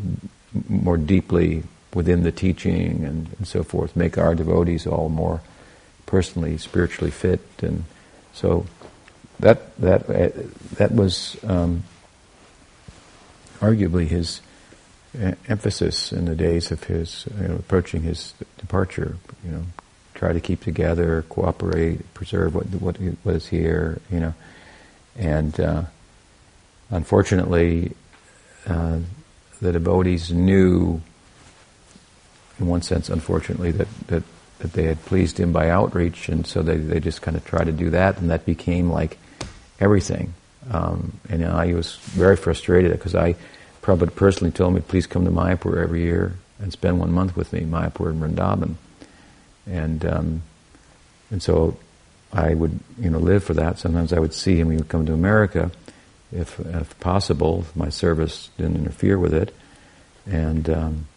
more 0.67 0.97
deeply 0.97 1.63
within 1.93 2.23
the 2.23 2.31
teaching 2.31 3.05
and, 3.05 3.29
and, 3.37 3.47
so 3.47 3.63
forth, 3.63 3.95
make 3.95 4.17
our 4.17 4.35
devotees 4.35 4.85
all 4.85 5.07
more 5.07 5.41
personally, 6.05 6.57
spiritually 6.57 7.11
fit. 7.11 7.41
And 7.61 7.85
so 8.33 8.65
that, 9.39 9.75
that, 9.77 10.07
that 10.75 10.91
was 10.91 11.37
um, 11.43 11.83
arguably 13.59 14.07
his 14.07 14.41
uh, 15.21 15.33
emphasis 15.47 16.11
in 16.11 16.25
the 16.25 16.35
days 16.35 16.71
of 16.71 16.83
his, 16.83 17.25
you 17.39 17.47
know, 17.47 17.55
approaching 17.55 18.01
his 18.01 18.33
departure, 18.57 19.17
you 19.45 19.51
know, 19.51 19.63
try 20.13 20.33
to 20.33 20.39
keep 20.39 20.61
together, 20.61 21.23
cooperate, 21.29 22.13
preserve 22.13 22.55
what, 22.55 22.65
what 22.81 22.97
was 23.23 23.47
here, 23.47 24.01
you 24.11 24.19
know, 24.19 24.33
and 25.17 25.59
uh, 25.59 25.83
unfortunately, 26.89 27.93
uh, 28.67 28.99
the 29.61 29.71
devotees 29.71 30.31
knew, 30.31 31.01
in 32.59 32.67
one 32.67 32.81
sense, 32.81 33.09
unfortunately, 33.09 33.71
that, 33.71 33.87
that, 34.07 34.23
that 34.59 34.73
they 34.73 34.83
had 34.83 35.03
pleased 35.05 35.39
him 35.39 35.51
by 35.51 35.69
outreach, 35.69 36.29
and 36.29 36.45
so 36.45 36.61
they, 36.61 36.77
they 36.77 36.99
just 36.99 37.21
kind 37.21 37.37
of 37.37 37.45
tried 37.45 37.65
to 37.65 37.71
do 37.71 37.89
that, 37.91 38.17
and 38.19 38.29
that 38.29 38.45
became 38.45 38.89
like 38.89 39.17
everything. 39.79 40.33
Um, 40.71 41.19
and 41.29 41.45
I 41.45 41.73
was 41.73 41.95
very 41.95 42.35
frustrated 42.35 42.91
because 42.91 43.15
I 43.15 43.35
probably 43.81 44.09
personally 44.09 44.51
told 44.51 44.73
me, 44.73 44.81
please 44.81 45.05
come 45.05 45.25
to 45.25 45.31
Mayapur 45.31 45.81
every 45.81 46.01
year 46.01 46.33
and 46.59 46.71
spend 46.71 46.99
one 46.99 47.11
month 47.11 47.35
with 47.35 47.53
me, 47.53 47.61
Mayapur 47.61 48.09
and 48.09 48.21
Vrindavan. 48.21 48.75
And, 49.67 50.05
um, 50.05 50.41
and 51.29 51.41
so 51.41 51.77
I 52.33 52.53
would, 52.53 52.79
you 52.99 53.09
know, 53.09 53.19
live 53.19 53.43
for 53.43 53.53
that. 53.53 53.77
Sometimes 53.77 54.11
I 54.11 54.19
would 54.19 54.33
see 54.33 54.55
him, 54.55 54.71
he 54.71 54.77
would 54.77 54.89
come 54.89 55.05
to 55.05 55.13
America, 55.13 55.71
if, 56.35 56.59
if 56.59 56.99
possible. 56.99 57.65
My 57.75 57.89
service 57.89 58.49
didn't 58.57 58.77
interfere 58.77 59.17
with 59.17 59.33
it, 59.33 59.53
and 60.25 60.69
um, 60.69 61.07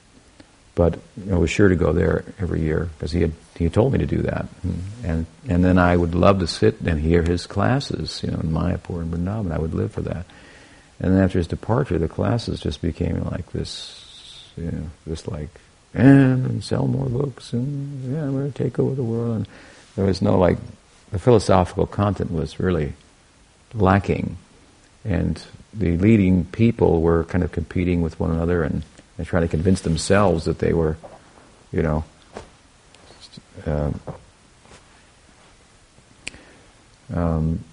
but 0.75 0.99
I 1.31 1.37
was 1.37 1.51
sure 1.51 1.69
to 1.69 1.77
go 1.77 1.93
there 1.93 2.25
every 2.39 2.61
year 2.61 2.89
because 2.97 3.13
he 3.13 3.21
had 3.21 3.33
he 3.57 3.65
had 3.65 3.75
told 3.75 3.93
me 3.93 3.99
to 3.99 4.07
do 4.07 4.23
that, 4.23 4.47
and, 4.63 4.83
and, 5.03 5.27
and 5.49 5.65
then 5.65 5.79
I 5.79 5.97
would 5.97 6.15
love 6.15 6.39
to 6.39 6.47
sit 6.47 6.81
and 6.81 7.01
hear 7.01 7.23
his 7.23 7.47
classes, 7.47 8.23
you 8.23 8.31
know, 8.31 8.39
in 8.39 8.53
Mayapur 8.53 9.01
and 9.01 9.13
Vrindavan. 9.13 9.53
I 9.53 9.59
would 9.59 9.75
live 9.75 9.93
for 9.93 10.03
that. 10.03 10.25
And 11.01 11.15
then 11.15 11.23
after 11.23 11.39
his 11.39 11.47
departure, 11.47 11.99
the 11.99 12.09
classes 12.09 12.61
just 12.61 12.83
became 12.83 13.23
like 13.25 13.51
this, 13.53 14.51
you 14.57 14.71
know, 14.71 14.91
just 15.07 15.29
like 15.29 15.49
and, 15.95 16.47
and 16.47 16.65
sell 16.65 16.87
more 16.87 17.09
books 17.09 17.53
and 17.53 18.13
yeah, 18.13 18.25
we're 18.25 18.41
going 18.41 18.53
to 18.53 18.63
take 18.63 18.79
over 18.79 18.95
the 18.95 19.03
world. 19.03 19.37
And 19.37 19.49
there 19.97 20.05
was 20.05 20.23
no 20.23 20.39
like 20.39 20.59
the 21.11 21.19
philosophical 21.19 21.87
content 21.87 22.31
was 22.31 22.61
really 22.61 22.93
lacking 23.75 24.37
and 25.05 25.43
the 25.73 25.97
leading 25.97 26.45
people 26.47 27.01
were 27.03 27.25
kind 27.25 27.45
of 27.45 27.53
competing 27.53 28.03
with 28.03 28.19
one 28.19 28.31
another 28.31 28.63
and, 28.63 28.83
and 29.17 29.27
trying 29.27 29.43
to 29.43 29.49
convince 29.49 29.83
themselves 29.83 30.45
that 30.45 30.59
they 30.59 30.73
were, 30.73 30.97
you 31.73 31.83
know, 31.83 32.05
uh, 33.67 33.91
um, 37.15 37.65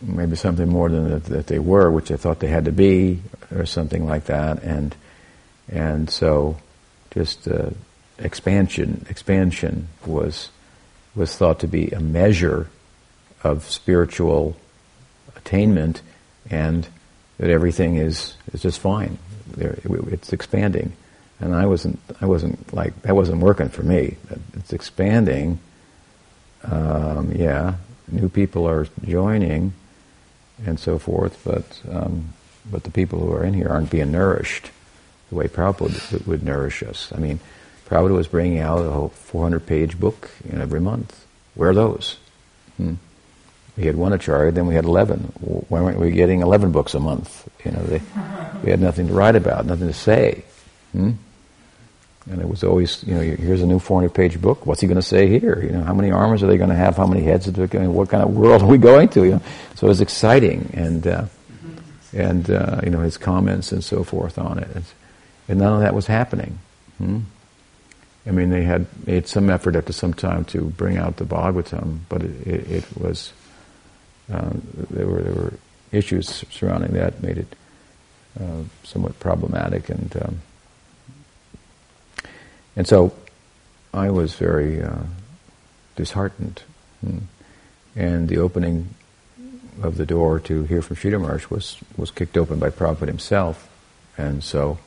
maybe 0.00 0.36
something 0.36 0.68
more 0.68 0.88
than 0.88 1.10
that, 1.10 1.24
that, 1.24 1.46
they 1.46 1.58
were, 1.58 1.90
which 1.90 2.08
they 2.08 2.16
thought 2.16 2.40
they 2.40 2.48
had 2.48 2.66
to 2.66 2.72
be, 2.72 3.20
or 3.54 3.66
something 3.66 4.06
like 4.06 4.26
that, 4.26 4.62
and 4.62 4.94
and 5.68 6.08
so 6.10 6.56
just 7.10 7.48
uh, 7.48 7.70
expansion 8.18 9.04
expansion 9.08 9.88
was 10.04 10.50
was 11.14 11.36
thought 11.36 11.58
to 11.60 11.66
be 11.66 11.88
a 11.88 12.00
measure 12.00 12.68
of 13.42 13.64
spiritual 13.64 14.56
attainment 15.34 16.02
and 16.50 16.86
that 17.38 17.50
everything 17.50 17.96
is, 17.96 18.34
is 18.52 18.62
just 18.62 18.80
fine. 18.80 19.18
It's 19.58 20.32
expanding. 20.32 20.92
And 21.40 21.54
I 21.54 21.66
wasn't, 21.66 21.98
I 22.20 22.26
wasn't 22.26 22.72
like, 22.72 23.02
that 23.02 23.14
wasn't 23.14 23.42
working 23.42 23.68
for 23.68 23.82
me. 23.82 24.16
It's 24.54 24.72
expanding. 24.72 25.58
Um, 26.64 27.32
yeah, 27.32 27.74
new 28.08 28.28
people 28.28 28.66
are 28.66 28.88
joining 29.04 29.74
and 30.64 30.80
so 30.80 30.98
forth, 30.98 31.40
but, 31.44 31.80
um, 31.90 32.32
but 32.70 32.84
the 32.84 32.90
people 32.90 33.20
who 33.20 33.32
are 33.32 33.44
in 33.44 33.52
here 33.52 33.68
aren't 33.68 33.90
being 33.90 34.10
nourished 34.10 34.70
the 35.28 35.34
way 35.34 35.48
Prabhupada 35.48 36.26
would 36.26 36.42
nourish 36.42 36.82
us. 36.82 37.12
I 37.14 37.18
mean, 37.18 37.40
Prabhupada 37.86 38.14
was 38.14 38.28
bringing 38.28 38.58
out 38.58 38.78
a 38.78 38.90
whole 38.90 39.08
400 39.08 39.66
page 39.66 39.98
book 39.98 40.30
every 40.50 40.80
month. 40.80 41.24
Where 41.54 41.70
are 41.70 41.74
those? 41.74 42.16
Hmm. 42.76 42.94
We 43.76 43.84
had 43.84 43.96
one 43.96 44.12
acharya, 44.12 44.52
then 44.52 44.66
we 44.66 44.74
had 44.74 44.84
11. 44.84 45.20
Why 45.68 45.80
weren't 45.80 45.98
we 45.98 46.10
getting 46.10 46.40
11 46.40 46.72
books 46.72 46.94
a 46.94 47.00
month? 47.00 47.48
You 47.64 47.72
know, 47.72 47.82
they, 47.82 48.00
we 48.62 48.70
had 48.70 48.80
nothing 48.80 49.08
to 49.08 49.12
write 49.12 49.36
about, 49.36 49.66
nothing 49.66 49.88
to 49.88 49.92
say. 49.92 50.44
Hmm? 50.92 51.12
And 52.28 52.40
it 52.40 52.48
was 52.48 52.64
always, 52.64 53.04
you 53.04 53.14
know, 53.14 53.20
here's 53.20 53.62
a 53.62 53.66
new 53.66 53.78
400 53.78 54.12
page 54.12 54.40
book. 54.40 54.66
What's 54.66 54.80
he 54.80 54.86
going 54.86 54.96
to 54.96 55.02
say 55.02 55.28
here? 55.28 55.62
You 55.62 55.70
know, 55.70 55.82
how 55.84 55.94
many 55.94 56.10
arms 56.10 56.42
are 56.42 56.46
they 56.46 56.56
going 56.56 56.70
to 56.70 56.76
have? 56.76 56.96
How 56.96 57.06
many 57.06 57.22
heads 57.22 57.46
are 57.46 57.52
they 57.52 57.66
going 57.66 57.92
What 57.92 58.08
kind 58.08 58.22
of 58.22 58.34
world 58.34 58.62
are 58.62 58.66
we 58.66 58.78
going 58.78 59.08
to? 59.10 59.24
You 59.24 59.30
know? 59.32 59.42
So 59.76 59.86
it 59.86 59.90
was 59.90 60.00
exciting. 60.00 60.70
And, 60.74 61.06
uh, 61.06 61.24
and 62.12 62.50
uh, 62.50 62.80
you 62.82 62.90
know, 62.90 63.00
his 63.00 63.18
comments 63.18 63.70
and 63.72 63.84
so 63.84 64.02
forth 64.02 64.38
on 64.38 64.58
it. 64.58 64.82
And 65.48 65.60
none 65.60 65.74
of 65.74 65.80
that 65.80 65.94
was 65.94 66.06
happening. 66.06 66.58
Hmm? 66.98 67.20
I 68.26 68.32
mean, 68.32 68.50
they 68.50 68.64
had 68.64 68.86
made 69.06 69.28
some 69.28 69.48
effort 69.48 69.76
after 69.76 69.92
some 69.92 70.12
time 70.12 70.44
to 70.46 70.62
bring 70.62 70.96
out 70.96 71.18
the 71.18 71.24
Bhagavatam, 71.24 72.00
but 72.08 72.22
it, 72.22 72.46
it, 72.46 72.70
it 72.70 72.98
was 72.98 73.32
uh, 74.32 74.50
there 74.90 75.06
were 75.06 75.22
there 75.22 75.34
were 75.34 75.54
issues 75.92 76.44
surrounding 76.50 76.92
that 76.92 77.22
made 77.22 77.38
it 77.38 77.56
uh, 78.40 78.62
somewhat 78.84 79.18
problematic, 79.20 79.88
and 79.88 80.16
um, 80.22 80.40
and 82.74 82.86
so 82.86 83.12
I 83.94 84.10
was 84.10 84.34
very 84.34 84.82
uh, 84.82 85.04
disheartened. 85.96 86.62
Hmm. 87.02 87.18
and 87.94 88.26
the 88.28 88.38
opening 88.38 88.88
of 89.82 89.96
the 89.96 90.06
door 90.06 90.40
to 90.40 90.64
hear 90.64 90.82
from 90.82 90.96
Maharaj 91.20 91.50
was, 91.50 91.76
was 91.96 92.10
kicked 92.10 92.36
open 92.36 92.58
by 92.58 92.70
Prabhupada 92.70 93.08
himself. 93.08 93.68
And 94.16 94.42
so 94.42 94.78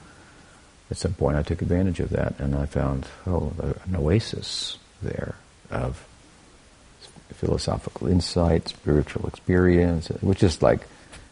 at 0.90 0.98
some 0.98 1.14
point 1.14 1.38
I 1.38 1.44
took 1.44 1.62
advantage 1.62 2.00
of 2.00 2.10
that 2.10 2.40
and 2.40 2.56
I 2.56 2.66
found, 2.66 3.08
oh, 3.28 3.54
an 3.86 3.96
oasis 3.96 4.78
there 5.02 5.36
of 5.70 6.06
philosophical 7.34 8.08
insight, 8.08 8.68
spiritual 8.68 9.28
experience, 9.28 10.08
which 10.22 10.44
is 10.44 10.62
like 10.62 10.82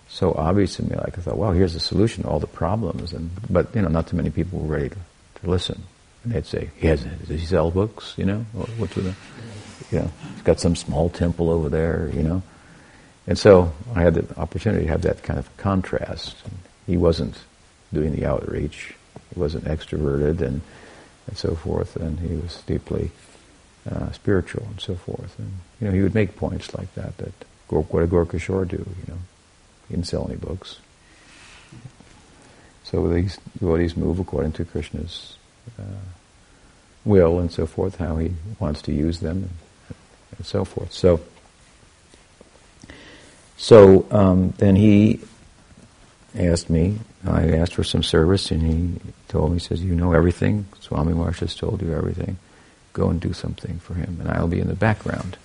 so 0.09 0.33
obvious 0.33 0.77
to 0.77 0.83
me. 0.83 0.95
Like 0.95 1.17
I 1.17 1.21
thought, 1.21 1.37
well, 1.37 1.51
here's 1.51 1.73
the 1.73 1.79
solution 1.79 2.23
to 2.23 2.29
all 2.29 2.39
the 2.39 2.47
problems. 2.47 3.13
And 3.13 3.29
but 3.49 3.75
you 3.75 3.81
know, 3.81 3.89
not 3.89 4.07
too 4.07 4.17
many 4.17 4.29
people 4.29 4.59
were 4.59 4.75
ready 4.75 4.89
to, 4.89 4.97
to 5.41 5.49
listen. 5.49 5.83
And 6.23 6.33
they'd 6.33 6.45
say, 6.45 6.69
he 6.77 6.87
has, 6.87 7.03
does 7.03 7.29
he 7.29 7.45
sell 7.45 7.71
books? 7.71 8.13
You 8.17 8.25
know, 8.25 8.45
what's 8.53 8.95
with 8.95 9.05
the, 9.05 9.95
you 9.95 10.03
know, 10.03 10.11
he's 10.33 10.43
got 10.43 10.59
some 10.59 10.75
small 10.75 11.09
temple 11.09 11.49
over 11.49 11.69
there. 11.69 12.09
You 12.13 12.23
know, 12.23 12.43
and 13.27 13.37
so 13.37 13.73
I 13.95 14.01
had 14.01 14.15
the 14.15 14.39
opportunity 14.39 14.85
to 14.85 14.91
have 14.91 15.01
that 15.03 15.23
kind 15.23 15.39
of 15.39 15.55
contrast. 15.57 16.35
He 16.85 16.97
wasn't 16.97 17.37
doing 17.93 18.15
the 18.15 18.25
outreach. 18.25 18.93
He 19.33 19.39
wasn't 19.39 19.65
extroverted 19.65 20.41
and 20.41 20.61
and 21.27 21.37
so 21.37 21.55
forth. 21.55 21.95
And 21.97 22.19
he 22.19 22.35
was 22.35 22.61
deeply 22.65 23.11
uh, 23.89 24.11
spiritual 24.11 24.63
and 24.63 24.79
so 24.79 24.95
forth. 24.95 25.37
And 25.39 25.51
you 25.79 25.87
know, 25.87 25.93
he 25.93 26.01
would 26.01 26.15
make 26.15 26.35
points 26.35 26.73
like 26.73 26.93
that. 26.95 27.17
That 27.17 27.31
what 27.69 27.99
did 27.99 28.09
Gaura 28.09 28.25
Kishore 28.25 28.67
do? 28.67 28.77
You 28.77 29.13
know, 29.13 29.19
he 29.87 29.95
didn't 29.95 30.07
sell 30.07 30.25
any 30.27 30.37
books. 30.37 30.79
So 32.83 33.07
these 33.09 33.37
devotees 33.59 33.97
move 33.97 34.19
according 34.19 34.53
to 34.53 34.65
Krishna's 34.65 35.35
uh, 35.77 35.83
will 37.03 37.39
and 37.39 37.51
so 37.51 37.65
forth, 37.65 37.97
how 37.97 38.17
he 38.17 38.33
wants 38.59 38.81
to 38.83 38.93
use 38.93 39.19
them, 39.19 39.37
and, 39.37 39.97
and 40.37 40.45
so 40.45 40.65
forth. 40.65 40.93
So. 40.93 41.21
So 43.59 44.05
um, 44.11 44.53
then 44.59 44.75
he 44.75 45.19
asked 46.35 46.69
me, 46.69 46.99
I 47.25 47.53
asked 47.53 47.73
for 47.73 47.83
some 47.83 48.03
service, 48.03 48.51
and 48.51 48.61
he 48.61 49.11
told 49.27 49.51
me, 49.51 49.57
he 49.57 49.65
says, 49.65 49.83
You 49.83 49.95
know 49.95 50.13
everything. 50.13 50.67
Swami 50.79 51.13
Maharaj 51.13 51.39
has 51.39 51.55
told 51.55 51.81
you 51.81 51.93
everything. 51.93 52.37
Go 52.97 53.09
and 53.11 53.21
do 53.21 53.31
something 53.33 53.77
for 53.77 53.93
him, 53.93 54.17
and 54.19 54.27
I'll 54.27 54.47
be 54.47 54.59
in 54.59 54.67
the 54.67 54.75
background. 54.87 55.37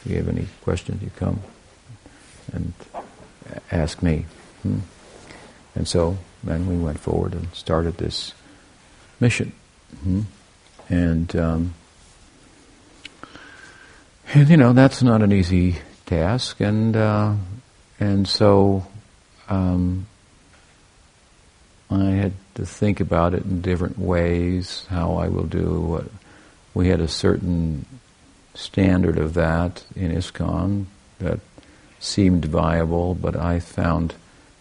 If 0.00 0.10
you 0.10 0.16
have 0.16 0.28
any 0.28 0.48
questions, 0.62 1.00
you 1.00 1.10
come 1.14 1.38
and 2.52 2.72
ask 3.70 4.02
me. 4.02 4.26
Hmm. 4.62 4.80
And 5.76 5.86
so 5.86 6.18
then 6.42 6.66
we 6.66 6.76
went 6.76 6.98
forward 6.98 7.34
and 7.34 7.54
started 7.54 7.98
this 7.98 8.34
mission. 9.20 9.52
Hmm. 10.02 10.22
And, 10.88 11.36
um, 11.36 11.74
and, 14.34 14.48
you 14.48 14.56
know, 14.56 14.72
that's 14.72 15.00
not 15.00 15.22
an 15.22 15.30
easy 15.30 15.76
task, 16.08 16.60
and 16.60 16.96
uh, 16.96 17.34
and 18.00 18.26
so 18.26 18.86
um, 19.48 20.06
I 21.90 22.10
had 22.10 22.32
to 22.54 22.66
think 22.66 23.00
about 23.00 23.34
it 23.34 23.44
in 23.44 23.60
different 23.60 23.98
ways, 23.98 24.86
how 24.88 25.16
I 25.16 25.28
will 25.28 25.46
do 25.46 25.80
what. 25.80 26.04
We 26.78 26.90
had 26.90 27.00
a 27.00 27.08
certain 27.08 27.86
standard 28.54 29.18
of 29.18 29.34
that 29.34 29.82
in 29.96 30.12
ISKCON 30.12 30.84
that 31.18 31.40
seemed 31.98 32.44
viable, 32.44 33.16
but 33.16 33.34
I 33.34 33.58
found 33.58 34.14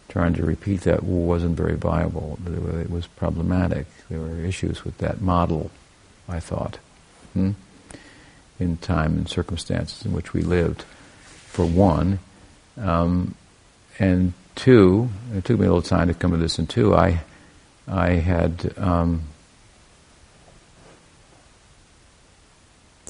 trying 0.10 0.34
to 0.34 0.44
repeat 0.44 0.82
that 0.82 1.04
wasn't 1.04 1.56
very 1.56 1.76
viable. 1.76 2.40
It 2.48 2.90
was 2.90 3.06
problematic. 3.06 3.86
There 4.10 4.20
were 4.20 4.40
issues 4.40 4.84
with 4.84 4.98
that 4.98 5.22
model, 5.22 5.70
I 6.28 6.40
thought, 6.40 6.80
hmm? 7.34 7.52
in 8.60 8.78
time 8.78 9.14
and 9.14 9.30
circumstances 9.30 10.04
in 10.04 10.12
which 10.12 10.34
we 10.34 10.42
lived 10.42 10.82
for 11.22 11.68
one. 11.68 12.18
Um, 12.78 13.36
and 14.00 14.34
two, 14.56 15.10
it 15.36 15.46
took 15.46 15.60
me 15.60 15.68
a 15.68 15.70
little 15.70 15.84
time 15.84 16.08
to 16.08 16.16
come 16.16 16.32
to 16.32 16.38
this, 16.38 16.58
and 16.58 16.68
two, 16.68 16.96
I, 16.96 17.20
I 17.88 18.14
had 18.14 18.74
um, 18.76 19.22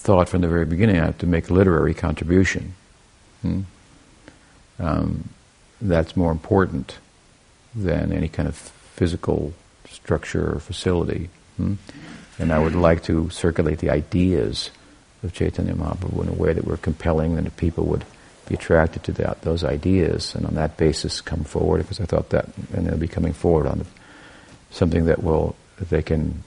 thought 0.07 0.29
from 0.29 0.39
the 0.39 0.47
very 0.47 0.65
beginning 0.65 0.97
I 0.97 1.05
have 1.07 1.17
to 1.17 1.27
make 1.27 1.49
a 1.49 1.53
literary 1.53 1.93
contribution. 1.93 2.75
Hmm? 3.41 3.61
Um, 4.79 5.29
that's 5.81 6.15
more 6.15 6.31
important 6.31 6.95
than 7.75 8.13
any 8.13 8.29
kind 8.29 8.47
of 8.47 8.55
physical 8.55 9.51
structure 9.89 10.55
or 10.55 10.59
facility. 10.59 11.29
Hmm? 11.57 11.73
And 12.39 12.53
I 12.53 12.59
would 12.59 12.73
like 12.73 13.03
to 13.03 13.29
circulate 13.31 13.79
the 13.79 13.89
ideas 13.89 14.71
of 15.23 15.33
Chaitanya 15.33 15.73
Mahaprabhu 15.73 16.23
in 16.23 16.29
a 16.29 16.39
way 16.43 16.53
that 16.53 16.63
were 16.63 16.77
compelling 16.77 17.37
and 17.37 17.45
that 17.45 17.57
people 17.57 17.83
would 17.87 18.05
be 18.47 18.55
attracted 18.55 19.03
to 19.03 19.11
that, 19.11 19.41
those 19.41 19.65
ideas, 19.65 20.33
and 20.35 20.45
on 20.45 20.55
that 20.55 20.77
basis 20.77 21.19
come 21.19 21.43
forward. 21.43 21.79
Because 21.79 21.99
I 21.99 22.05
thought 22.05 22.29
that, 22.29 22.47
and 22.73 22.87
they'll 22.87 22.97
be 22.97 23.09
coming 23.09 23.33
forward 23.33 23.67
on 23.67 23.85
something 24.71 25.03
that 25.07 25.21
will 25.21 25.57
that 25.79 25.89
they 25.89 26.01
can 26.01 26.45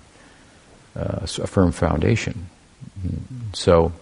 uh, 0.97 1.21
a 1.23 1.47
firm 1.47 1.73
foundation. 1.73 2.49
So 3.53 3.93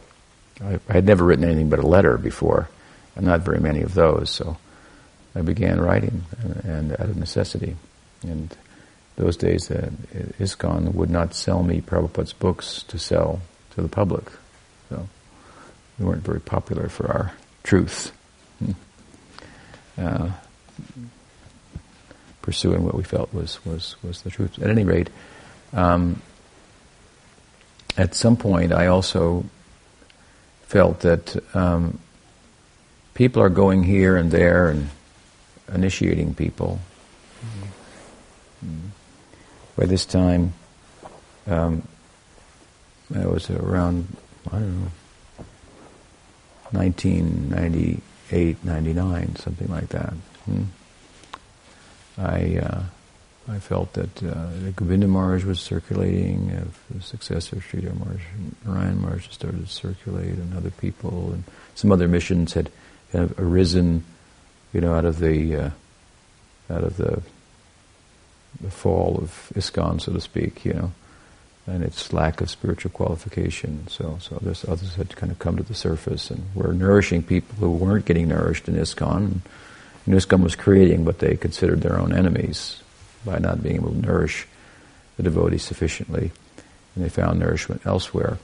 I, 0.61 0.79
I, 0.89 0.93
had 0.93 1.07
never 1.07 1.25
written 1.25 1.45
anything 1.45 1.71
but 1.71 1.79
a 1.79 1.87
letter 1.87 2.19
before, 2.19 2.69
and 3.17 3.27
not 3.27 3.41
very 3.41 3.61
many 3.61 3.83
of 3.83 3.95
those. 3.95 4.31
So 4.31 4.57
I 5.35 5.43
began 5.43 5.81
writing, 5.81 6.25
and, 6.43 6.65
and 6.65 6.93
out 6.93 7.09
of 7.09 7.17
necessity. 7.17 7.77
And 8.23 8.55
those 9.17 9.37
days, 9.37 9.71
uh, 9.71 9.91
ISKCON 10.39 10.95
would 10.95 11.11
not 11.11 11.35
sell 11.35 11.63
me 11.63 11.81
Prabhupada's 11.81 12.33
books 12.33 12.83
to 12.89 12.99
sell 12.99 13.41
to 13.75 13.83
the 13.83 13.89
public. 13.89 14.25
So 14.89 15.09
we 15.99 16.07
weren't 16.07 16.25
very 16.25 16.41
popular 16.41 16.89
for 16.89 17.09
our 17.09 17.33
truth. 17.63 18.13
Hmm. 18.59 18.73
Uh, 19.97 20.31
pursuing 22.43 22.85
what 22.85 22.95
we 22.95 23.03
felt 23.03 23.33
was, 23.35 23.65
was, 23.65 23.97
was 24.03 24.23
the 24.23 24.31
truth. 24.31 24.59
At 24.63 24.71
any 24.71 24.85
rate, 24.85 25.11
um, 25.73 26.23
at 27.99 28.15
some 28.15 28.37
point 28.37 28.73
I 28.73 28.87
also 28.87 29.45
felt 30.63 31.01
that 31.01 31.37
um, 31.55 31.99
people 33.15 33.43
are 33.43 33.51
going 33.51 33.83
here 33.83 34.17
and 34.17 34.31
there 34.31 34.69
and 34.71 34.89
initiating 35.75 36.35
people. 36.35 36.79
Mm-hmm. 38.65 38.87
By 39.77 39.87
this 39.87 40.07
time, 40.07 40.55
um, 41.47 41.83
I 43.15 43.27
was 43.27 43.51
around, 43.51 44.17
I 44.49 44.59
don't 44.59 44.85
know, 44.85 44.91
1998, 46.73 48.65
99, 48.65 49.37
something 49.37 49.69
like 49.69 49.89
that. 49.89 50.13
Hmm. 50.45 50.65
I 52.19 52.59
uh, 52.59 52.83
I 53.51 53.59
felt 53.59 53.95
that 53.95 54.23
uh, 54.23 54.51
Govinda 54.77 55.09
Maharaj 55.09 55.45
was 55.45 55.59
circulating, 55.59 56.51
uh, 56.51 56.65
the 56.91 57.01
successor 57.01 57.57
of 57.57 57.63
Sridhar 57.65 57.99
Maharaj, 57.99 58.21
Narayan 58.67 59.21
started 59.31 59.67
to 59.67 59.73
circulate, 59.73 60.35
and 60.35 60.55
other 60.55 60.71
people, 60.71 61.33
and 61.33 61.45
some 61.75 61.91
other 61.91 62.09
missions 62.09 62.53
had 62.53 62.71
kind 63.11 63.25
of 63.25 63.39
arisen, 63.39 64.05
you 64.75 64.83
know, 64.83 64.95
out 64.95 65.07
of 65.07 65.19
the 65.19 65.57
uh, 65.57 65.71
out 66.71 66.85
of 66.85 66.97
the 66.99 67.23
the 68.61 68.71
fall 68.71 69.17
of 69.17 69.51
ISKCON, 69.55 70.01
so 70.01 70.13
to 70.13 70.21
speak, 70.21 70.65
you 70.65 70.75
know 70.75 70.93
and 71.67 71.85
its 71.85 72.15
lack 72.15 72.41
of 72.41 72.49
spiritual 72.49 72.91
qualification. 72.91 73.87
So, 73.89 74.17
so 74.23 74.37
others, 74.37 74.65
others 74.67 74.95
had 74.95 75.15
kind 75.17 75.31
of 75.31 75.39
come 75.39 75.59
to 75.59 75.63
the 75.63 75.75
surface 75.75 76.31
and 76.31 76.43
were 76.55 76.73
nourishing 76.73 77.23
people 77.23 77.57
who 77.57 77.71
weren't 77.71 78.07
getting 78.07 78.29
nourished 78.29 78.69
in 78.69 78.75
ISKCON. 78.75 79.43
And 80.07 80.15
ISKCON 80.15 80.43
was 80.43 80.57
creating 80.57 81.05
what 81.05 81.19
they 81.19 81.37
considered 81.37 81.83
their 81.83 81.99
own 81.99 82.15
enemies 82.15 82.83
by 83.25 83.39
not 83.39 83.63
being 83.63 83.77
able 83.77 83.91
to 83.91 84.01
nourish 84.01 84.47
the 85.17 85.23
devotees 85.23 85.63
sufficiently, 85.63 86.31
and 86.95 87.05
they 87.05 87.09
found 87.09 87.39
nourishment 87.39 87.83
elsewhere. 87.85 88.39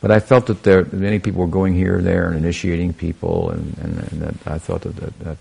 But 0.00 0.10
I 0.10 0.20
felt 0.20 0.46
that 0.46 0.62
there 0.62 0.84
many 0.92 1.18
people 1.18 1.40
were 1.40 1.48
going 1.48 1.74
here 1.74 1.98
and 1.98 2.06
there 2.06 2.28
and 2.28 2.36
initiating 2.36 2.94
people, 2.94 3.50
and, 3.50 3.76
and, 3.78 3.98
and 3.98 4.22
that 4.22 4.34
I 4.46 4.58
thought 4.58 4.82
that, 4.82 4.96
that, 4.96 5.18
that 5.20 5.38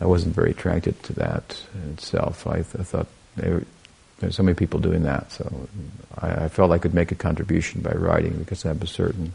I 0.00 0.06
wasn't 0.06 0.34
very 0.34 0.52
attracted 0.52 1.02
to 1.04 1.12
that 1.14 1.60
itself. 1.90 2.46
I, 2.46 2.58
I 2.58 2.62
thought 2.62 3.08
there's 3.36 4.36
so 4.36 4.42
many 4.42 4.54
people 4.54 4.80
doing 4.80 5.02
that. 5.02 5.30
So 5.32 5.68
I, 6.18 6.44
I, 6.44 6.48
felt 6.48 6.70
I 6.70 6.78
could 6.78 6.94
make 6.94 7.12
a 7.12 7.16
contribution 7.16 7.82
by 7.82 7.92
writing 7.92 8.38
because 8.38 8.64
I 8.64 8.68
have 8.68 8.82
a 8.82 8.86
certain 8.86 9.32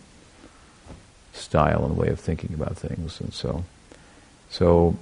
style 1.34 1.86
and 1.86 1.98
way 1.98 2.08
of 2.10 2.20
thinking 2.20 2.54
about 2.54 2.78
things. 2.78 3.20
And 3.20 3.34
so, 3.34 3.64
so 4.50 4.98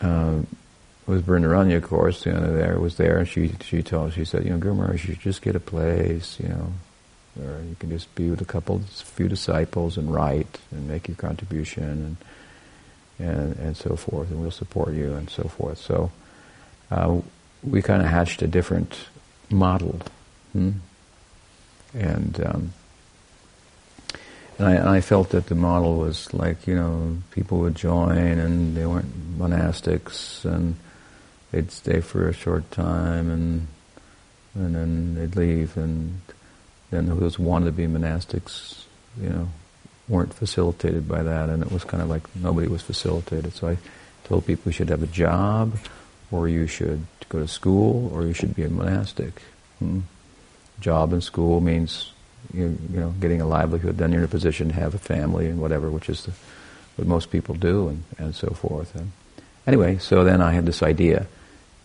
it 0.00 0.46
was 1.08 1.22
Vrindaranya, 1.22 1.76
of 1.76 1.84
course, 1.84 2.26
you 2.26 2.32
know, 2.32 2.54
there 2.54 2.78
was 2.78 2.96
there, 2.96 3.18
and 3.18 3.28
she 3.28 3.52
she 3.62 3.82
told 3.82 4.12
she 4.12 4.24
said, 4.24 4.44
you 4.44 4.50
know, 4.50 4.58
Guru 4.58 4.74
Maharaj, 4.74 5.08
you 5.08 5.14
should 5.14 5.22
just 5.22 5.42
get 5.42 5.56
a 5.56 5.60
place, 5.60 6.38
you 6.38 6.48
know, 6.48 6.72
where 7.34 7.60
you 7.62 7.76
can 7.80 7.90
just 7.90 8.14
be 8.14 8.30
with 8.30 8.40
a 8.40 8.44
couple, 8.44 8.80
few 9.16 9.28
disciples 9.28 9.96
and 9.96 10.12
write 10.12 10.58
and 10.70 10.86
make 10.86 11.08
your 11.08 11.16
contribution 11.16 12.16
and 13.18 13.28
and 13.28 13.56
and 13.56 13.76
so 13.76 13.96
forth, 13.96 14.30
and 14.30 14.40
we'll 14.40 14.50
support 14.50 14.94
you 14.94 15.14
and 15.14 15.28
so 15.30 15.44
forth. 15.44 15.78
So. 15.78 16.10
Uh, 16.90 17.20
we 17.64 17.82
kind 17.82 18.00
of 18.00 18.08
hatched 18.08 18.40
a 18.40 18.46
different 18.46 19.08
model. 19.50 19.98
Hmm? 20.52 20.70
And 21.92 22.40
um, 22.46 22.72
And 24.58 24.66
I, 24.66 24.96
I 24.96 25.00
felt 25.00 25.30
that 25.30 25.46
the 25.46 25.54
model 25.54 25.96
was 25.98 26.34
like, 26.34 26.66
you 26.66 26.74
know, 26.74 27.18
people 27.30 27.58
would 27.60 27.76
join 27.76 28.18
and 28.18 28.76
they 28.76 28.86
weren't 28.86 29.38
monastics 29.38 30.44
and 30.44 30.74
they'd 31.50 31.70
stay 31.70 32.00
for 32.00 32.28
a 32.28 32.32
short 32.32 32.70
time 32.70 33.30
and 33.30 33.66
and 34.54 34.74
then 34.74 35.14
they'd 35.14 35.36
leave 35.36 35.76
and 35.76 36.20
then 36.90 37.06
those 37.18 37.38
wanted 37.38 37.66
to 37.66 37.72
be 37.72 37.86
monastics, 37.86 38.84
you 39.20 39.28
know, 39.28 39.48
weren't 40.08 40.32
facilitated 40.32 41.06
by 41.06 41.22
that 41.22 41.48
and 41.48 41.62
it 41.62 41.70
was 41.70 41.84
kind 41.84 42.02
of 42.02 42.08
like 42.08 42.22
nobody 42.34 42.66
was 42.66 42.82
facilitated. 42.82 43.52
So 43.52 43.68
I 43.68 43.78
told 44.24 44.46
people 44.46 44.70
you 44.70 44.72
should 44.72 44.88
have 44.88 45.02
a 45.02 45.06
job 45.06 45.76
or 46.30 46.48
you 46.48 46.66
should 46.66 47.06
go 47.28 47.38
to 47.38 47.48
school 47.48 48.10
or 48.12 48.24
you 48.24 48.32
should 48.32 48.54
be 48.54 48.64
a 48.64 48.68
monastic. 48.68 49.42
Hmm. 49.78 50.00
Job 50.80 51.12
and 51.12 51.22
school 51.22 51.60
means 51.60 52.12
you, 52.52 52.78
you 52.92 53.00
know, 53.00 53.10
getting 53.20 53.40
a 53.40 53.46
livelihood, 53.46 53.98
then 53.98 54.12
you're 54.12 54.20
in 54.20 54.24
a 54.24 54.28
position 54.28 54.68
to 54.68 54.74
have 54.74 54.94
a 54.94 54.98
family 54.98 55.46
and 55.46 55.60
whatever, 55.60 55.90
which 55.90 56.08
is 56.08 56.24
the, 56.24 56.32
what 56.96 57.06
most 57.06 57.30
people 57.30 57.54
do, 57.54 57.88
and, 57.88 58.04
and 58.16 58.34
so 58.34 58.48
forth. 58.50 58.94
And 58.94 59.12
anyway, 59.66 59.98
so 59.98 60.24
then 60.24 60.40
I 60.40 60.52
had 60.52 60.66
this 60.66 60.82
idea 60.82 61.26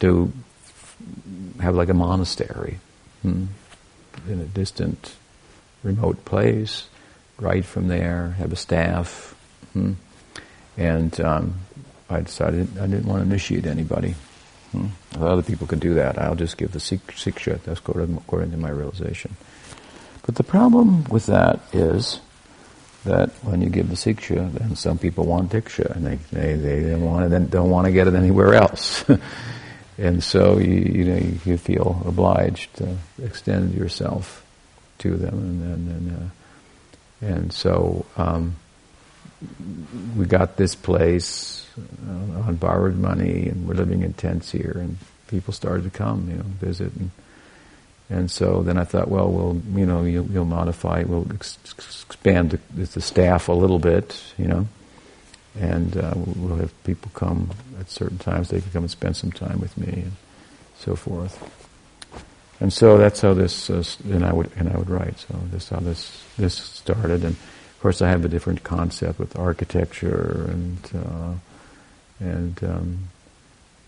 to 0.03 0.29
have 1.61 1.75
like 1.75 1.87
a 1.87 1.93
monastery 1.93 2.79
hmm, 3.21 3.45
in 4.27 4.39
a 4.41 4.45
distant, 4.45 5.15
remote 5.81 6.25
place, 6.25 6.87
write 7.39 7.63
from 7.63 7.87
there, 7.87 8.31
have 8.31 8.51
a 8.51 8.57
staff, 8.57 9.33
hmm, 9.71 9.93
and 10.75 11.21
um, 11.21 11.55
I 12.09 12.19
decided 12.19 12.77
I 12.77 12.87
didn't 12.87 13.05
want 13.05 13.21
to 13.21 13.29
initiate 13.29 13.65
anybody. 13.65 14.15
Hmm. 14.73 14.87
Other 15.15 15.41
people 15.41 15.67
could 15.67 15.79
do 15.79 15.93
that. 15.93 16.17
I'll 16.17 16.35
just 16.35 16.57
give 16.57 16.73
the 16.73 16.79
siksha. 16.79 17.61
That's 17.63 17.79
according 17.79 18.51
to 18.51 18.57
my 18.57 18.69
realization. 18.69 19.37
But 20.25 20.35
the 20.35 20.43
problem 20.43 21.05
with 21.05 21.27
that 21.27 21.61
is 21.71 22.19
that 23.05 23.29
when 23.43 23.61
you 23.61 23.69
give 23.69 23.89
the 23.89 23.95
siksha, 23.95 24.51
then 24.53 24.75
some 24.75 24.97
people 24.97 25.25
want 25.25 25.51
diksha, 25.51 25.95
and 25.95 26.05
they 26.05 26.15
they, 26.31 26.55
they 26.55 26.89
don't 26.89 27.05
want 27.05 27.31
it, 27.31 27.51
don't 27.51 27.69
want 27.69 27.85
to 27.85 27.93
get 27.93 28.07
it 28.07 28.15
anywhere 28.15 28.53
else, 28.53 29.05
and 29.97 30.23
so 30.23 30.57
you 30.57 30.73
you 30.73 31.03
know 31.05 31.21
you 31.45 31.57
feel 31.57 32.01
obliged 32.05 32.73
to 32.75 32.97
extend 33.21 33.73
yourself 33.73 34.45
to 34.99 35.15
them, 35.15 35.33
and 35.33 35.63
and 35.63 35.89
and, 35.89 36.17
uh, 36.17 37.27
and 37.35 37.53
so 37.53 38.05
um, 38.17 38.55
we 40.17 40.25
got 40.25 40.57
this 40.57 40.75
place 40.75 41.67
uh, 41.77 42.47
on 42.47 42.55
borrowed 42.55 42.97
money, 42.97 43.47
and 43.47 43.67
we're 43.67 43.75
living 43.75 44.03
in 44.03 44.13
tents 44.13 44.51
here, 44.51 44.75
and 44.75 44.97
people 45.27 45.53
started 45.53 45.83
to 45.83 45.89
come, 45.89 46.29
you 46.29 46.37
know, 46.37 46.43
visit 46.59 46.93
and 46.95 47.11
and 48.09 48.29
so 48.29 48.61
then 48.61 48.77
I 48.77 48.83
thought, 48.83 49.07
well, 49.07 49.29
we'll, 49.31 49.61
you 49.79 49.85
know, 49.85 50.03
you'll, 50.03 50.25
you'll 50.27 50.45
modify, 50.45 51.03
we'll 51.03 51.27
ex- 51.33 51.57
expand 52.07 52.59
the, 52.75 52.83
the, 52.85 53.01
staff 53.01 53.47
a 53.47 53.53
little 53.53 53.79
bit, 53.79 54.21
you 54.37 54.45
know, 54.45 54.67
and 55.59 55.97
uh, 55.97 56.13
we'll 56.15 56.57
have 56.57 56.83
people 56.83 57.11
come 57.13 57.51
at 57.79 57.89
certain 57.89 58.17
times. 58.17 58.49
They 58.49 58.61
can 58.61 58.71
come 58.71 58.83
and 58.83 58.91
spend 58.91 59.15
some 59.15 59.31
time 59.31 59.59
with 59.59 59.77
me 59.77 60.03
and 60.03 60.11
so 60.77 60.95
forth. 60.95 61.37
And 62.59 62.71
so 62.71 62.97
that's 62.97 63.21
how 63.21 63.33
this, 63.33 63.69
uh, 63.69 63.83
and 64.05 64.25
I 64.25 64.31
would, 64.31 64.49
and 64.55 64.69
I 64.69 64.77
would 64.77 64.89
write. 64.89 65.19
So 65.19 65.35
this 65.51 65.69
how 65.69 65.79
this 65.79 66.23
this 66.37 66.55
started, 66.55 67.23
and 67.23 67.35
of 67.35 67.77
course 67.81 68.01
I 68.01 68.09
have 68.09 68.23
a 68.23 68.29
different 68.29 68.63
concept 68.63 69.19
with 69.19 69.37
architecture 69.37 70.49
and 70.49 70.91
uh, 70.95 71.33
and 72.19 72.63
um, 72.63 72.99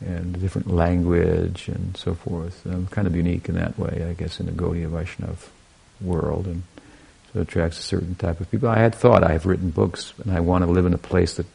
and 0.05 0.35
a 0.35 0.39
different 0.39 0.69
language 0.69 1.69
and 1.69 1.95
so 1.95 2.15
forth. 2.15 2.65
I'm 2.65 2.87
kind 2.87 3.07
of 3.07 3.15
unique 3.15 3.47
in 3.47 3.55
that 3.55 3.79
way, 3.79 4.05
I 4.09 4.13
guess, 4.13 4.39
in 4.39 4.47
the 4.47 4.51
Gaudiya 4.51 4.89
Vaishnav 4.89 5.47
world, 6.01 6.45
and 6.45 6.63
it 7.35 7.41
attracts 7.41 7.79
a 7.79 7.83
certain 7.83 8.15
type 8.15 8.39
of 8.39 8.49
people. 8.49 8.69
I 8.69 8.79
had 8.79 8.95
thought 8.95 9.23
I 9.23 9.33
have 9.33 9.45
written 9.45 9.69
books, 9.69 10.13
and 10.23 10.31
I 10.31 10.39
want 10.39 10.63
to 10.63 10.71
live 10.71 10.85
in 10.85 10.93
a 10.93 10.97
place 10.97 11.35
that 11.35 11.45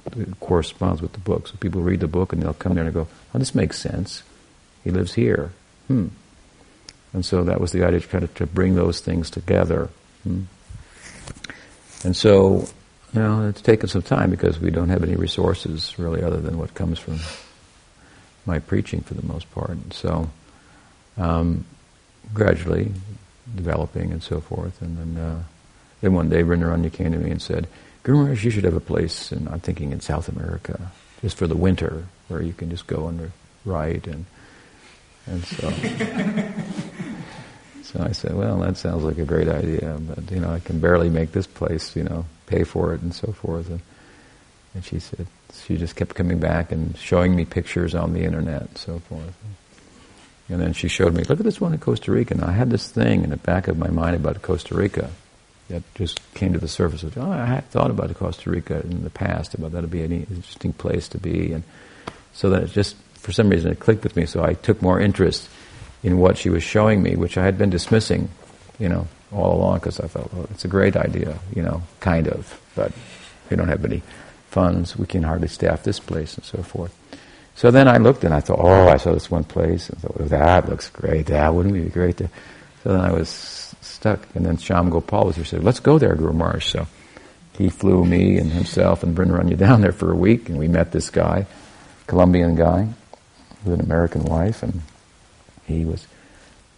corresponds 0.40 1.00
with 1.00 1.12
the 1.12 1.18
book. 1.18 1.48
So 1.48 1.56
people 1.56 1.80
read 1.80 2.00
the 2.00 2.08
book, 2.08 2.32
and 2.32 2.42
they'll 2.42 2.52
come 2.54 2.74
there 2.74 2.84
and 2.84 2.92
go, 2.92 3.08
"Oh, 3.34 3.38
this 3.38 3.54
makes 3.54 3.78
sense. 3.78 4.22
He 4.84 4.90
lives 4.90 5.14
here." 5.14 5.52
Hmm. 5.88 6.08
And 7.12 7.24
so 7.24 7.42
that 7.44 7.60
was 7.60 7.72
the 7.72 7.82
idea, 7.82 8.00
to 8.00 8.06
kind 8.06 8.24
of 8.24 8.34
to 8.34 8.46
bring 8.46 8.74
those 8.74 9.00
things 9.00 9.30
together. 9.30 9.88
Hmm. 10.22 10.42
And 12.04 12.14
so, 12.14 12.68
you 13.12 13.20
know, 13.20 13.48
it's 13.48 13.62
taken 13.62 13.88
some 13.88 14.02
time 14.02 14.30
because 14.30 14.60
we 14.60 14.70
don't 14.70 14.90
have 14.90 15.02
any 15.02 15.16
resources 15.16 15.98
really 15.98 16.22
other 16.22 16.40
than 16.40 16.58
what 16.58 16.74
comes 16.74 16.98
from 16.98 17.18
my 18.46 18.58
preaching 18.58 19.00
for 19.00 19.14
the 19.14 19.26
most 19.26 19.50
part. 19.50 19.70
And 19.70 19.92
so 19.92 20.30
um, 21.18 21.64
gradually 22.32 22.92
developing 23.54 24.12
and 24.12 24.22
so 24.22 24.40
forth. 24.40 24.80
And 24.80 24.96
then, 24.96 25.22
uh, 25.22 25.42
then 26.00 26.14
one 26.14 26.28
day 26.28 26.42
Vrindaranya 26.42 26.92
came 26.92 27.12
to 27.12 27.18
me 27.18 27.30
and 27.30 27.42
said, 27.42 27.68
Guru 28.02 28.18
Maharaj, 28.18 28.44
you 28.44 28.50
should 28.50 28.64
have 28.64 28.76
a 28.76 28.80
place, 28.80 29.30
and 29.30 29.48
I'm 29.48 29.60
thinking 29.60 29.92
in 29.92 30.00
South 30.00 30.28
America, 30.28 30.90
just 31.20 31.36
for 31.36 31.46
the 31.46 31.56
winter, 31.56 32.06
where 32.28 32.40
you 32.40 32.54
can 32.54 32.70
just 32.70 32.86
go 32.86 33.08
and 33.08 33.30
write. 33.66 34.06
And, 34.06 34.24
and 35.26 35.44
so, 35.44 35.70
so 37.82 38.02
I 38.02 38.12
said, 38.12 38.34
well, 38.34 38.58
that 38.60 38.78
sounds 38.78 39.04
like 39.04 39.18
a 39.18 39.26
great 39.26 39.48
idea, 39.48 39.98
but, 40.00 40.30
you 40.30 40.40
know, 40.40 40.50
I 40.50 40.60
can 40.60 40.80
barely 40.80 41.10
make 41.10 41.32
this 41.32 41.46
place, 41.46 41.94
you 41.94 42.04
know, 42.04 42.24
pay 42.46 42.64
for 42.64 42.94
it 42.94 43.02
and 43.02 43.14
so 43.14 43.32
forth. 43.32 43.68
And, 43.68 43.80
and 44.74 44.82
she 44.82 44.98
said, 44.98 45.26
she 45.52 45.76
just 45.76 45.96
kept 45.96 46.14
coming 46.14 46.38
back 46.38 46.72
and 46.72 46.96
showing 46.96 47.36
me 47.36 47.44
pictures 47.44 47.94
on 47.94 48.14
the 48.14 48.22
internet 48.22 48.62
and 48.62 48.78
so 48.78 49.00
forth. 49.00 49.36
And 50.48 50.60
then 50.60 50.72
she 50.72 50.88
showed 50.88 51.14
me, 51.14 51.22
look 51.24 51.38
at 51.38 51.44
this 51.44 51.60
one 51.60 51.74
in 51.74 51.78
Costa 51.78 52.10
Rica. 52.10 52.34
And 52.34 52.42
I 52.42 52.52
had 52.52 52.70
this 52.70 52.90
thing 52.90 53.24
in 53.24 53.30
the 53.30 53.36
back 53.36 53.68
of 53.68 53.76
my 53.76 53.88
mind 53.88 54.16
about 54.16 54.40
Costa 54.42 54.74
Rica 54.74 55.10
that 55.70 55.82
just 55.94 56.20
came 56.34 56.52
to 56.52 56.58
the 56.58 56.68
surface. 56.68 57.02
Of, 57.02 57.16
oh, 57.18 57.30
I 57.30 57.46
had 57.46 57.68
thought 57.70 57.90
about 57.90 58.14
Costa 58.14 58.50
Rica 58.50 58.80
in 58.80 59.02
the 59.02 59.10
past, 59.10 59.54
about 59.54 59.72
that 59.72 59.82
would 59.82 59.90
be 59.90 60.02
an 60.02 60.12
interesting 60.12 60.72
place 60.72 61.08
to 61.08 61.18
be. 61.18 61.52
And 61.52 61.64
so 62.32 62.50
that 62.50 62.62
it 62.62 62.70
just, 62.70 62.96
for 63.14 63.32
some 63.32 63.48
reason, 63.48 63.72
it 63.72 63.80
clicked 63.80 64.04
with 64.04 64.16
me. 64.16 64.26
So 64.26 64.44
I 64.44 64.54
took 64.54 64.82
more 64.82 65.00
interest 65.00 65.48
in 66.02 66.18
what 66.18 66.36
she 66.36 66.50
was 66.50 66.62
showing 66.62 67.02
me, 67.02 67.16
which 67.16 67.36
I 67.38 67.44
had 67.44 67.58
been 67.58 67.70
dismissing, 67.70 68.28
you 68.78 68.88
know, 68.88 69.06
all 69.32 69.56
along 69.56 69.78
because 69.78 70.00
I 70.00 70.06
thought, 70.06 70.32
well, 70.32 70.46
it's 70.50 70.64
a 70.64 70.68
great 70.68 70.96
idea, 70.96 71.38
you 71.54 71.62
know, 71.62 71.82
kind 72.00 72.28
of, 72.28 72.60
but 72.74 72.92
we 73.48 73.56
don't 73.56 73.68
have 73.68 73.84
any 73.84 74.02
funds, 74.48 74.96
we 74.96 75.06
can 75.06 75.22
hardly 75.22 75.48
staff 75.48 75.82
this 75.82 76.00
place 76.00 76.34
and 76.34 76.44
so 76.44 76.62
forth. 76.62 76.94
So 77.54 77.70
then 77.70 77.88
I 77.88 77.98
looked 77.98 78.24
and 78.24 78.32
I 78.32 78.40
thought, 78.40 78.58
oh, 78.60 78.88
I 78.88 78.96
saw 78.96 79.12
this 79.12 79.30
one 79.30 79.44
place 79.44 79.90
and 79.90 79.98
thought, 80.00 80.18
well, 80.18 80.28
that 80.28 80.68
looks 80.68 80.88
great. 80.88 81.26
That 81.26 81.54
wouldn't 81.54 81.74
be 81.74 81.90
great 81.90 82.16
to. 82.16 82.30
So 82.82 82.92
then 82.92 83.00
I 83.00 83.12
was 83.12 83.28
stuck. 83.80 84.26
And 84.34 84.44
then 84.44 84.56
Shyam 84.56 84.90
Gopal 84.90 85.26
was 85.26 85.36
here. 85.36 85.44
Said, 85.44 85.64
let's 85.64 85.80
go 85.80 85.98
there, 85.98 86.14
Guru 86.14 86.32
Maharaj. 86.32 86.66
So 86.66 86.86
he 87.56 87.68
flew 87.70 88.04
me 88.04 88.38
and 88.38 88.50
himself 88.50 89.02
and 89.02 89.16
Vrindaranya 89.16 89.56
down 89.66 89.80
there 89.80 89.92
for 89.92 90.10
a 90.10 90.16
week, 90.16 90.48
and 90.48 90.58
we 90.58 90.68
met 90.68 90.92
this 90.92 91.10
guy, 91.10 91.46
Colombian 92.06 92.54
guy, 92.54 92.88
with 93.64 93.74
an 93.74 93.80
American 93.80 94.24
wife, 94.24 94.62
and 94.62 94.82
he 95.66 95.84
was. 95.84 96.06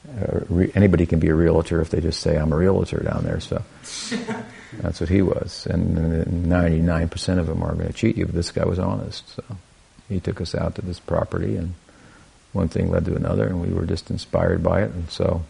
Uh, 0.05 0.41
re- 0.49 0.73
anybody 0.75 1.07
can 1.07 1.21
be 1.21 1.29
a 1.29 1.35
realtor 1.35 1.81
if 1.81 1.91
they 1.91 2.01
just 2.01 2.21
say 2.21 2.37
I'm 2.37 2.53
a 2.53 2.57
realtor 2.57 2.99
down 2.99 3.23
there. 3.23 3.39
So 3.39 3.63
That's 4.79 5.01
what 5.01 5.11
he 5.11 5.23
was. 5.23 5.67
And 5.67 5.97
99% 6.47 7.39
of 7.39 7.47
them 7.47 7.63
are 7.63 7.75
going 7.75 7.89
to 7.89 7.93
cheat 7.93 8.17
you, 8.17 8.27
but 8.27 8.35
this 8.35 8.51
guy 8.51 8.65
was 8.65 8.79
honest. 8.79 9.29
So 9.35 9.45
he 10.09 10.21
took 10.21 10.41
us 10.41 10.55
out 10.55 10.77
to 10.77 10.83
this 10.83 10.99
property, 10.99 11.57
and 11.57 11.75
one 12.53 12.69
thing 12.69 12.91
led 12.91 13.05
to 13.07 13.15
another, 13.15 13.47
and 13.47 13.61
we 13.61 13.73
were 13.73 13.87
just 13.87 14.11
inspired 14.11 14.63
by 14.63 14.83
it. 14.83 14.91
And 14.93 15.11
so 15.11 15.45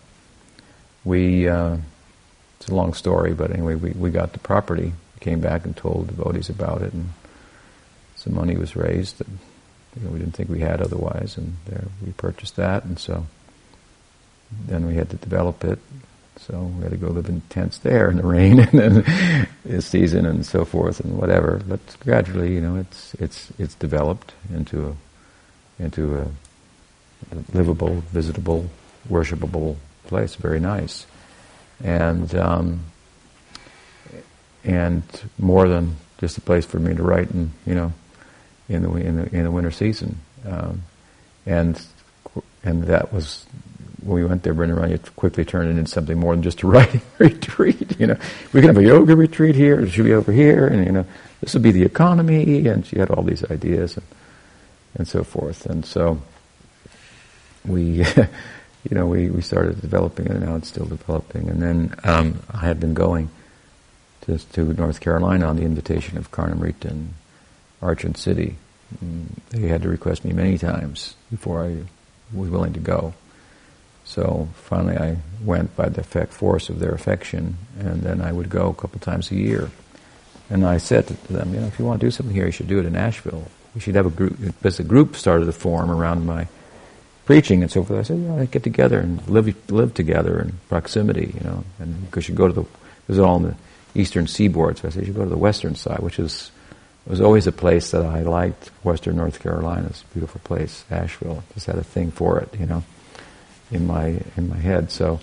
we, 1.05 1.49
uh, 1.49 1.77
it's 2.59 2.69
a 2.69 2.75
long 2.75 2.95
story, 2.95 3.35
but 3.35 3.51
anyway, 3.51 3.75
we, 3.75 3.91
we 3.91 4.11
got 4.11 4.33
the 4.33 4.39
property, 4.39 4.93
came 5.21 5.41
back 5.41 5.65
and 5.65 5.77
told 5.77 6.09
devotees 6.09 6.49
about 6.49 6.83
it, 6.83 6.93
and 6.93 7.11
some 8.17 8.35
money 8.35 8.57
was 8.57 8.77
raised 8.77 9.19
that 9.19 9.29
you 9.29 10.05
know, 10.05 10.11
we 10.11 10.19
didn't 10.19 10.35
think 10.35 10.49
we 10.49 10.61
had 10.61 10.81
otherwise, 10.81 11.37
and 11.37 11.57
there 11.67 11.85
we 12.05 12.13
purchased 12.13 12.57
that, 12.57 12.85
and 12.85 12.99
so 12.99 13.27
then 14.67 14.87
we 14.87 14.95
had 14.95 15.11
to 15.11 15.17
develop 15.17 15.65
it, 15.65 15.79
so 16.37 16.59
we 16.77 16.83
had 16.83 16.93
to 16.93 16.97
go 16.97 17.09
live 17.09 17.29
in 17.29 17.41
tents 17.51 17.79
there 17.79 18.11
in 18.11 18.17
the 18.17 18.27
rain 18.27 18.59
and 18.73 18.73
then 18.73 19.49
the 19.65 19.83
season 19.83 20.27
and 20.27 20.47
so 20.47 20.65
forth 20.65 21.01
and 21.01 21.19
whatever. 21.19 21.61
But 21.67 21.81
gradually, 22.01 22.55
you 22.55 22.61
know, 22.61 22.77
it's 22.77 23.15
it's 23.15 23.53
it's 23.59 23.75
developed 23.75 24.33
into 24.53 24.89
a 24.89 25.83
into 25.83 26.19
a 26.19 26.27
livable, 27.53 28.03
visitable, 28.13 28.69
worshipable 29.09 29.77
place. 30.07 30.35
Very 30.35 30.61
nice, 30.61 31.07
and 31.83 32.35
um, 32.35 32.85
and 34.65 35.03
more 35.39 35.69
than 35.69 35.97
just 36.19 36.39
a 36.39 36.41
place 36.41 36.65
for 36.65 36.79
me 36.79 36.95
to 36.95 37.03
write 37.03 37.31
and 37.31 37.51
you 37.67 37.75
know 37.75 37.93
in 38.69 38.83
the 38.83 38.93
in 38.95 39.17
the 39.17 39.37
in 39.37 39.45
the 39.45 39.51
winter 39.51 39.71
season, 39.71 40.19
um, 40.47 40.83
and 41.47 41.81
and 42.65 42.85
that 42.85 43.13
was 43.13 43.47
when 44.03 44.17
we 44.17 44.25
went 44.25 44.43
there, 44.43 44.55
Vrindaranya 44.55 45.01
quickly 45.15 45.45
turned 45.45 45.71
it 45.71 45.79
into 45.79 45.91
something 45.91 46.19
more 46.19 46.35
than 46.35 46.43
just 46.43 46.63
a 46.63 46.67
writing 46.69 47.03
retreat. 47.19 48.01
You 48.01 48.09
know, 48.09 48.17
we 48.53 48.61
can 48.61 48.69
have 48.69 48.79
a 48.79 48.83
yoga 48.83 49.15
retreat 49.15 49.55
here, 49.55 49.81
it 49.81 49.91
should 49.91 50.05
be 50.05 50.13
over 50.13 50.33
here, 50.33 50.67
and 50.67 50.85
you 50.85 50.93
know, 50.93 51.07
this 51.41 51.55
would 51.55 51.63
be 51.63 51.71
the 51.71 51.85
economy. 51.85 52.67
And 52.67 52.85
she 52.85 52.99
had 52.99 53.11
all 53.11 53.23
these 53.23 53.49
ideas 53.51 53.97
and 53.97 54.07
and 54.95 55.09
so 55.09 55.25
forth. 55.25 55.67
And 55.67 55.85
so 55.85 56.21
we, 57.65 58.05
you 58.89 58.97
know, 58.97 59.07
we, 59.07 59.31
we 59.31 59.43
started 59.43 59.81
developing 59.81 60.27
it, 60.27 60.33
and 60.33 60.45
now 60.45 60.57
it's 60.57 60.69
still 60.69 60.87
developing. 60.87 61.49
And 61.49 61.63
then 61.63 61.95
um, 62.05 62.41
I 62.53 62.67
had 62.67 62.81
been 62.81 62.95
going 62.95 63.31
to, 64.23 64.39
to 64.39 64.73
North 64.75 65.01
Carolina 65.01 65.47
on 65.47 65.57
the 65.57 65.63
invitation 65.63 66.19
of 66.19 66.31
Karnamrita 66.31 66.87
and 66.87 67.15
Archana 67.81 68.15
Siddhi. 68.15 68.55
Mm, 69.03 69.27
they 69.51 69.69
had 69.69 69.83
to 69.83 69.89
request 69.89 70.25
me 70.25 70.33
many 70.33 70.59
times 70.59 71.15
before 71.31 71.65
I 71.65 71.85
was 72.33 72.51
willing 72.51 72.73
to 72.73 72.81
go. 72.81 73.15
So 74.05 74.49
finally 74.55 74.97
I 74.97 75.19
went 75.45 75.77
by 75.77 75.89
the 75.89 76.03
force 76.03 76.69
of 76.69 76.81
their 76.81 76.93
affection, 76.93 77.57
and 77.79 78.03
then 78.03 78.21
I 78.21 78.33
would 78.33 78.51
go 78.51 78.69
a 78.69 78.75
couple 78.75 78.99
times 79.01 79.31
a 79.31 79.37
year. 79.37 79.71
And 80.51 80.67
I 80.67 80.79
said 80.79 81.07
to 81.07 81.33
them, 81.33 81.55
you 81.55 81.61
know, 81.61 81.67
if 81.67 81.79
you 81.79 81.85
want 81.85 82.01
to 82.01 82.07
do 82.07 82.11
something 82.11 82.35
here, 82.35 82.47
you 82.47 82.53
should 82.53 82.69
do 82.69 82.81
it 82.81 82.85
in 82.85 82.97
Asheville. 82.97 83.49
We 83.75 83.81
should 83.81 83.95
have 83.95 84.07
a 84.07 84.11
group, 84.11 84.39
because 84.39 84.79
a 84.81 84.85
group 84.85 85.17
started 85.17 85.47
to 85.47 85.53
form 85.53 85.91
around 85.91 86.27
my 86.27 86.49
preaching 87.25 87.63
and 87.63 87.71
so 87.71 87.85
forth. 87.85 88.01
I 88.01 88.03
said, 88.03 88.19
know, 88.19 88.45
get 88.47 88.63
together 88.63 88.99
and 88.99 89.27
live 89.29 89.55
live 89.71 89.95
together 89.95 90.41
in 90.41 90.59
proximity, 90.69 91.33
you 91.35 91.41
know, 91.45 91.65
and 91.79 92.05
because 92.07 92.29
you 92.29 92.35
go 92.35 92.49
to 92.49 92.53
the, 92.53 92.63
this 93.07 93.17
is 93.17 93.19
all 93.19 93.37
on 93.37 93.43
the 93.43 93.55
eastern 93.95 94.27
seaboard, 94.27 94.79
so 94.79 94.89
I 94.89 94.91
said 94.91 95.07
you 95.07 95.13
go 95.13 95.25
to 95.25 95.31
the 95.31 95.37
western 95.37 95.75
side, 95.75 96.01
which 96.01 96.19
is 96.19 96.51
was 97.07 97.21
always 97.21 97.47
a 97.47 97.53
place 97.53 97.91
that 97.91 98.05
I 98.05 98.23
liked. 98.23 98.69
Western 98.85 99.17
North 99.17 99.41
Carolina 99.41 99.89
is 99.89 100.05
a 100.09 100.15
beautiful 100.15 100.41
place. 100.45 100.85
Asheville 100.91 101.43
just 101.55 101.67
had 101.67 101.77
a 101.77 101.85
thing 101.85 102.13
for 102.13 102.39
it, 102.39 102.55
you 102.59 102.67
know, 102.67 102.85
in 103.71 103.87
my 103.87 104.21
in 104.37 104.49
my 104.49 104.57
head. 104.59 104.91
So 104.91 105.21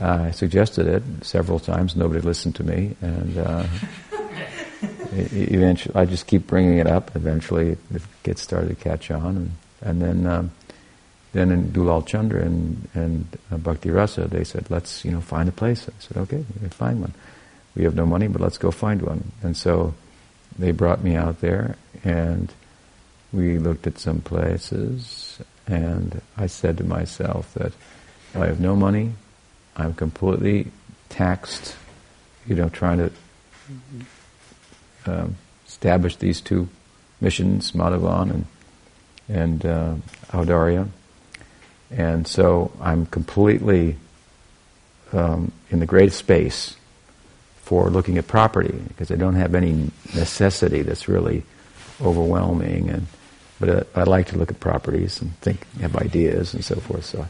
uh, 0.00 0.26
I 0.26 0.30
suggested 0.32 0.86
it 0.86 1.02
several 1.22 1.58
times. 1.58 1.96
Nobody 1.96 2.20
listened 2.20 2.56
to 2.56 2.64
me, 2.64 2.96
and 3.00 3.38
uh, 3.38 3.66
eventually 5.12 5.94
I 5.94 6.04
just 6.04 6.26
keep 6.26 6.46
bringing 6.46 6.78
it 6.78 6.86
up. 6.86 7.14
Eventually, 7.16 7.76
it 7.92 8.02
gets 8.22 8.42
started 8.42 8.68
to 8.68 8.76
catch 8.76 9.10
on, 9.10 9.36
and 9.36 9.52
and 9.82 10.02
then. 10.02 10.26
Um, 10.26 10.50
then 11.32 11.50
in 11.50 11.70
Dulal 11.72 12.06
Chandra 12.06 12.42
and, 12.42 12.88
and 12.94 13.26
uh, 13.52 13.58
Bhakti 13.58 13.90
Rasa, 13.90 14.28
they 14.28 14.44
said, 14.44 14.70
let's, 14.70 15.04
you 15.04 15.10
know, 15.10 15.20
find 15.20 15.48
a 15.48 15.52
place. 15.52 15.88
I 15.88 15.92
said, 15.98 16.16
okay, 16.16 16.44
we 16.62 16.68
find 16.68 17.00
one. 17.00 17.14
We 17.76 17.84
have 17.84 17.94
no 17.94 18.06
money, 18.06 18.28
but 18.28 18.40
let's 18.40 18.58
go 18.58 18.70
find 18.70 19.02
one. 19.02 19.32
And 19.42 19.56
so 19.56 19.94
they 20.58 20.72
brought 20.72 21.04
me 21.04 21.14
out 21.14 21.40
there 21.40 21.76
and 22.02 22.52
we 23.32 23.58
looked 23.58 23.86
at 23.86 23.98
some 23.98 24.20
places 24.20 25.38
and 25.66 26.22
I 26.36 26.46
said 26.46 26.78
to 26.78 26.84
myself 26.84 27.52
that 27.54 27.72
I 28.34 28.46
have 28.46 28.58
no 28.58 28.74
money, 28.74 29.12
I'm 29.76 29.94
completely 29.94 30.70
taxed, 31.08 31.76
you 32.46 32.54
know, 32.54 32.68
trying 32.70 32.98
to 32.98 33.12
um, 35.06 35.36
establish 35.66 36.16
these 36.16 36.40
two 36.40 36.68
missions, 37.20 37.72
Madhuvan 37.72 38.30
and, 38.30 38.46
and 39.28 39.66
uh, 39.66 39.94
Audarya. 40.30 40.88
And 41.90 42.26
so 42.26 42.70
I'm 42.80 43.06
completely 43.06 43.96
um, 45.12 45.52
in 45.70 45.80
the 45.80 45.86
greatest 45.86 46.18
space 46.18 46.76
for 47.62 47.90
looking 47.90 48.18
at 48.18 48.26
property 48.26 48.78
because 48.88 49.10
I 49.10 49.16
don't 49.16 49.34
have 49.34 49.54
any 49.54 49.90
necessity 50.14 50.82
that's 50.82 51.08
really 51.08 51.42
overwhelming. 52.00 52.90
And 52.90 53.06
but 53.60 53.68
uh, 53.68 53.84
I 53.94 54.04
like 54.04 54.28
to 54.28 54.38
look 54.38 54.50
at 54.50 54.60
properties 54.60 55.20
and 55.20 55.36
think, 55.40 55.66
have 55.80 55.96
ideas 55.96 56.54
and 56.54 56.64
so 56.64 56.76
forth. 56.76 57.04
So, 57.04 57.26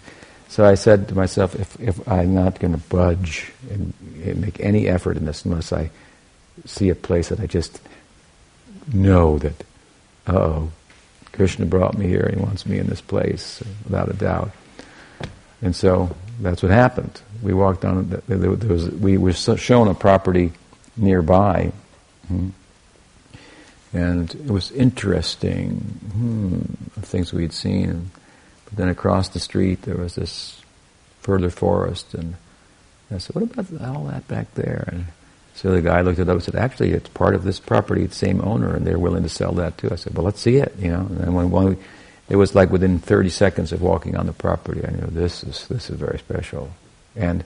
so 0.49 0.65
I 0.65 0.75
said 0.75 1.09
to 1.09 1.15
myself, 1.15 1.55
if 1.55 1.81
if 1.81 2.07
I'm 2.09 2.35
not 2.35 2.59
going 2.59 2.73
to 2.73 2.81
budge 2.89 3.53
and, 3.71 3.93
and 4.25 4.41
make 4.41 4.61
any 4.61 4.89
effort 4.89 5.17
in 5.17 5.25
this 5.25 5.45
unless 5.45 5.73
I 5.73 5.91
see 6.67 6.89
a 6.91 6.95
place 6.95 7.29
that 7.29 7.41
I 7.41 7.47
just 7.47 7.81
know 8.93 9.39
that, 9.39 9.65
oh, 10.27 10.71
Krishna 11.39 11.67
brought 11.67 11.97
me 11.97 12.09
here. 12.09 12.29
He 12.35 12.41
wants 12.41 12.67
me 12.67 12.79
in 12.79 12.89
this 12.89 13.01
place 13.01 13.63
without 13.85 14.09
a 14.09 14.13
doubt. 14.13 14.51
And 15.63 15.75
so 15.75 16.11
that's 16.41 16.65
what 16.65 16.73
happened. 16.73 17.23
We 17.45 17.55
walked 17.55 17.85
on. 17.85 18.11
There 18.27 18.51
was, 18.51 18.91
we 18.91 19.17
were 19.17 19.33
shown 19.33 19.87
a 19.87 19.95
property 19.95 20.51
nearby, 20.97 21.71
hmm, 22.27 22.49
and 23.93 24.35
it 24.35 24.51
was 24.51 24.73
interesting. 24.73 25.77
Hmm, 26.13 26.59
things 27.03 27.33
we'd 27.33 27.53
seen. 27.53 28.11
But 28.65 28.77
then 28.77 28.89
across 28.89 29.29
the 29.29 29.39
street 29.39 29.83
there 29.83 29.97
was 29.97 30.17
this 30.17 30.61
further 31.21 31.51
forest, 31.51 32.15
and 32.15 32.35
I 33.13 33.19
said, 33.19 33.37
"What 33.37 33.45
about 33.45 33.81
all 33.95 34.05
that 34.07 34.27
back 34.27 34.53
there?" 34.55 34.89
And 34.91 35.07
so 35.59 35.73
the 35.73 35.83
guy 35.83 36.03
looked 36.03 36.21
it 36.21 36.29
up 36.29 36.35
and 36.35 36.43
said, 36.43 36.55
"Actually, 36.55 36.93
it's 36.93 37.09
part 37.09 37.35
of 37.35 37.43
this 37.43 37.59
property. 37.59 38.05
It's 38.05 38.19
the 38.19 38.27
same 38.27 38.41
owner, 38.43 38.77
and 38.77 38.87
they're 38.87 38.99
willing 38.99 39.25
to 39.25 39.29
sell 39.29 39.51
that 39.55 39.77
too." 39.77 39.89
I 39.91 39.97
said, 39.97 40.15
"Well, 40.15 40.25
let's 40.25 40.41
see 40.41 40.57
it." 40.57 40.73
You 40.79 40.93
know, 40.93 41.01
and 41.21 41.35
when, 41.35 41.51
when 41.51 41.65
we, 41.71 41.77
it 42.29 42.37
was 42.37 42.55
like 42.55 42.71
within 42.71 43.01
30 43.01 43.29
seconds 43.29 43.73
of 43.73 43.83
walking 43.83 44.17
on 44.17 44.27
the 44.27 44.33
property, 44.33 44.87
I 44.87 44.93
knew 44.93 45.09
this 45.11 45.43
is 45.43 45.67
this 45.67 45.91
is 45.91 45.99
very 45.99 46.21
special. 46.21 46.71
And 47.17 47.43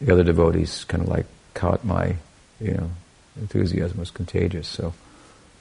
the 0.00 0.10
other 0.10 0.24
devotees 0.24 0.84
kind 0.84 1.02
of 1.02 1.10
like 1.10 1.26
caught 1.52 1.84
my, 1.84 2.16
you 2.58 2.72
know, 2.72 2.90
enthusiasm 3.38 3.98
was 3.98 4.10
contagious. 4.10 4.66
So 4.66 4.94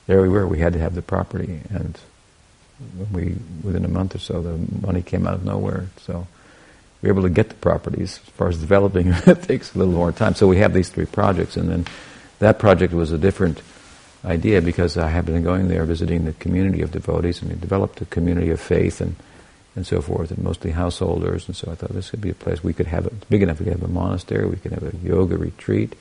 there 0.07 0.21
we 0.21 0.29
were. 0.29 0.47
We 0.47 0.59
had 0.59 0.71
to 0.73 0.79
have 0.79 0.95
the 0.95 1.01
property, 1.01 1.59
and 1.69 1.99
we 3.11 3.35
within 3.63 3.83
a 3.83 3.89
month 3.89 4.15
or 4.15 4.19
so, 4.19 4.41
the 4.41 4.57
money 4.81 5.01
came 5.01 5.27
out 5.27 5.33
of 5.33 5.43
nowhere. 5.43 5.87
So 6.05 6.25
were 7.01 7.09
able 7.09 7.21
to 7.23 7.29
get 7.29 7.49
the 7.49 7.55
properties. 7.55 8.19
As 8.25 8.33
far 8.33 8.47
as 8.49 8.59
developing, 8.59 9.07
it 9.25 9.43
takes 9.43 9.73
a 9.75 9.77
little 9.77 9.93
more 9.93 10.11
time. 10.11 10.35
So 10.35 10.47
we 10.47 10.57
have 10.57 10.73
these 10.73 10.89
three 10.89 11.05
projects, 11.05 11.57
and 11.57 11.69
then 11.69 11.85
that 12.39 12.59
project 12.59 12.93
was 12.93 13.11
a 13.11 13.17
different 13.17 13.61
idea 14.25 14.61
because 14.61 14.97
I 14.97 15.07
had 15.07 15.25
been 15.25 15.43
going 15.43 15.67
there 15.67 15.85
visiting 15.85 16.25
the 16.25 16.33
community 16.33 16.81
of 16.81 16.91
devotees 16.91 17.41
and 17.41 17.51
we 17.51 17.57
developed 17.57 18.01
a 18.01 18.05
community 18.05 18.49
of 18.49 18.59
faith 18.59 18.99
and, 18.99 19.15
and 19.75 19.87
so 19.87 20.01
forth, 20.01 20.31
and 20.31 20.43
mostly 20.43 20.71
householders. 20.71 21.47
And 21.47 21.55
so 21.55 21.71
I 21.71 21.75
thought 21.75 21.91
this 21.91 22.09
could 22.09 22.21
be 22.21 22.29
a 22.29 22.35
place 22.35 22.63
we 22.63 22.73
could 22.73 22.87
have 22.87 23.05
it 23.05 23.29
big 23.29 23.41
enough. 23.41 23.59
We 23.59 23.65
could 23.65 23.79
have 23.79 23.89
a 23.89 23.93
monastery, 23.93 24.45
we 24.47 24.57
could 24.57 24.73
have 24.73 24.83
a 24.83 24.97
yoga 24.97 25.37
retreat. 25.37 25.95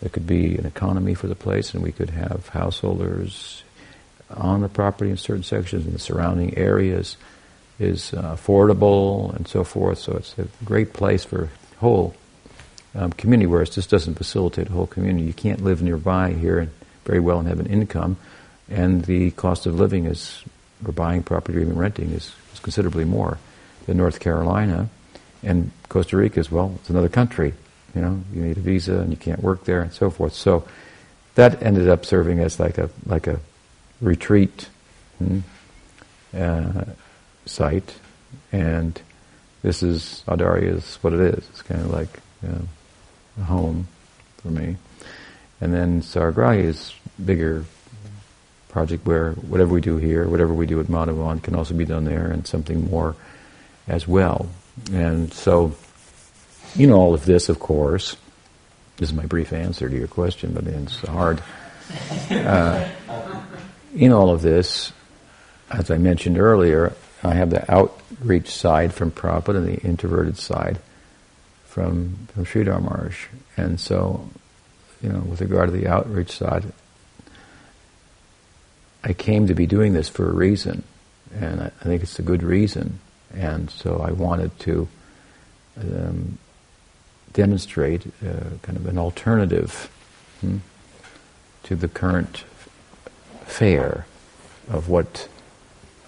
There 0.00 0.10
could 0.10 0.26
be 0.26 0.56
an 0.56 0.66
economy 0.66 1.14
for 1.14 1.26
the 1.26 1.34
place, 1.34 1.72
and 1.72 1.82
we 1.82 1.90
could 1.90 2.10
have 2.10 2.48
householders 2.48 3.64
on 4.28 4.60
the 4.60 4.68
property 4.68 5.10
in 5.10 5.16
certain 5.16 5.42
sections, 5.42 5.86
and 5.86 5.94
the 5.94 5.98
surrounding 5.98 6.56
areas 6.58 7.16
is 7.78 8.14
uh, 8.14 8.36
affordable 8.36 9.34
and 9.34 9.46
so 9.46 9.64
forth. 9.64 9.98
So 9.98 10.14
it's 10.14 10.36
a 10.38 10.46
great 10.64 10.92
place 10.92 11.24
for 11.24 11.50
whole 11.78 12.14
um, 12.94 13.12
community. 13.12 13.46
Whereas 13.46 13.74
this 13.74 13.86
doesn't 13.86 14.14
facilitate 14.14 14.68
a 14.68 14.72
whole 14.72 14.86
community. 14.86 15.26
You 15.26 15.34
can't 15.34 15.62
live 15.62 15.82
nearby 15.82 16.32
here 16.32 16.58
and 16.58 16.70
very 17.04 17.20
well 17.20 17.38
and 17.38 17.48
have 17.48 17.60
an 17.60 17.66
income, 17.66 18.16
and 18.68 19.04
the 19.04 19.30
cost 19.32 19.66
of 19.66 19.78
living 19.78 20.06
is, 20.06 20.42
or 20.84 20.92
buying 20.92 21.22
property 21.22 21.58
or 21.58 21.60
even 21.60 21.76
renting 21.76 22.10
is, 22.10 22.32
is 22.52 22.58
considerably 22.60 23.04
more 23.04 23.38
than 23.86 23.96
North 23.96 24.18
Carolina. 24.18 24.88
And 25.42 25.70
Costa 25.88 26.16
Rica 26.16 26.40
as 26.40 26.50
well, 26.50 26.72
it's 26.80 26.90
another 26.90 27.08
country. 27.08 27.54
You 27.94 28.00
know, 28.00 28.20
you 28.34 28.42
need 28.42 28.56
a 28.56 28.60
visa 28.60 28.98
and 28.98 29.10
you 29.10 29.16
can't 29.16 29.40
work 29.40 29.64
there 29.64 29.82
and 29.82 29.92
so 29.92 30.10
forth. 30.10 30.32
So 30.32 30.66
that 31.36 31.62
ended 31.62 31.88
up 31.88 32.04
serving 32.04 32.40
as 32.40 32.58
like 32.58 32.78
a 32.78 32.90
like 33.06 33.26
a 33.26 33.38
retreat 34.00 34.68
hmm, 35.18 35.40
uh, 36.36 36.84
site, 37.46 37.94
and 38.52 39.00
this 39.62 39.82
is 39.82 40.22
Audarya 40.28 40.76
is 40.76 40.96
what 40.96 41.12
it 41.12 41.20
is. 41.20 41.48
It's 41.50 41.62
kind 41.62 41.80
of 41.80 41.90
like 41.90 42.08
you 42.42 42.48
know, 42.50 42.62
a 43.40 43.44
home 43.44 43.88
for 44.38 44.48
me. 44.48 44.76
And 45.60 45.72
then 45.72 46.02
Saragrahi 46.02 46.64
is 46.64 46.94
bigger 47.24 47.64
project 48.68 49.06
where 49.06 49.32
whatever 49.32 49.72
we 49.72 49.80
do 49.80 49.96
here, 49.96 50.28
whatever 50.28 50.52
we 50.52 50.66
do 50.66 50.78
at 50.80 50.86
Madhuvan 50.86 51.42
can 51.42 51.54
also 51.54 51.74
be 51.74 51.86
done 51.86 52.04
there 52.04 52.26
and 52.26 52.46
something 52.46 52.90
more 52.90 53.16
as 53.88 54.06
well. 54.06 54.48
And 54.92 55.32
so, 55.32 55.74
you 56.74 56.86
know 56.86 56.98
all 56.98 57.14
of 57.14 57.24
this, 57.24 57.48
of 57.48 57.58
course. 57.58 58.16
This 58.98 59.08
is 59.08 59.14
my 59.14 59.24
brief 59.24 59.52
answer 59.52 59.88
to 59.88 59.96
your 59.96 60.08
question, 60.08 60.52
but 60.52 60.66
it's 60.66 60.98
hard. 61.00 61.42
Uh, 62.30 62.88
in 63.94 64.12
all 64.12 64.30
of 64.30 64.42
this, 64.42 64.92
as 65.70 65.90
I 65.90 65.96
mentioned 65.96 66.38
earlier, 66.38 66.92
I 67.22 67.34
have 67.34 67.50
the 67.50 67.70
outreach 67.72 68.50
side 68.50 68.92
from 68.92 69.10
Prabhupada 69.10 69.56
and 69.56 69.68
the 69.68 69.80
introverted 69.80 70.36
side 70.36 70.78
from, 71.64 72.28
from 72.32 72.44
Sridhar 72.44 72.82
Maharaj. 72.82 73.26
And 73.56 73.80
so 73.80 74.28
you 75.02 75.10
know, 75.10 75.20
with 75.20 75.40
regard 75.40 75.70
to 75.70 75.76
the 75.76 75.88
outreach 75.88 76.32
side, 76.32 76.64
I 79.04 79.12
came 79.12 79.46
to 79.46 79.54
be 79.54 79.66
doing 79.66 79.92
this 79.92 80.08
for 80.08 80.28
a 80.28 80.32
reason, 80.32 80.82
and 81.34 81.60
I, 81.60 81.66
I 81.66 81.84
think 81.84 82.02
it's 82.02 82.18
a 82.18 82.22
good 82.22 82.42
reason. 82.42 82.98
And 83.34 83.70
so 83.70 83.98
I 83.98 84.12
wanted 84.12 84.58
to 84.60 84.88
um, 85.78 86.38
demonstrate 87.32 88.06
uh, 88.06 88.56
kind 88.62 88.78
of 88.78 88.86
an 88.86 88.98
alternative 88.98 89.90
hmm, 90.40 90.58
to 91.64 91.76
the 91.76 91.88
current 91.88 92.44
fare 93.44 94.06
of 94.68 94.88
what 94.88 95.28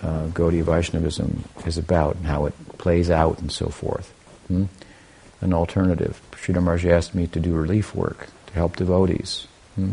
uh, 0.02 0.26
Gaudiya 0.28 0.62
Vaishnavism 0.62 1.44
is 1.66 1.78
about 1.78 2.16
and 2.16 2.26
how 2.26 2.46
it 2.46 2.54
plays 2.78 3.10
out 3.10 3.40
and 3.40 3.50
so 3.50 3.68
forth. 3.68 4.10
Hmm? 4.48 4.64
An 5.40 5.52
alternative. 5.52 6.20
Sridhar 6.32 6.62
Maharaj 6.62 6.86
asked 6.86 7.14
me 7.14 7.26
to 7.28 7.40
do 7.40 7.52
relief 7.52 7.94
work 7.94 8.28
to 8.46 8.54
help 8.54 8.76
devotees. 8.76 9.46
Hmm? 9.74 9.92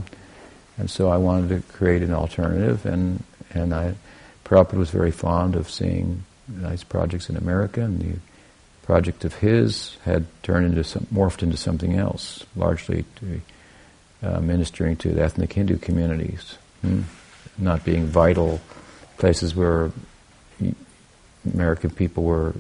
And 0.78 0.90
so 0.90 1.10
I 1.10 1.18
wanted 1.18 1.50
to 1.50 1.74
create 1.74 2.02
an 2.02 2.14
alternative, 2.14 2.86
and 2.86 3.24
and 3.54 3.74
I, 3.74 3.96
Prabhupada 4.44 4.78
was 4.78 4.90
very 4.90 5.12
fond 5.12 5.56
of 5.56 5.70
seeing 5.70 6.24
nice 6.48 6.84
projects 6.84 7.30
in 7.30 7.38
America, 7.38 7.82
and 7.82 8.00
the 8.00 8.20
project 8.84 9.26
of 9.26 9.36
his 9.36 9.98
had 10.04 10.26
turned 10.44 10.66
into 10.66 10.84
some, 10.84 11.08
morphed 11.14 11.42
into 11.42 11.58
something 11.58 11.96
else, 11.96 12.46
largely 12.56 13.06
to 13.16 13.42
uh, 14.22 14.40
ministering 14.40 14.96
to 14.98 15.14
the 15.14 15.24
ethnic 15.24 15.54
Hindu 15.54 15.78
communities, 15.78 16.58
hmm? 16.82 17.02
not 17.58 17.84
being 17.86 18.06
vital 18.06 18.60
places 19.18 19.56
where 19.56 19.92
American 21.54 21.90
people 21.90 22.24
were 22.24 22.54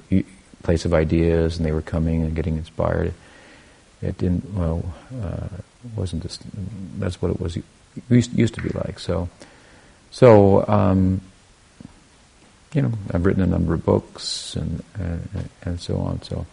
place 0.63 0.85
of 0.85 0.93
ideas 0.93 1.57
and 1.57 1.65
they 1.65 1.71
were 1.71 1.81
coming 1.81 2.23
and 2.23 2.35
getting 2.35 2.57
inspired. 2.57 3.13
It 4.01 4.17
didn't 4.17 4.53
well 4.53 4.83
uh, 5.23 5.47
wasn't 5.95 6.23
just, 6.23 6.41
that's 6.99 7.21
what 7.21 7.31
it 7.31 7.39
was 7.39 7.57
used, 8.09 8.55
to 8.55 8.61
be 8.61 8.69
like. 8.69 8.99
So 8.99 9.29
so 10.11 10.67
um, 10.67 11.21
you 12.73 12.81
know 12.81 12.91
I've 13.11 13.25
written 13.25 13.43
a 13.43 13.47
number 13.47 13.73
of 13.73 13.85
books 13.85 14.55
and 14.55 14.83
and, 14.95 15.49
and 15.63 15.79
so 15.79 15.97
on. 15.97 16.21
So 16.23 16.45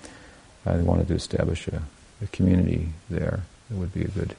I 0.67 0.77
wanted 0.77 1.09
to 1.09 1.15
establish 1.15 1.69
a, 1.69 1.83
a 2.23 2.27
community 2.29 2.91
there 3.11 3.41
that 3.69 3.77
would 3.77 3.93
be 3.93 4.03
a 4.03 4.09
good 4.09 4.37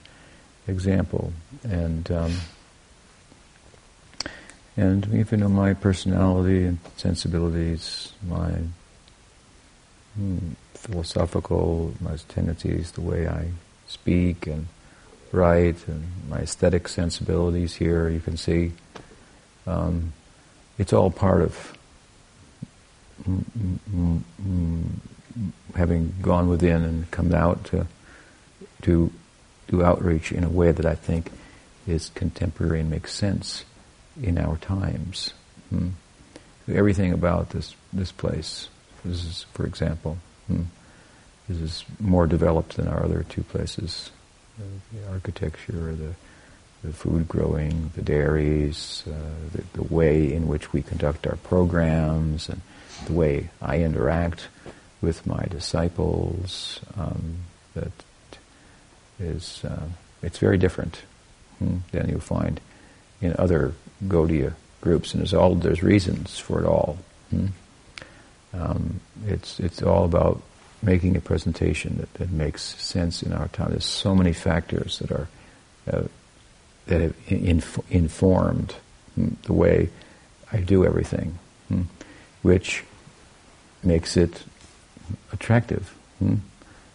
example 0.68 1.34
and. 1.64 2.10
Um, 2.12 2.34
and 4.76 5.14
even 5.14 5.42
though 5.42 5.50
my 5.50 5.74
personality 5.74 6.66
and 6.66 6.80
sensibilities, 6.98 8.12
my 8.28 8.54
hmm, 10.16 10.38
philosophical, 10.74 11.94
my 12.02 12.16
tendencies, 12.28 12.92
the 12.92 13.02
way 13.02 13.28
I 13.28 13.50
speak 13.88 14.48
and 14.48 14.68
write, 15.32 15.88
and 15.88 16.04
my 16.28 16.40
aesthetic 16.40 16.88
sensibilities 16.88 17.76
here, 17.76 18.10
you 18.10 18.20
can 18.20 18.36
see, 18.36 18.72
um, 19.68 20.14
it's 20.80 20.92
all 20.94 21.12
part 21.12 21.44
of 21.44 21.78
mm, 23.30 23.44
mm, 23.92 24.20
mm, 24.42 24.84
having 25.76 26.16
gone 26.22 26.50
within 26.50 26.84
and 26.84 27.12
come 27.12 27.34
out 27.34 27.64
to 27.66 27.88
to 28.82 29.12
do 29.68 29.84
outreach 29.84 30.32
in 30.32 30.44
a 30.44 30.50
way 30.50 30.72
that 30.72 30.86
I 30.86 30.96
think 30.96 31.32
is 31.88 32.10
contemporary 32.10 32.82
and 32.82 32.90
makes 32.90 33.14
sense 33.14 33.66
in 34.22 34.38
our 34.38 34.58
times. 34.58 35.34
Hmm. 35.70 35.90
Everything 36.68 37.12
about 37.12 37.50
this 37.50 37.76
this 37.92 38.12
place, 38.12 38.70
this 39.04 39.26
is, 39.26 39.46
for 39.54 39.66
example, 39.66 40.18
hmm, 40.48 40.64
this 41.50 41.58
is 41.58 41.86
more 42.00 42.26
developed 42.26 42.78
than 42.78 42.88
our 42.88 43.04
other 43.04 43.24
two 43.28 43.44
places. 43.44 44.12
The 44.58 45.12
architecture, 45.12 45.96
the 45.96 46.14
the 46.84 46.94
food 46.94 47.28
growing, 47.28 47.92
the 47.96 48.02
dairies, 48.02 49.04
uh, 49.08 49.14
the, 49.54 49.64
the, 49.74 49.94
way 49.94 50.34
in 50.34 50.48
which 50.48 50.74
we 50.74 50.82
conduct 50.82 51.26
our 51.26 51.38
programs, 51.38 52.50
and 52.50 52.60
the 53.06 53.14
way 53.14 53.50
I 53.62 53.78
interact 53.78 54.48
with 55.02 55.26
my 55.26 55.46
disciples. 55.50 56.82
Um, 56.98 57.38
that 57.74 57.92
is, 59.18 59.64
uh, 59.64 59.88
it's 60.22 60.40
very 60.40 60.58
different 60.58 61.04
hmm, 61.60 61.78
than 61.94 62.10
you 62.10 62.20
find 62.20 62.60
in 63.24 63.34
other 63.40 63.74
Gaudiya 64.06 64.54
groups, 64.82 65.14
and 65.14 65.22
there's 65.22 65.34
all 65.34 65.56
there's 65.56 65.82
reasons 65.82 66.38
for 66.38 66.60
it 66.60 66.66
all. 66.66 66.98
Hmm? 67.30 67.48
Um, 68.54 69.00
it's 69.26 69.60
it's 69.60 69.82
all 69.82 70.04
about 70.04 70.42
making 70.82 71.16
a 71.16 71.22
presentation 71.22 71.98
that, 71.98 72.14
that 72.16 72.30
makes 72.30 72.62
sense 72.62 73.24
in 73.24 73.32
our 73.32 73.48
time. 73.48 73.72
There's 73.72 73.86
so 73.86 74.14
many 74.14 74.34
factors 74.34 75.00
that 75.00 75.12
are 75.12 75.28
uh, 75.92 76.04
that 76.88 77.02
have 77.02 77.16
inf- 77.28 77.80
informed 77.90 78.76
the 79.16 79.54
way 79.54 79.90
I 80.52 80.58
do 80.58 80.86
everything, 80.86 81.40
hmm? 81.70 81.84
which 82.42 82.84
makes 83.84 84.18
it 84.18 84.44
attractive. 85.32 85.96
Hmm? 86.20 86.36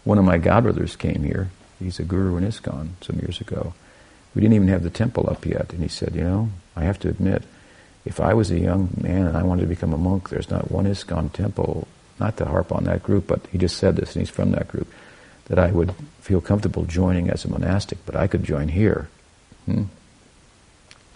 One 0.04 0.18
of 0.18 0.24
my 0.24 0.38
godbrothers 0.38 0.96
came 0.96 1.22
here. 1.22 1.50
He's 1.78 1.98
a 1.98 2.04
guru 2.04 2.36
in 2.36 2.44
ISKCON 2.44 2.90
some 3.00 3.18
years 3.18 3.40
ago. 3.40 3.72
We 4.34 4.40
didn't 4.40 4.54
even 4.54 4.68
have 4.68 4.82
the 4.82 4.90
temple 4.90 5.28
up 5.30 5.44
yet, 5.46 5.72
and 5.72 5.82
he 5.82 5.88
said, 5.88 6.14
"You 6.14 6.24
know, 6.24 6.48
I 6.76 6.84
have 6.84 6.98
to 7.00 7.08
admit, 7.08 7.42
if 8.04 8.20
I 8.20 8.34
was 8.34 8.50
a 8.50 8.58
young 8.58 8.90
man 9.00 9.26
and 9.26 9.36
I 9.36 9.42
wanted 9.42 9.62
to 9.62 9.68
become 9.68 9.92
a 9.92 9.98
monk, 9.98 10.28
there's 10.28 10.50
not 10.50 10.70
one 10.70 10.86
ISKCON 10.86 11.32
temple, 11.32 11.88
not 12.20 12.36
to 12.38 12.44
harp 12.44 12.72
on 12.72 12.84
that 12.84 13.02
group, 13.02 13.26
but 13.26 13.40
he 13.50 13.58
just 13.58 13.76
said 13.76 13.96
this, 13.96 14.14
and 14.14 14.22
he's 14.22 14.30
from 14.30 14.52
that 14.52 14.68
group, 14.68 14.88
that 15.46 15.58
I 15.58 15.70
would 15.70 15.94
feel 16.20 16.40
comfortable 16.40 16.84
joining 16.84 17.30
as 17.30 17.44
a 17.44 17.50
monastic, 17.50 17.98
but 18.06 18.16
I 18.16 18.26
could 18.26 18.44
join 18.44 18.68
here. 18.68 19.08
Hmm? 19.66 19.84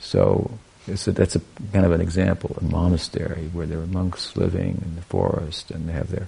So 0.01 0.59
a, 0.89 1.11
that's 1.13 1.37
a 1.37 1.41
kind 1.73 1.87
of 1.87 1.93
an 1.93 2.01
example, 2.01 2.57
a 2.61 2.65
monastery 2.65 3.49
where 3.53 3.67
there 3.67 3.79
are 3.79 3.87
monks 3.87 4.37
living 4.37 4.83
in 4.85 4.97
the 4.97 5.03
forest 5.03 5.71
and 5.71 5.89
they 5.89 5.93
have 5.93 6.11
their 6.11 6.27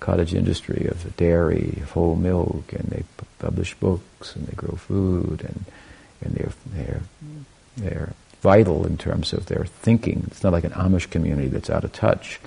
cottage 0.00 0.34
industry 0.34 0.86
of 0.86 1.16
dairy, 1.16 1.78
of 1.82 1.92
whole 1.92 2.16
milk, 2.16 2.72
and 2.72 2.88
they 2.90 3.04
publish 3.38 3.74
books 3.74 4.34
and 4.34 4.46
they 4.46 4.54
grow 4.54 4.76
food 4.76 5.42
and 5.42 5.64
and 6.24 6.34
they're 6.34 6.52
they're 6.66 7.00
they're 7.76 8.12
vital 8.40 8.86
in 8.86 8.98
terms 8.98 9.32
of 9.32 9.46
their 9.46 9.64
thinking. 9.64 10.24
It's 10.26 10.42
not 10.42 10.52
like 10.52 10.64
an 10.64 10.72
Amish 10.72 11.10
community 11.10 11.48
that's 11.48 11.70
out 11.70 11.84
of 11.84 11.92
touch. 11.92 12.38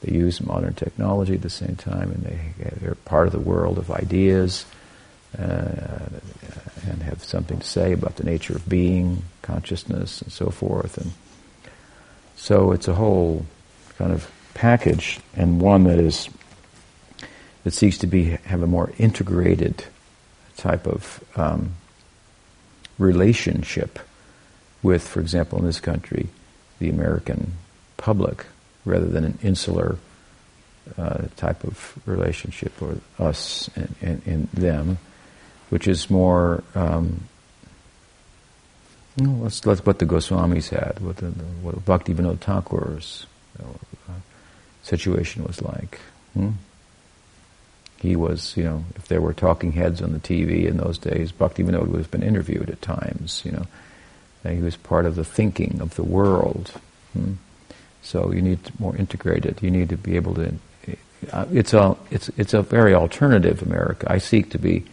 They 0.00 0.12
use 0.12 0.40
modern 0.40 0.74
technology 0.74 1.34
at 1.34 1.42
the 1.42 1.50
same 1.50 1.76
time, 1.76 2.10
and 2.10 2.22
they, 2.22 2.70
they're 2.80 2.94
part 2.94 3.26
of 3.26 3.32
the 3.32 3.38
world 3.38 3.78
of 3.78 3.90
ideas 3.90 4.64
uh, 5.38 6.08
and 6.88 7.02
have 7.02 7.22
something 7.22 7.58
to 7.58 7.66
say 7.66 7.92
about 7.92 8.16
the 8.16 8.24
nature 8.24 8.54
of 8.54 8.68
being, 8.68 9.22
consciousness, 9.42 10.22
and 10.22 10.32
so 10.32 10.50
forth. 10.50 10.96
And 10.98 11.12
so 12.36 12.72
it's 12.72 12.88
a 12.88 12.94
whole 12.94 13.44
kind 13.98 14.12
of 14.12 14.30
package, 14.54 15.20
and 15.34 15.60
one 15.60 15.84
that 15.84 15.98
is 15.98 16.28
that 17.64 17.72
seeks 17.72 17.98
to 17.98 18.06
be 18.06 18.24
have 18.44 18.62
a 18.62 18.66
more 18.66 18.92
integrated 18.96 19.84
type 20.56 20.86
of 20.86 21.22
um, 21.36 21.74
relationship 22.98 23.98
with, 24.82 25.06
for 25.06 25.20
example, 25.20 25.58
in 25.58 25.64
this 25.64 25.80
country, 25.80 26.28
the 26.78 26.88
American 26.88 27.54
public, 27.96 28.46
rather 28.84 29.06
than 29.06 29.24
an 29.24 29.38
insular 29.42 29.96
uh, 30.96 31.24
type 31.36 31.64
of 31.64 31.98
relationship, 32.06 32.72
or 32.80 32.98
us 33.18 33.68
and, 33.74 33.94
and, 34.00 34.22
and 34.26 34.48
them, 34.52 34.98
which 35.70 35.88
is 35.88 36.08
more. 36.10 36.62
Um, 36.74 37.22
you 39.16 39.26
know, 39.26 39.42
let's, 39.44 39.64
let's 39.64 39.84
what 39.84 39.98
the 39.98 40.04
Goswamis 40.04 40.68
had, 40.68 41.00
what 41.00 41.16
the, 41.16 41.28
the 41.28 41.44
what 41.62 41.82
Bhakti 41.84 42.12
Vinod 42.12 42.38
Thakur's 42.38 43.26
uh, 43.58 44.12
situation 44.82 45.42
was 45.44 45.62
like. 45.62 45.98
Hmm? 46.34 46.50
He 47.98 48.14
was, 48.14 48.56
you 48.56 48.64
know, 48.64 48.84
if 48.96 49.08
there 49.08 49.20
were 49.20 49.32
talking 49.32 49.72
heads 49.72 50.02
on 50.02 50.12
the 50.12 50.18
TV 50.18 50.66
in 50.66 50.76
those 50.76 50.98
days, 50.98 51.32
Bhakti 51.32 51.64
Vinod 51.64 51.88
would 51.88 51.98
have 51.98 52.10
been 52.10 52.22
interviewed 52.22 52.70
at 52.70 52.82
times, 52.82 53.42
you 53.44 53.52
know. 53.52 53.66
He 54.48 54.60
was 54.60 54.76
part 54.76 55.06
of 55.06 55.16
the 55.16 55.24
thinking 55.24 55.80
of 55.80 55.96
the 55.96 56.04
world. 56.04 56.72
Hmm? 57.12 57.34
So 58.02 58.32
you 58.32 58.40
need 58.40 58.58
more 58.78 58.96
integrated. 58.96 59.58
You 59.62 59.70
need 59.70 59.88
to 59.88 59.96
be 59.96 60.16
able 60.16 60.34
to. 60.34 60.54
Uh, 61.32 61.46
it's 61.52 61.74
a 61.74 61.96
it's 62.10 62.28
it's 62.36 62.54
a 62.54 62.62
very 62.62 62.94
alternative 62.94 63.62
America. 63.62 64.06
I 64.08 64.18
seek 64.18 64.50
to 64.50 64.58
be 64.58 64.84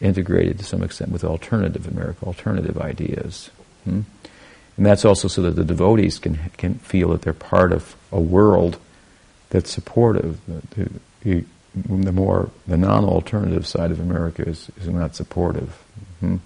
integrated 0.00 0.58
to 0.58 0.64
some 0.64 0.82
extent 0.82 1.12
with 1.12 1.22
alternative 1.22 1.86
America, 1.86 2.26
alternative 2.26 2.78
ideas, 2.78 3.50
hmm? 3.84 4.00
and 4.76 4.86
that's 4.86 5.04
also 5.04 5.28
so 5.28 5.42
that 5.42 5.52
the 5.52 5.64
devotees 5.64 6.18
can 6.18 6.50
can 6.56 6.74
feel 6.76 7.10
that 7.10 7.22
they're 7.22 7.32
part 7.32 7.72
of 7.72 7.94
a 8.10 8.20
world 8.20 8.78
that's 9.50 9.70
supportive. 9.70 10.40
The 11.82 12.12
more 12.12 12.50
the 12.66 12.76
non-alternative 12.76 13.66
side 13.66 13.90
of 13.90 14.00
America 14.00 14.42
is, 14.42 14.70
is 14.80 14.88
not 14.88 15.14
supportive. 15.14 15.70
hmm 16.20 16.36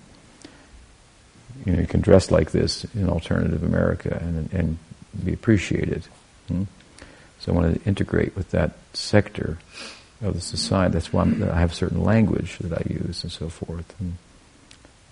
You 1.65 1.73
know, 1.73 1.81
you 1.81 1.87
can 1.87 2.01
dress 2.01 2.31
like 2.31 2.51
this 2.51 2.85
in 2.95 3.09
alternative 3.09 3.63
America 3.63 4.19
and 4.21 4.53
and 4.53 4.79
be 5.25 5.33
appreciated. 5.33 6.05
hmm 6.49 6.65
So 7.41 7.53
I 7.53 7.55
want 7.55 7.75
to 7.75 7.89
integrate 7.89 8.37
with 8.37 8.51
that 8.51 8.73
sector 8.95 9.59
of 10.23 10.35
the 10.35 10.41
society. 10.41 10.93
That's 10.95 11.13
why 11.13 11.23
I'm, 11.23 11.43
i 11.51 11.59
have 11.59 11.75
certain 11.75 12.03
language 12.03 12.59
that 12.59 12.73
I 12.73 12.83
use 12.89 13.23
and 13.23 13.33
so 13.33 13.49
forth. 13.49 13.95
And, 14.01 14.17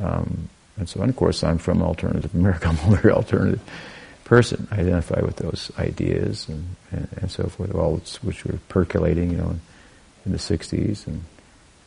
um, 0.00 0.48
and 0.76 0.88
so, 0.88 1.00
and 1.00 1.10
of 1.10 1.16
course, 1.16 1.42
I'm 1.44 1.58
from 1.58 1.82
alternative 1.82 2.34
America. 2.34 2.68
I'm 2.86 2.92
a 2.92 2.96
very 2.96 3.12
alternative 3.12 3.60
person. 4.24 4.68
I 4.70 4.80
identify 4.80 5.20
with 5.20 5.36
those 5.36 5.70
ideas 5.78 6.48
and, 6.48 6.76
and, 6.92 7.08
and 7.20 7.30
so 7.30 7.48
forth, 7.48 7.74
all 7.74 8.00
which 8.22 8.44
were 8.44 8.58
percolating, 8.68 9.32
you 9.32 9.38
know, 9.38 9.56
in 10.24 10.32
the 10.32 10.38
60s. 10.38 11.06
And, 11.06 11.24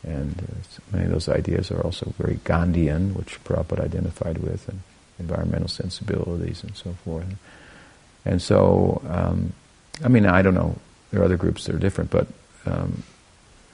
and 0.02 0.42
uh, 0.42 0.80
many 0.92 1.06
of 1.06 1.12
those 1.12 1.28
ideas 1.28 1.70
are 1.70 1.80
also 1.80 2.12
very 2.18 2.36
Gandhian, 2.44 3.14
which 3.14 3.42
Prabhupada 3.44 3.84
identified 3.84 4.38
with, 4.38 4.68
and 4.68 4.80
environmental 5.18 5.68
sensibilities 5.68 6.62
and 6.62 6.76
so 6.76 6.92
forth. 7.04 7.26
And 8.24 8.40
so, 8.40 9.02
um, 9.08 9.52
I 10.02 10.08
mean, 10.08 10.26
I 10.26 10.42
don't 10.42 10.54
know, 10.54 10.76
there 11.10 11.20
are 11.20 11.24
other 11.24 11.36
groups 11.36 11.66
that 11.66 11.74
are 11.74 11.78
different, 11.78 12.10
but 12.10 12.26
um, 12.66 13.02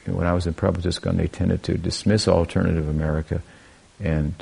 you 0.04 0.12
know, 0.12 0.18
when 0.18 0.26
I 0.26 0.32
was 0.32 0.46
in 0.46 0.54
Prabhupada's 0.54 0.98
ISKCON, 0.98 1.16
they 1.16 1.28
tended 1.28 1.62
to 1.64 1.78
dismiss 1.78 2.26
alternative 2.26 2.88
America 2.88 3.42
and 3.98 4.34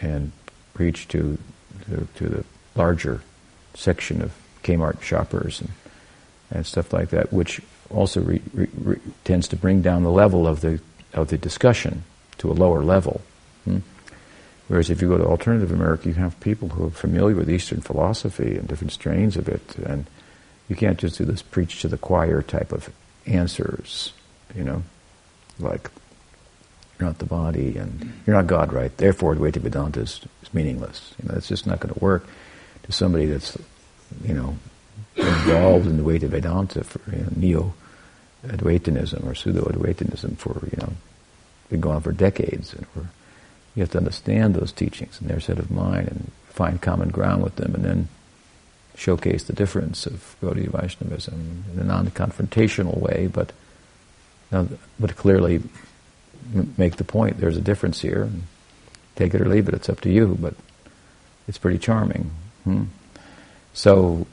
and 0.00 0.32
preach 0.74 1.08
to, 1.08 1.38
to, 1.86 2.06
to 2.14 2.28
the 2.28 2.44
larger 2.76 3.20
section 3.74 4.22
of 4.22 4.32
Kmart 4.62 5.02
shoppers 5.02 5.60
and, 5.60 5.70
and 6.52 6.66
stuff 6.66 6.92
like 6.92 7.10
that, 7.10 7.32
which 7.32 7.60
also 7.90 8.20
re, 8.20 8.40
re, 8.52 8.68
re, 8.78 9.00
tends 9.24 9.48
to 9.48 9.56
bring 9.56 9.82
down 9.82 10.02
the 10.02 10.10
level 10.10 10.46
of 10.46 10.60
the 10.60 10.80
of 11.14 11.28
the 11.28 11.38
discussion 11.38 12.04
to 12.38 12.50
a 12.50 12.52
lower 12.52 12.82
level. 12.82 13.20
Hmm? 13.64 13.78
Whereas 14.68 14.90
if 14.90 15.00
you 15.00 15.08
go 15.08 15.16
to 15.16 15.24
alternative 15.24 15.72
America, 15.72 16.08
you 16.08 16.14
have 16.14 16.38
people 16.40 16.68
who 16.68 16.86
are 16.86 16.90
familiar 16.90 17.34
with 17.34 17.50
Eastern 17.50 17.80
philosophy 17.80 18.56
and 18.56 18.68
different 18.68 18.92
strains 18.92 19.36
of 19.36 19.48
it, 19.48 19.76
and 19.78 20.06
you 20.68 20.76
can't 20.76 20.98
just 20.98 21.16
do 21.16 21.24
this 21.24 21.40
preach 21.40 21.80
to 21.80 21.88
the 21.88 21.96
choir 21.96 22.42
type 22.42 22.72
of 22.72 22.90
answers, 23.26 24.12
you 24.54 24.62
know, 24.62 24.82
like 25.58 25.90
you're 26.98 27.08
not 27.08 27.18
the 27.18 27.24
body 27.24 27.76
and 27.76 28.12
you're 28.26 28.36
not 28.36 28.46
God, 28.46 28.72
right? 28.72 28.94
Therefore, 28.96 29.34
Advaita 29.34 29.56
Vedanta 29.56 30.00
is, 30.00 30.20
is 30.42 30.52
meaningless. 30.52 31.14
You 31.22 31.28
know, 31.28 31.36
it's 31.36 31.48
just 31.48 31.66
not 31.66 31.80
going 31.80 31.94
to 31.94 32.00
work 32.00 32.26
to 32.82 32.92
somebody 32.92 33.26
that's, 33.26 33.56
you 34.24 34.34
know, 34.34 34.56
involved 35.16 35.86
in 35.86 35.96
the 35.96 36.02
Advaita 36.02 36.28
Vedanta 36.28 36.84
for 36.84 37.00
you 37.10 37.22
know, 37.22 37.32
neo 37.36 37.74
Advaitanism 38.44 39.28
or 39.28 39.34
pseudo 39.34 39.64
Advaitanism 39.64 40.36
for 40.36 40.60
you 40.70 40.78
know 40.78 40.92
been 41.68 41.80
going 41.80 41.96
on 41.96 42.02
for 42.02 42.12
decades, 42.12 42.72
and 42.72 42.86
you 43.74 43.82
have 43.82 43.90
to 43.90 43.98
understand 43.98 44.54
those 44.54 44.72
teachings 44.72 45.20
and 45.20 45.28
their 45.28 45.40
set 45.40 45.58
of 45.58 45.70
mind 45.70 46.08
and 46.08 46.30
find 46.48 46.80
common 46.80 47.10
ground 47.10 47.42
with 47.42 47.56
them, 47.56 47.74
and 47.74 47.84
then 47.84 48.08
showcase 48.96 49.44
the 49.44 49.52
difference 49.52 50.06
of 50.06 50.34
Gaudiya 50.42 50.68
Vaishnavism 50.68 51.64
in 51.72 51.78
a 51.78 51.84
non-confrontational 51.84 52.98
way, 52.98 53.28
but 53.32 53.52
but 54.50 55.16
clearly 55.16 55.62
make 56.76 56.96
the 56.96 57.04
point. 57.04 57.38
There's 57.38 57.56
a 57.56 57.62
difference 57.62 58.00
here. 58.00 58.30
Take 59.16 59.34
it 59.34 59.40
or 59.40 59.48
leave 59.48 59.68
it. 59.68 59.74
It's 59.74 59.88
up 59.88 60.00
to 60.02 60.10
you. 60.10 60.36
But 60.40 60.54
it's 61.46 61.58
pretty 61.58 61.78
charming. 61.78 62.30
Hmm? 62.64 62.84
So 63.74 64.26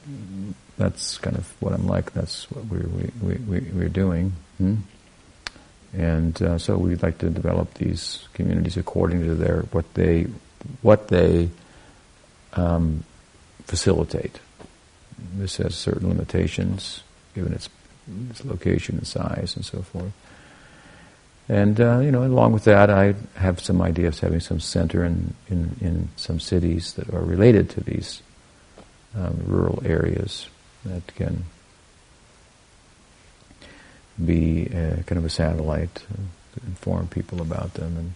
that's 0.76 1.18
kind 1.18 1.36
of 1.36 1.50
what 1.60 1.72
I'm 1.72 1.86
like. 1.86 2.12
That's 2.12 2.50
what 2.50 2.64
we're 2.66 2.86
we, 3.22 3.34
we, 3.36 3.60
we're 3.72 3.88
doing. 3.88 4.32
Hmm? 4.58 4.76
And 5.92 6.40
uh, 6.42 6.58
so 6.58 6.76
we'd 6.76 7.02
like 7.02 7.18
to 7.18 7.30
develop 7.30 7.74
these 7.74 8.28
communities 8.34 8.76
according 8.76 9.22
to 9.22 9.34
their 9.34 9.62
what 9.72 9.92
they 9.94 10.26
what 10.82 11.08
they 11.08 11.48
um, 12.52 13.04
facilitate. 13.64 14.40
This 15.36 15.56
has 15.56 15.74
certain 15.74 16.08
limitations, 16.08 17.02
given 17.34 17.54
its, 17.54 17.70
its 18.30 18.44
location 18.44 18.98
and 18.98 19.06
size 19.06 19.56
and 19.56 19.64
so 19.64 19.80
forth. 19.80 20.12
And 21.48 21.80
uh, 21.80 22.00
you 22.00 22.10
know, 22.10 22.24
along 22.24 22.52
with 22.52 22.64
that, 22.64 22.90
I 22.90 23.14
have 23.36 23.60
some 23.60 23.80
idea 23.80 24.08
of 24.08 24.18
having 24.18 24.40
some 24.40 24.60
center 24.60 25.04
in, 25.04 25.34
in, 25.48 25.76
in 25.80 26.08
some 26.16 26.40
cities 26.40 26.94
that 26.94 27.08
are 27.14 27.22
related 27.22 27.70
to 27.70 27.80
these 27.80 28.20
um, 29.14 29.40
rural 29.46 29.80
areas 29.86 30.48
that 30.88 31.14
can 31.14 31.44
be 34.24 34.68
uh, 34.68 35.02
kind 35.02 35.18
of 35.18 35.24
a 35.24 35.30
satellite 35.30 35.94
to 35.94 36.66
inform 36.66 37.08
people 37.08 37.40
about 37.40 37.74
them. 37.74 37.96
And 37.96 38.12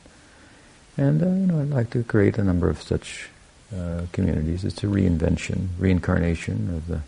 and 0.96 1.22
uh, 1.22 1.26
you 1.26 1.46
know, 1.46 1.60
I'd 1.60 1.70
like 1.70 1.90
to 1.90 2.02
create 2.02 2.38
a 2.38 2.44
number 2.44 2.68
of 2.68 2.80
such 2.82 3.28
uh, 3.74 4.02
communities. 4.12 4.64
It's 4.64 4.82
a 4.82 4.86
reinvention, 4.86 5.68
reincarnation 5.78 6.74
of 6.74 6.86
the 6.88 7.00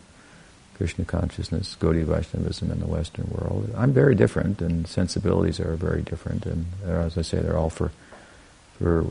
Krishna 0.77 1.05
consciousness, 1.05 1.77
Gaudiya 1.79 2.05
Vaishnavism 2.05 2.71
in 2.71 2.81
the 2.81 2.87
Western 2.87 3.29
world. 3.31 3.71
I'm 3.77 3.93
very 3.93 4.15
different, 4.15 4.61
and 4.61 4.87
sensibilities 4.87 5.61
are 5.61 5.75
very 5.75 6.03
different, 6.03 6.47
and 6.47 6.67
as 6.85 7.19
I 7.19 7.23
say, 7.23 7.41
they're 7.41 7.59
all 7.59 7.71
for 7.71 7.91
for 8.79 9.07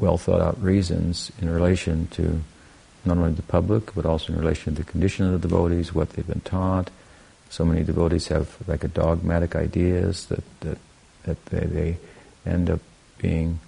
well 0.00 0.18
thought 0.18 0.40
out 0.40 0.62
reasons 0.62 1.30
in 1.40 1.50
relation 1.50 2.06
to 2.08 2.40
not 3.08 3.18
only 3.18 3.32
the 3.32 3.42
public, 3.42 3.94
but 3.94 4.06
also 4.06 4.32
in 4.32 4.38
relation 4.38 4.74
to 4.74 4.82
the 4.82 4.90
condition 4.90 5.26
of 5.26 5.32
the 5.32 5.48
devotees, 5.48 5.94
what 5.94 6.10
they've 6.10 6.26
been 6.26 6.40
taught. 6.40 6.90
So 7.50 7.64
many 7.64 7.82
devotees 7.82 8.28
have 8.28 8.56
like 8.68 8.84
a 8.84 8.88
dogmatic 8.88 9.56
ideas 9.56 10.26
that 10.26 10.44
that, 10.60 10.78
that 11.24 11.46
they, 11.46 11.66
they 11.66 11.96
end 12.46 12.70
up 12.70 12.80
being 13.18 13.60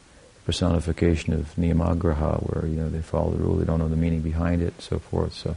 personification 0.47 1.33
of 1.33 1.55
niyamagraha, 1.57 2.41
where 2.43 2.67
you 2.67 2.77
know 2.77 2.89
they 2.89 3.03
follow 3.03 3.31
the 3.31 3.39
rule, 3.39 3.57
they 3.57 3.65
don't 3.65 3.79
know 3.79 3.89
the 3.89 3.97
meaning 3.97 4.21
behind 4.21 4.63
it, 4.63 4.75
and 4.75 4.83
so 4.83 4.99
forth. 4.99 5.35
So 5.35 5.57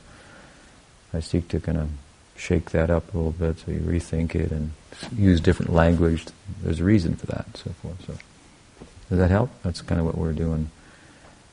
I 1.14 1.20
seek 1.20 1.48
to 1.50 1.60
kind 1.60 1.78
of 1.78 1.90
shake 2.36 2.72
that 2.72 2.90
up 2.90 3.14
a 3.14 3.18
little 3.18 3.32
bit 3.32 3.60
so 3.60 3.72
you 3.72 3.80
rethink 3.80 4.34
it 4.34 4.52
and 4.52 4.72
use 5.16 5.40
different 5.40 5.72
language. 5.72 6.26
There's 6.64 6.80
a 6.80 6.84
reason 6.84 7.16
for 7.16 7.28
that 7.28 7.46
and 7.46 7.58
so 7.58 7.70
forth. 7.82 8.06
So 8.08 8.14
does 9.10 9.20
that 9.20 9.30
help? 9.30 9.52
That's 9.62 9.82
kind 9.82 10.00
of 10.00 10.08
what 10.08 10.18
we're 10.18 10.34
doing 10.34 10.72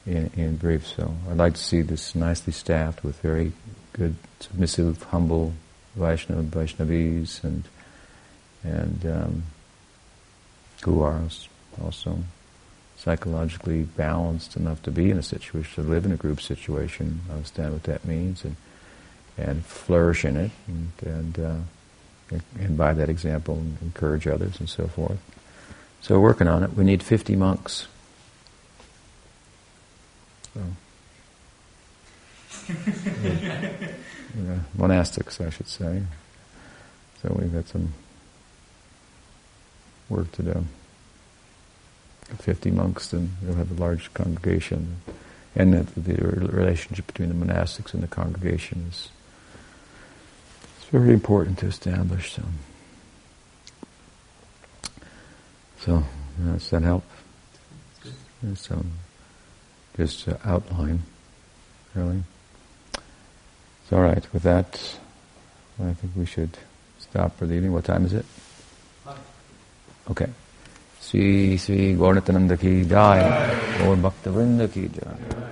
in, 0.07 0.31
in 0.37 0.57
brief. 0.57 0.87
So 0.87 1.15
I'd 1.31 1.37
like 1.37 1.55
to 1.55 1.61
see 1.61 1.83
this 1.83 2.15
nicely 2.15 2.53
staffed 2.53 3.05
with 3.05 3.21
very 3.21 3.53
good, 3.93 4.17
submissive, 4.41 5.03
humble 5.05 5.55
Vaishnava, 5.97 6.43
Vaishnavis 6.43 7.43
and 7.43 7.65
and 8.63 9.07
um, 9.07 9.43
are 10.87 11.23
also 11.83 12.19
psychologically 12.97 13.83
balanced 13.83 14.57
enough 14.57 14.83
to 14.83 14.91
be 14.91 15.11
in 15.11 15.17
a 15.19 15.23
situation, 15.23 15.83
to 15.83 15.89
live 15.91 16.05
in 16.05 16.13
a 16.13 16.17
group 16.17 16.41
situation, 16.41 17.21
understand 17.31 17.73
what 17.73 17.83
that 17.85 18.05
means, 18.05 18.45
and 18.45 18.57
and 19.41 19.65
flourish 19.65 20.25
in 20.25 20.37
it, 20.37 20.51
and, 20.67 20.93
and, 21.03 21.39
uh, 21.39 22.37
and 22.59 22.77
by 22.77 22.93
that 22.93 23.09
example, 23.09 23.63
encourage 23.81 24.27
others 24.27 24.59
and 24.61 24.69
so 24.69 24.87
forth. 24.87 25.19
So 26.03 26.21
working 26.21 26.47
on 26.47 26.63
it. 26.63 26.75
We 26.75 26.85
need 26.85 27.03
50 27.03 27.37
monks. 27.37 27.87
So, 30.55 30.61
yeah, 32.69 34.59
monastics, 34.77 35.45
I 35.45 35.51
should 35.51 35.69
say. 35.69 36.03
So 37.23 37.37
we've 37.39 37.53
got 37.53 37.69
some 37.69 37.93
work 40.09 40.31
to 40.33 40.43
do. 40.43 40.65
50 42.39 42.71
monks, 42.71 43.13
and 43.13 43.31
we'll 43.43 43.57
have 43.57 43.71
a 43.71 43.81
large 43.81 44.13
congregation. 44.15 44.97
And 45.57 45.75
the, 45.75 46.01
the 46.01 46.15
relationship 46.23 47.07
between 47.09 47.29
the 47.29 47.47
monastics 47.47 47.93
and 47.93 48.03
the 48.03 48.09
congregation 48.09 48.87
is 48.89 49.09
very 50.91 51.13
important 51.13 51.59
to 51.59 51.67
establish. 51.67 52.35
So, 52.35 52.43
so 55.81 56.05
does 56.45 56.71
that 56.71 56.83
help? 56.83 57.05
So, 58.55 58.75
um, 58.77 58.93
just 59.97 60.29
uh, 60.29 60.33
to 60.33 60.49
outline, 60.49 61.03
really. 61.95 62.23
It's 62.95 63.93
all 63.93 64.01
right. 64.01 64.25
With 64.33 64.43
that, 64.45 64.81
I 65.83 65.93
think 65.95 66.13
we 66.17 66.27
should 66.27 66.57
stop 66.99 67.37
for 67.37 67.47
the 67.47 67.55
evening. 67.55 67.73
What 67.73 67.85
time 67.85 68.05
is 68.05 68.13
it? 68.13 68.25
Okay. 70.11 70.29
Sri 71.01 71.57
Sri 71.57 71.95
Gauratananda 71.95 72.59
ki 72.59 72.85
jai, 72.85 73.21
Gaur 73.79 73.97
Bhakta 73.97 74.31
Vrinda 74.31 74.73
ki 74.73 74.89
jai. 74.89 75.50